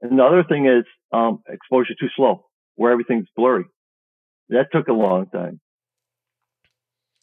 another 0.00 0.44
thing 0.44 0.66
is, 0.66 0.84
um, 1.12 1.42
exposure 1.48 1.94
too 1.98 2.08
slow 2.16 2.46
where 2.76 2.92
everything's 2.92 3.26
blurry. 3.36 3.64
That 4.48 4.66
took 4.72 4.88
a 4.88 4.92
long 4.92 5.26
time. 5.26 5.60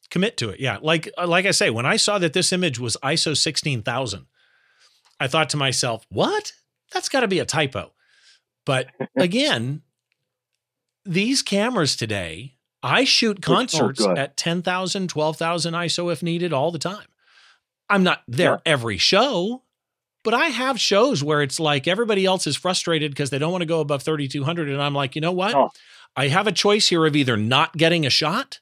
Commit 0.09 0.37
to 0.37 0.49
it. 0.49 0.59
Yeah. 0.59 0.79
Like, 0.81 1.09
like 1.23 1.45
I 1.45 1.51
say, 1.51 1.69
when 1.69 1.85
I 1.85 1.95
saw 1.95 2.17
that 2.17 2.33
this 2.33 2.51
image 2.51 2.79
was 2.79 2.97
ISO 3.03 3.37
16,000, 3.37 4.25
I 5.19 5.27
thought 5.27 5.49
to 5.49 5.57
myself, 5.57 6.05
what? 6.09 6.53
That's 6.91 7.09
got 7.09 7.19
to 7.19 7.27
be 7.27 7.39
a 7.39 7.45
typo. 7.45 7.91
But 8.65 8.87
again, 9.17 9.83
these 11.05 11.41
cameras 11.41 11.95
today, 11.95 12.55
I 12.81 13.03
shoot 13.03 13.39
oh, 13.39 13.45
concerts 13.45 14.03
so 14.03 14.15
at 14.15 14.37
10,000, 14.37 15.09
12,000 15.09 15.73
ISO 15.73 16.11
if 16.11 16.23
needed 16.23 16.53
all 16.53 16.71
the 16.71 16.79
time. 16.79 17.07
I'm 17.89 18.03
not 18.03 18.21
there 18.27 18.53
yeah. 18.65 18.71
every 18.71 18.97
show, 18.97 19.63
but 20.23 20.33
I 20.33 20.45
have 20.45 20.79
shows 20.79 21.23
where 21.23 21.41
it's 21.41 21.59
like 21.59 21.87
everybody 21.87 22.25
else 22.25 22.47
is 22.47 22.55
frustrated 22.55 23.11
because 23.11 23.31
they 23.31 23.39
don't 23.39 23.51
want 23.51 23.63
to 23.63 23.67
go 23.67 23.79
above 23.79 24.03
3200 24.03 24.69
and 24.69 24.81
I'm 24.81 24.93
like, 24.93 25.15
"You 25.15 25.21
know 25.21 25.31
what? 25.31 25.55
Oh. 25.55 25.69
I 26.15 26.27
have 26.27 26.47
a 26.47 26.51
choice 26.51 26.89
here 26.89 27.05
of 27.05 27.15
either 27.15 27.35
not 27.35 27.77
getting 27.77 28.05
a 28.05 28.09
shot 28.09 28.59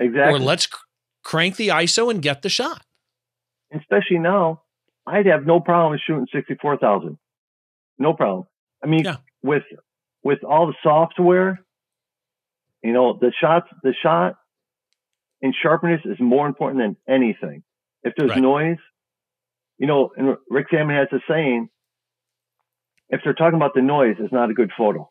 Exactly. 0.00 0.34
Or 0.34 0.38
let's 0.38 0.66
cr- 0.66 0.82
crank 1.22 1.56
the 1.56 1.68
ISO 1.68 2.10
and 2.10 2.22
get 2.22 2.42
the 2.42 2.48
shot. 2.48 2.82
Especially 3.72 4.18
now, 4.18 4.62
I'd 5.06 5.26
have 5.26 5.46
no 5.46 5.60
problem 5.60 6.00
shooting 6.04 6.26
64,000. 6.32 7.18
No 7.98 8.14
problem. 8.14 8.46
I 8.82 8.86
mean, 8.86 9.04
yeah. 9.04 9.16
with, 9.42 9.62
with 10.24 10.42
all 10.42 10.66
the 10.66 10.74
software, 10.82 11.60
you 12.82 12.92
know, 12.92 13.18
the 13.20 13.32
shots, 13.40 13.66
the 13.82 13.94
shot 14.02 14.36
and 15.42 15.54
sharpness 15.62 16.00
is 16.04 16.18
more 16.20 16.46
important 16.46 16.82
than 16.82 16.96
anything. 17.08 17.62
If 18.02 18.14
there's 18.16 18.30
right. 18.30 18.40
noise, 18.40 18.78
you 19.78 19.86
know, 19.86 20.10
and 20.16 20.36
Rick 20.48 20.66
Sammon 20.70 20.96
has 20.96 21.08
a 21.12 21.20
saying, 21.28 21.68
if 23.08 23.20
they're 23.24 23.34
talking 23.34 23.56
about 23.56 23.72
the 23.74 23.82
noise, 23.82 24.16
it's 24.18 24.32
not 24.32 24.50
a 24.50 24.54
good 24.54 24.70
photo. 24.76 25.10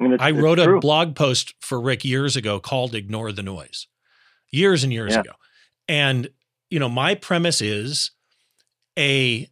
I, 0.00 0.04
mean, 0.04 0.16
I 0.20 0.30
wrote 0.30 0.58
a 0.58 0.78
blog 0.78 1.16
post 1.16 1.54
for 1.60 1.80
Rick 1.80 2.04
years 2.04 2.36
ago 2.36 2.60
called 2.60 2.94
Ignore 2.94 3.32
the 3.32 3.42
Noise, 3.42 3.88
years 4.50 4.84
and 4.84 4.92
years 4.92 5.14
yeah. 5.14 5.20
ago. 5.20 5.32
And, 5.88 6.28
you 6.70 6.78
know, 6.78 6.88
my 6.88 7.14
premise 7.14 7.60
is 7.60 8.12
a 8.98 9.48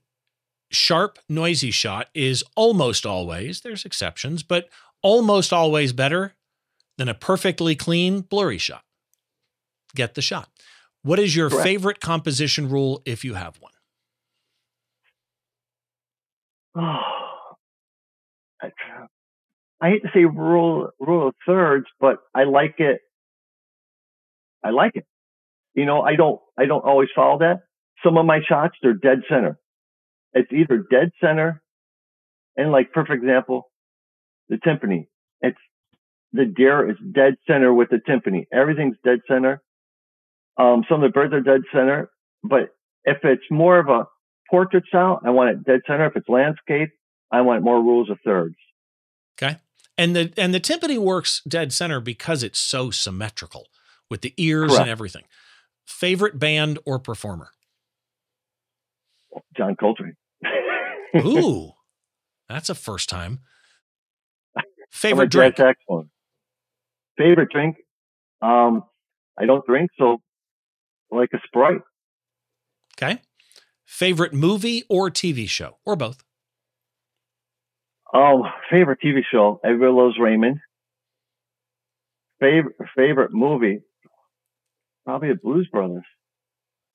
sharp, 0.70 1.18
noisy 1.28 1.70
shot 1.70 2.08
is 2.14 2.44
almost 2.54 3.04
always, 3.06 3.62
there's 3.62 3.84
exceptions, 3.84 4.42
but 4.42 4.68
almost 5.02 5.52
always 5.52 5.92
better 5.92 6.34
than 6.98 7.08
a 7.08 7.14
perfectly 7.14 7.74
clean, 7.76 8.22
blurry 8.22 8.58
shot. 8.58 8.82
Get 9.94 10.14
the 10.14 10.22
shot. 10.22 10.48
What 11.02 11.18
is 11.18 11.36
your 11.36 11.50
Correct. 11.50 11.64
favorite 11.64 12.00
composition 12.00 12.68
rule 12.68 13.02
if 13.04 13.24
you 13.24 13.34
have 13.34 13.58
one? 13.60 13.72
Oh, 16.76 16.80
I, 18.62 18.70
I 19.80 19.90
hate 19.90 20.02
to 20.02 20.10
say 20.14 20.24
rule 20.24 20.90
rule 20.98 21.28
of 21.28 21.34
thirds, 21.46 21.86
but 22.00 22.18
I 22.34 22.44
like 22.44 22.76
it. 22.78 23.00
I 24.64 24.70
like 24.70 24.96
it. 24.96 25.06
You 25.74 25.84
know, 25.84 26.00
I 26.00 26.16
don't 26.16 26.40
I 26.58 26.66
don't 26.66 26.84
always 26.84 27.08
follow 27.14 27.38
that. 27.38 27.62
Some 28.04 28.16
of 28.16 28.26
my 28.26 28.40
shots 28.46 28.76
they're 28.82 28.94
dead 28.94 29.22
center. 29.28 29.58
It's 30.32 30.50
either 30.52 30.84
dead 30.90 31.12
center, 31.20 31.62
and 32.56 32.72
like 32.72 32.92
perfect 32.92 33.22
example, 33.22 33.70
the 34.48 34.56
timpani. 34.56 35.06
It's 35.40 35.58
the 36.32 36.44
deer 36.44 36.90
is 36.90 36.96
dead 37.12 37.34
center 37.46 37.72
with 37.72 37.90
the 37.90 37.96
timpani. 37.96 38.46
Everything's 38.52 38.96
dead 39.04 39.20
center. 39.28 39.62
Um, 40.58 40.84
some 40.88 41.02
of 41.02 41.08
the 41.08 41.12
birds 41.12 41.34
are 41.34 41.40
dead 41.40 41.62
center, 41.72 42.10
but 42.42 42.74
if 43.04 43.18
it's 43.22 43.44
more 43.50 43.78
of 43.78 43.88
a 43.88 44.06
portrait 44.50 44.84
style, 44.88 45.20
I 45.24 45.30
want 45.30 45.50
it 45.50 45.64
dead 45.64 45.80
center. 45.86 46.06
If 46.06 46.16
it's 46.16 46.28
landscape, 46.28 46.90
I 47.30 47.42
want 47.42 47.62
more 47.62 47.80
rules 47.80 48.10
of 48.10 48.18
thirds. 48.24 48.56
Okay. 49.40 49.56
And 49.98 50.14
the 50.14 50.32
and 50.36 50.52
the 50.52 50.60
tympani 50.60 50.98
works 50.98 51.42
dead 51.48 51.72
center 51.72 52.00
because 52.00 52.42
it's 52.42 52.58
so 52.58 52.90
symmetrical 52.90 53.66
with 54.10 54.20
the 54.20 54.34
ears 54.36 54.70
Correct. 54.70 54.82
and 54.82 54.90
everything. 54.90 55.24
Favorite 55.86 56.38
band 56.38 56.78
or 56.84 56.98
performer? 56.98 57.50
John 59.56 59.76
Coltrane. 59.76 60.16
Ooh, 61.16 61.72
that's 62.48 62.68
a 62.68 62.74
first 62.74 63.08
time. 63.08 63.40
Favorite 64.90 65.30
drink? 65.30 65.56
Saxophone. 65.56 66.10
Favorite 67.18 67.50
drink? 67.50 67.76
Um, 68.42 68.84
I 69.38 69.46
don't 69.46 69.64
drink, 69.66 69.90
so 69.98 70.18
like 71.10 71.30
a 71.34 71.38
Sprite. 71.46 71.80
Okay. 72.96 73.20
Favorite 73.86 74.32
movie 74.34 74.84
or 74.88 75.10
TV 75.10 75.48
show, 75.48 75.78
or 75.84 75.96
both? 75.96 76.22
Oh, 78.12 78.44
favorite 78.70 78.98
TV 79.04 79.20
show, 79.30 79.60
Everybody 79.64 79.92
Loves 79.92 80.18
Raymond. 80.18 80.58
Favorite 82.40 82.76
favorite 82.94 83.32
movie, 83.32 83.80
probably 85.04 85.28
the 85.28 85.36
Blues 85.42 85.68
Brothers. 85.72 86.04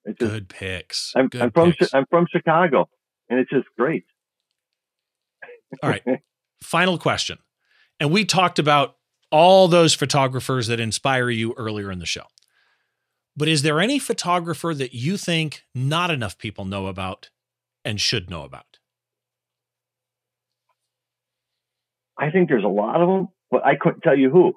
It's 0.05 0.19
just, 0.19 0.31
Good 0.31 0.49
picks. 0.49 1.13
I'm, 1.15 1.27
Good 1.27 1.41
I'm 1.41 1.51
from 1.51 1.73
picks. 1.73 1.93
I'm 1.93 2.05
from 2.09 2.27
Chicago, 2.31 2.87
and 3.29 3.39
it's 3.39 3.49
just 3.49 3.67
great. 3.77 4.03
All 5.81 5.89
right, 5.89 6.03
final 6.63 6.97
question, 6.97 7.39
and 8.01 8.11
we 8.11 8.25
talked 8.25 8.57
about 8.57 8.95
all 9.31 9.67
those 9.67 9.93
photographers 9.93 10.65
that 10.67 10.79
inspire 10.79 11.29
you 11.29 11.53
earlier 11.55 11.91
in 11.91 11.99
the 11.99 12.05
show. 12.07 12.23
But 13.37 13.47
is 13.47 13.61
there 13.61 13.79
any 13.79 13.99
photographer 13.99 14.73
that 14.73 14.95
you 14.95 15.17
think 15.17 15.63
not 15.75 16.09
enough 16.09 16.39
people 16.39 16.65
know 16.65 16.87
about 16.87 17.29
and 17.85 18.01
should 18.01 18.27
know 18.27 18.43
about? 18.43 18.79
I 22.17 22.31
think 22.31 22.49
there's 22.49 22.63
a 22.63 22.67
lot 22.67 22.99
of 23.01 23.07
them, 23.07 23.27
but 23.51 23.63
I 23.63 23.75
couldn't 23.79 24.01
tell 24.01 24.17
you 24.17 24.31
who. 24.31 24.53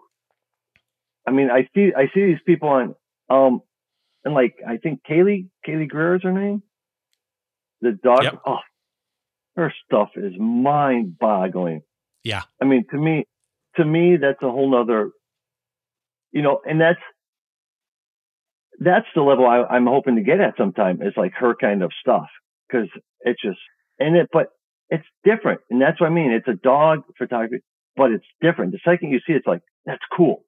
I 1.28 1.30
mean, 1.30 1.50
I 1.50 1.68
see 1.74 1.92
I 1.94 2.06
see 2.14 2.24
these 2.24 2.42
people 2.46 2.70
on 2.70 2.94
um 3.28 3.60
and 4.24 4.32
like 4.32 4.56
I 4.66 4.78
think 4.78 5.00
Kaylee 5.08 5.48
Kaylee 5.68 5.88
Greer 5.88 6.16
is 6.16 6.22
her 6.22 6.32
name. 6.32 6.62
The 7.82 7.92
dog. 7.92 8.22
Yep. 8.22 8.40
Oh, 8.46 8.58
her 9.56 9.72
stuff 9.86 10.10
is 10.16 10.32
mind 10.38 11.18
boggling. 11.18 11.82
Yeah. 12.24 12.42
I 12.60 12.64
mean, 12.64 12.86
to 12.90 12.96
me, 12.96 13.26
to 13.76 13.84
me, 13.84 14.16
that's 14.16 14.42
a 14.42 14.50
whole 14.50 14.70
nother. 14.70 15.10
You 16.32 16.42
know, 16.42 16.60
and 16.64 16.80
that's 16.80 17.00
that's 18.80 19.06
the 19.14 19.22
level 19.22 19.46
I, 19.46 19.62
I'm 19.62 19.86
hoping 19.86 20.16
to 20.16 20.22
get 20.22 20.40
at 20.40 20.56
sometime. 20.56 21.00
Is 21.02 21.14
like 21.16 21.32
her 21.34 21.54
kind 21.54 21.82
of 21.82 21.92
stuff 22.00 22.26
because 22.68 22.88
it's 23.20 23.40
just 23.40 23.58
and 23.98 24.16
it, 24.16 24.28
but 24.32 24.48
it's 24.90 25.04
different. 25.24 25.60
And 25.70 25.80
that's 25.80 26.00
what 26.00 26.08
I 26.08 26.10
mean. 26.10 26.30
It's 26.30 26.48
a 26.48 26.54
dog 26.54 27.02
photography, 27.18 27.62
but 27.96 28.10
it's 28.10 28.24
different. 28.40 28.72
The 28.72 28.80
second 28.84 29.10
you 29.10 29.20
see 29.26 29.32
it, 29.32 29.38
it's 29.38 29.46
like, 29.46 29.62
that's 29.86 30.02
cool. 30.16 30.44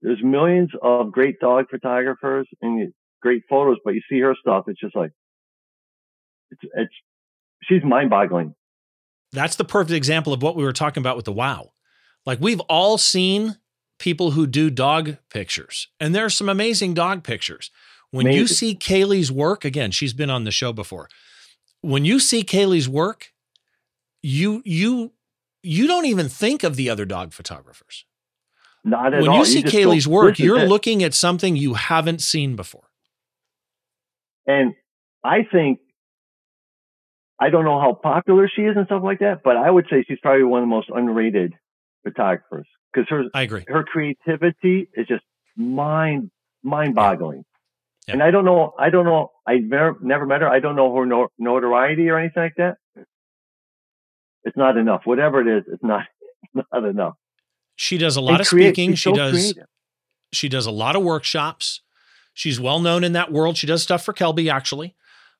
There's 0.00 0.22
millions 0.22 0.70
of 0.82 1.12
great 1.12 1.40
dog 1.40 1.66
photographers 1.70 2.48
and 2.60 2.92
great 3.20 3.42
photos, 3.48 3.78
but 3.84 3.94
you 3.94 4.00
see 4.10 4.20
her 4.20 4.34
stuff. 4.40 4.64
It's 4.66 4.80
just 4.80 4.96
like, 4.96 5.12
it's, 6.50 6.62
it's, 6.74 6.94
she's 7.62 7.84
mind 7.84 8.10
boggling. 8.10 8.54
That's 9.32 9.56
the 9.56 9.64
perfect 9.64 9.92
example 9.92 10.32
of 10.32 10.42
what 10.42 10.56
we 10.56 10.64
were 10.64 10.72
talking 10.72 11.00
about 11.02 11.16
with 11.16 11.24
the 11.24 11.32
wow. 11.32 11.70
Like 12.24 12.40
we've 12.40 12.60
all 12.60 12.98
seen 12.98 13.58
people 13.98 14.32
who 14.32 14.46
do 14.46 14.70
dog 14.70 15.16
pictures 15.30 15.88
and 16.00 16.14
there's 16.14 16.36
some 16.36 16.48
amazing 16.48 16.94
dog 16.94 17.22
pictures. 17.22 17.70
When 18.10 18.26
amazing. 18.26 18.40
you 18.40 18.46
see 18.46 18.74
Kaylee's 18.74 19.32
work, 19.32 19.64
again, 19.64 19.90
she's 19.90 20.12
been 20.12 20.28
on 20.28 20.44
the 20.44 20.50
show 20.50 20.72
before. 20.72 21.08
When 21.80 22.04
you 22.04 22.20
see 22.20 22.42
Kaylee's 22.42 22.88
work, 22.88 23.32
you 24.22 24.62
you 24.64 25.12
you 25.62 25.86
don't 25.86 26.06
even 26.06 26.28
think 26.28 26.62
of 26.62 26.76
the 26.76 26.90
other 26.90 27.04
dog 27.04 27.32
photographers. 27.32 28.04
Not 28.84 29.14
at 29.14 29.20
when 29.20 29.28
all. 29.28 29.36
When 29.36 29.38
you 29.40 29.46
see 29.46 29.60
you 29.60 29.64
Kaylee's 29.64 30.06
work, 30.06 30.38
you're 30.38 30.66
looking 30.66 31.02
at 31.02 31.14
something 31.14 31.56
you 31.56 31.74
haven't 31.74 32.20
seen 32.20 32.56
before. 32.56 32.90
And 34.46 34.74
I 35.24 35.46
think 35.50 35.80
I 37.40 37.50
don't 37.50 37.64
know 37.64 37.80
how 37.80 37.94
popular 37.94 38.50
she 38.54 38.62
is 38.62 38.76
and 38.76 38.86
stuff 38.86 39.02
like 39.02 39.20
that, 39.20 39.42
but 39.42 39.56
I 39.56 39.70
would 39.70 39.86
say 39.90 40.04
she's 40.06 40.18
probably 40.20 40.44
one 40.44 40.60
of 40.60 40.64
the 40.64 40.74
most 40.74 40.90
underrated 40.94 41.54
photographers 42.02 42.66
because 42.92 43.08
her 43.08 43.24
I 43.34 43.42
agree. 43.42 43.64
Her 43.66 43.84
creativity 43.84 44.88
is 44.94 45.06
just 45.06 45.24
mind 45.56 46.30
mind 46.62 46.94
boggling. 46.94 47.44
And 48.08 48.20
I 48.20 48.32
don't 48.32 48.44
know, 48.44 48.74
I 48.76 48.90
don't 48.90 49.04
know, 49.04 49.30
I 49.46 49.58
never, 49.58 49.96
never 50.02 50.26
met 50.26 50.40
her. 50.40 50.48
I 50.48 50.58
don't 50.58 50.74
know 50.74 50.92
her 50.96 51.06
notoriety 51.38 52.08
or 52.08 52.18
anything 52.18 52.42
like 52.42 52.54
that 52.56 52.76
it's 54.44 54.56
not 54.56 54.76
enough. 54.76 55.02
Whatever 55.04 55.40
it 55.40 55.58
is, 55.58 55.64
it's 55.72 55.82
not 55.82 56.06
not 56.54 56.84
enough. 56.84 57.14
She 57.76 57.98
does 57.98 58.16
a 58.16 58.20
lot 58.20 58.32
and 58.32 58.40
of 58.42 58.46
create, 58.46 58.68
speaking. 58.74 58.94
She 58.94 59.10
so 59.10 59.14
does 59.14 59.32
creative. 59.32 59.66
she 60.32 60.48
does 60.48 60.66
a 60.66 60.70
lot 60.70 60.96
of 60.96 61.02
workshops. 61.02 61.80
She's 62.34 62.58
well 62.58 62.80
known 62.80 63.04
in 63.04 63.12
that 63.12 63.32
world. 63.32 63.56
She 63.56 63.66
does 63.66 63.82
stuff 63.82 64.04
for 64.04 64.12
Kelby 64.12 64.50
actually, 64.50 64.94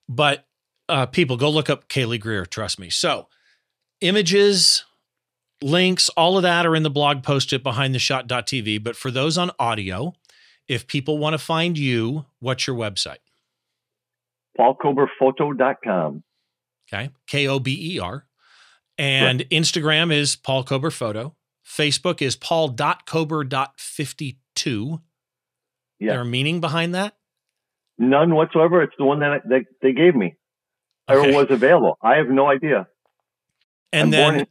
but 0.09 0.47
uh, 0.89 1.07
people 1.07 1.37
go 1.37 1.51
look 1.51 1.71
up 1.71 1.89
Kaylee 1.89 2.21
Greer. 2.21 2.45
Trust 2.45 2.79
me. 2.79 2.91
So 2.91 3.29
images, 4.01 4.85
links, 5.63 6.09
all 6.11 6.37
of 6.37 6.43
that 6.43 6.67
are 6.67 6.77
in 6.77 6.83
the 6.83 6.91
blog 6.91 7.23
post 7.23 7.53
at 7.53 7.63
behindtheshot.tv. 7.63 8.83
But 8.83 8.97
for 8.97 9.11
those 9.11 9.39
on 9.39 9.51
audio, 9.59 10.15
if 10.69 10.87
people 10.87 11.19
want 11.19 11.35
to 11.35 11.39
find 11.39 11.79
you, 11.79 12.27
what's 12.41 12.67
your 12.67 12.77
website? 12.77 13.19
PaulKoberPhoto.com. 14.59 16.25
Okay. 16.93 17.11
K 17.27 17.49
O 17.49 17.59
B 17.59 17.95
E 17.95 17.99
R. 17.99 18.27
And 18.99 19.41
right. 19.41 19.49
Instagram 19.51 20.13
is 20.13 20.37
Paul 20.37 20.65
Kober 20.65 20.91
Photo. 20.91 21.35
Facebook 21.67 22.21
is 22.21 22.37
paul.kober.52. 22.37 25.01
Yeah. 25.99 26.13
There 26.13 26.21
a 26.21 26.25
meaning 26.25 26.61
behind 26.61 26.95
that? 26.95 27.17
None 27.99 28.35
whatsoever. 28.35 28.83
It's 28.83 28.95
the 28.99 29.05
one 29.05 29.21
that, 29.21 29.43
that 29.49 29.65
they 29.81 29.93
gave 29.93 30.15
me 30.15 30.35
okay. 31.11 31.31
or 31.31 31.35
was 31.35 31.47
available. 31.51 31.97
I 32.03 32.17
have 32.17 32.29
no 32.29 32.49
idea. 32.49 32.87
And 33.93 34.15
I'm 34.15 34.21
then 34.37 34.47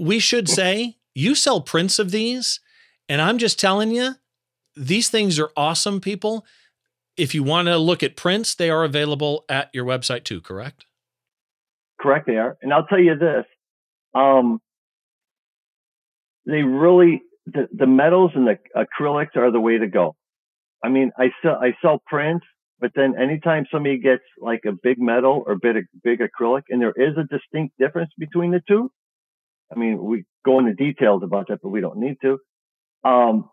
we 0.00 0.18
should 0.18 0.48
say 0.48 0.96
you 1.14 1.34
sell 1.34 1.60
prints 1.60 1.98
of 1.98 2.10
these, 2.10 2.60
and 3.08 3.20
I'm 3.20 3.38
just 3.38 3.60
telling 3.60 3.90
you, 3.90 4.14
these 4.74 5.10
things 5.10 5.38
are 5.38 5.50
awesome, 5.56 6.00
people. 6.00 6.46
If 7.16 7.34
you 7.34 7.42
want 7.42 7.68
to 7.68 7.76
look 7.76 8.02
at 8.02 8.16
prints, 8.16 8.54
they 8.54 8.70
are 8.70 8.82
available 8.82 9.44
at 9.48 9.68
your 9.74 9.84
website 9.84 10.24
too, 10.24 10.40
correct? 10.40 10.86
Correct, 12.00 12.26
they 12.26 12.36
are. 12.36 12.56
And 12.62 12.72
I'll 12.72 12.86
tell 12.86 12.98
you 12.98 13.14
this. 13.16 13.44
Um, 14.14 14.60
they 16.46 16.62
really 16.62 17.22
the, 17.46 17.68
the 17.72 17.86
metals 17.86 18.30
and 18.34 18.46
the 18.46 18.58
acrylics 18.74 19.36
are 19.36 19.52
the 19.52 19.60
way 19.60 19.76
to 19.76 19.86
go. 19.86 20.16
I 20.82 20.88
mean, 20.88 21.10
I 21.18 21.30
sell 21.42 21.58
I 21.60 21.74
sell 21.82 22.02
prints, 22.06 22.46
but 22.78 22.92
then 22.94 23.14
anytime 23.20 23.66
somebody 23.70 23.98
gets 23.98 24.22
like 24.40 24.62
a 24.66 24.72
big 24.72 24.98
metal 24.98 25.44
or 25.46 25.56
big 25.56 25.84
big 26.02 26.20
acrylic, 26.20 26.62
and 26.70 26.80
there 26.80 26.94
is 26.96 27.18
a 27.18 27.24
distinct 27.24 27.76
difference 27.78 28.10
between 28.18 28.50
the 28.50 28.62
two. 28.66 28.90
I 29.74 29.78
mean, 29.78 30.02
we 30.02 30.24
go 30.44 30.58
into 30.58 30.74
details 30.74 31.22
about 31.22 31.48
that, 31.48 31.60
but 31.62 31.68
we 31.68 31.80
don't 31.80 31.98
need 31.98 32.16
to. 32.22 32.38
Um, 33.04 33.50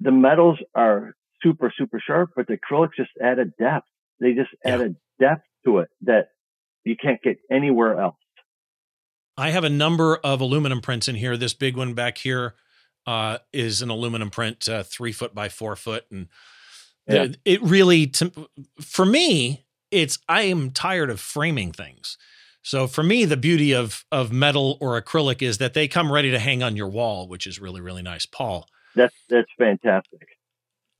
the 0.00 0.12
metals 0.12 0.58
are 0.74 1.14
super 1.42 1.72
super 1.76 2.00
sharp, 2.04 2.30
but 2.36 2.46
the 2.46 2.58
acrylics 2.58 2.96
just 2.96 3.10
add 3.22 3.38
a 3.38 3.46
depth. 3.46 3.86
They 4.20 4.32
just 4.32 4.50
add 4.64 4.80
yeah. 4.80 4.86
a 4.86 4.88
depth 5.20 5.44
to 5.64 5.78
it 5.78 5.88
that 6.02 6.28
you 6.84 6.96
can't 6.96 7.22
get 7.22 7.38
anywhere 7.50 8.00
else. 8.00 8.16
I 9.36 9.50
have 9.50 9.64
a 9.64 9.70
number 9.70 10.16
of 10.16 10.40
aluminum 10.40 10.80
prints 10.80 11.06
in 11.06 11.14
here. 11.14 11.36
This 11.36 11.54
big 11.54 11.76
one 11.76 11.94
back 11.94 12.18
here 12.18 12.54
uh, 13.06 13.38
is 13.52 13.82
an 13.82 13.90
aluminum 13.90 14.30
print, 14.30 14.68
uh, 14.68 14.82
three 14.82 15.12
foot 15.12 15.34
by 15.34 15.48
four 15.48 15.76
foot, 15.76 16.04
and 16.10 16.28
yeah. 17.06 17.28
it 17.44 17.62
really, 17.62 18.06
to, 18.08 18.32
for 18.80 19.06
me, 19.06 19.64
it's 19.90 20.18
I 20.28 20.42
am 20.42 20.70
tired 20.70 21.08
of 21.10 21.20
framing 21.20 21.72
things. 21.72 22.18
So 22.68 22.86
for 22.86 23.02
me, 23.02 23.24
the 23.24 23.38
beauty 23.38 23.74
of 23.74 24.04
of 24.12 24.30
metal 24.30 24.76
or 24.78 25.00
acrylic 25.00 25.40
is 25.40 25.56
that 25.56 25.72
they 25.72 25.88
come 25.88 26.12
ready 26.12 26.30
to 26.32 26.38
hang 26.38 26.62
on 26.62 26.76
your 26.76 26.90
wall, 26.90 27.26
which 27.26 27.46
is 27.46 27.58
really 27.58 27.80
really 27.80 28.02
nice. 28.02 28.26
Paul, 28.26 28.68
that's 28.94 29.14
that's 29.30 29.48
fantastic. 29.56 30.28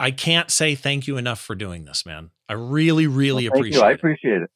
I 0.00 0.10
can't 0.10 0.50
say 0.50 0.74
thank 0.74 1.06
you 1.06 1.18
enough 1.18 1.38
for 1.38 1.54
doing 1.54 1.84
this, 1.84 2.06
man. 2.06 2.30
I 2.48 2.54
really 2.54 3.06
really 3.06 3.50
well, 3.50 3.58
appreciate. 3.58 3.82
You. 3.82 3.86
I 3.86 3.92
appreciate 3.92 4.40
it. 4.40 4.50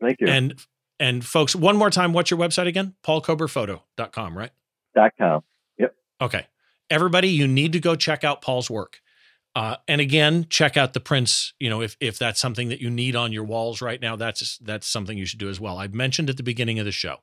Thank 0.00 0.22
you. 0.22 0.28
And 0.28 0.54
and 0.98 1.22
folks, 1.26 1.54
one 1.54 1.76
more 1.76 1.90
time, 1.90 2.14
what's 2.14 2.30
your 2.30 2.40
website 2.40 2.68
again? 2.68 2.94
PaulKoberPhoto.com, 3.04 4.38
right? 4.38 4.50
Dot 4.94 5.12
com. 5.18 5.42
Yep. 5.76 5.94
Okay. 6.22 6.46
Everybody, 6.88 7.28
you 7.28 7.46
need 7.46 7.74
to 7.74 7.80
go 7.80 7.96
check 7.96 8.24
out 8.24 8.40
Paul's 8.40 8.70
work. 8.70 9.02
Uh, 9.54 9.76
and 9.86 10.00
again, 10.00 10.46
check 10.50 10.76
out 10.76 10.94
the 10.94 11.00
prints. 11.00 11.54
You 11.60 11.70
know, 11.70 11.80
if 11.80 11.96
if 12.00 12.18
that's 12.18 12.40
something 12.40 12.68
that 12.68 12.80
you 12.80 12.90
need 12.90 13.14
on 13.14 13.32
your 13.32 13.44
walls 13.44 13.80
right 13.80 14.00
now, 14.00 14.16
that's 14.16 14.58
that's 14.58 14.88
something 14.88 15.16
you 15.16 15.26
should 15.26 15.38
do 15.38 15.48
as 15.48 15.60
well. 15.60 15.78
I 15.78 15.86
mentioned 15.88 16.28
at 16.28 16.36
the 16.36 16.42
beginning 16.42 16.78
of 16.78 16.84
the 16.84 16.92
show 16.92 17.18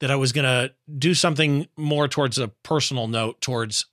that 0.00 0.10
I 0.10 0.16
was 0.16 0.32
going 0.32 0.44
to 0.44 0.74
do 0.98 1.14
something 1.14 1.68
more 1.76 2.08
towards 2.08 2.38
a 2.38 2.48
personal 2.48 3.06
note 3.06 3.40
towards 3.40 3.86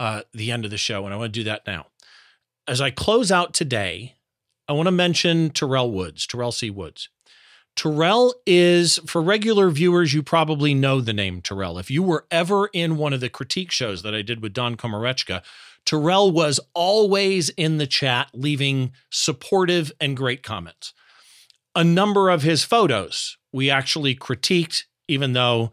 uh, 0.00 0.22
the 0.32 0.50
end 0.50 0.64
of 0.64 0.70
the 0.70 0.78
show, 0.78 1.04
and 1.04 1.12
I 1.12 1.16
want 1.18 1.32
to 1.32 1.40
do 1.40 1.44
that 1.44 1.66
now. 1.66 1.86
As 2.66 2.80
I 2.80 2.90
close 2.90 3.30
out 3.30 3.52
today, 3.52 4.14
I 4.66 4.72
want 4.72 4.86
to 4.86 4.92
mention 4.92 5.50
Terrell 5.50 5.90
Woods, 5.90 6.26
Terrell 6.26 6.52
C. 6.52 6.70
Woods. 6.70 7.10
Terrell 7.76 8.34
is, 8.46 9.00
for 9.06 9.20
regular 9.20 9.68
viewers, 9.68 10.14
you 10.14 10.22
probably 10.22 10.74
know 10.74 11.00
the 11.00 11.12
name 11.12 11.42
Terrell. 11.42 11.78
If 11.78 11.90
you 11.90 12.02
were 12.02 12.24
ever 12.30 12.68
in 12.72 12.96
one 12.96 13.12
of 13.12 13.20
the 13.20 13.28
critique 13.28 13.72
shows 13.72 14.02
that 14.02 14.14
I 14.14 14.22
did 14.22 14.42
with 14.42 14.52
Don 14.52 14.76
Komarechka, 14.76 15.42
Terrell 15.86 16.30
was 16.30 16.60
always 16.74 17.50
in 17.50 17.78
the 17.78 17.86
chat, 17.86 18.30
leaving 18.32 18.92
supportive 19.10 19.92
and 20.00 20.16
great 20.16 20.42
comments. 20.42 20.92
A 21.74 21.84
number 21.84 22.30
of 22.30 22.42
his 22.42 22.64
photos 22.64 23.36
we 23.52 23.70
actually 23.70 24.16
critiqued, 24.16 24.84
even 25.08 25.32
though 25.32 25.72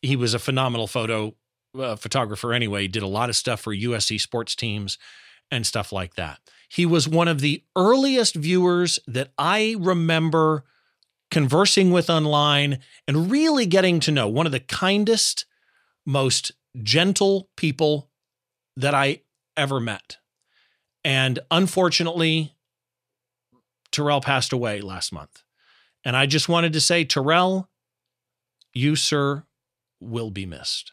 he 0.00 0.16
was 0.16 0.34
a 0.34 0.38
phenomenal 0.38 0.86
photo 0.86 1.34
uh, 1.78 1.96
photographer 1.96 2.52
anyway. 2.52 2.88
Did 2.88 3.02
a 3.02 3.08
lot 3.08 3.28
of 3.28 3.36
stuff 3.36 3.60
for 3.60 3.74
USC 3.74 4.20
sports 4.20 4.54
teams 4.54 4.98
and 5.50 5.66
stuff 5.66 5.92
like 5.92 6.14
that. 6.14 6.40
He 6.68 6.86
was 6.86 7.06
one 7.06 7.28
of 7.28 7.40
the 7.40 7.62
earliest 7.76 8.34
viewers 8.34 8.98
that 9.06 9.32
I 9.38 9.76
remember 9.78 10.64
conversing 11.32 11.90
with 11.90 12.10
online, 12.10 12.78
and 13.08 13.30
really 13.30 13.64
getting 13.64 13.98
to 13.98 14.12
know 14.12 14.28
one 14.28 14.44
of 14.44 14.52
the 14.52 14.60
kindest, 14.60 15.46
most 16.04 16.52
gentle 16.82 17.48
people 17.56 18.10
that 18.76 18.94
I 18.94 19.21
ever 19.56 19.80
met. 19.80 20.18
And 21.04 21.38
unfortunately, 21.50 22.54
Terrell 23.90 24.20
passed 24.20 24.52
away 24.52 24.80
last 24.80 25.12
month. 25.12 25.42
And 26.04 26.16
I 26.16 26.26
just 26.26 26.48
wanted 26.48 26.72
to 26.72 26.80
say, 26.80 27.04
Terrell, 27.04 27.68
you, 28.72 28.96
sir, 28.96 29.44
will 30.00 30.30
be 30.30 30.46
missed. 30.46 30.92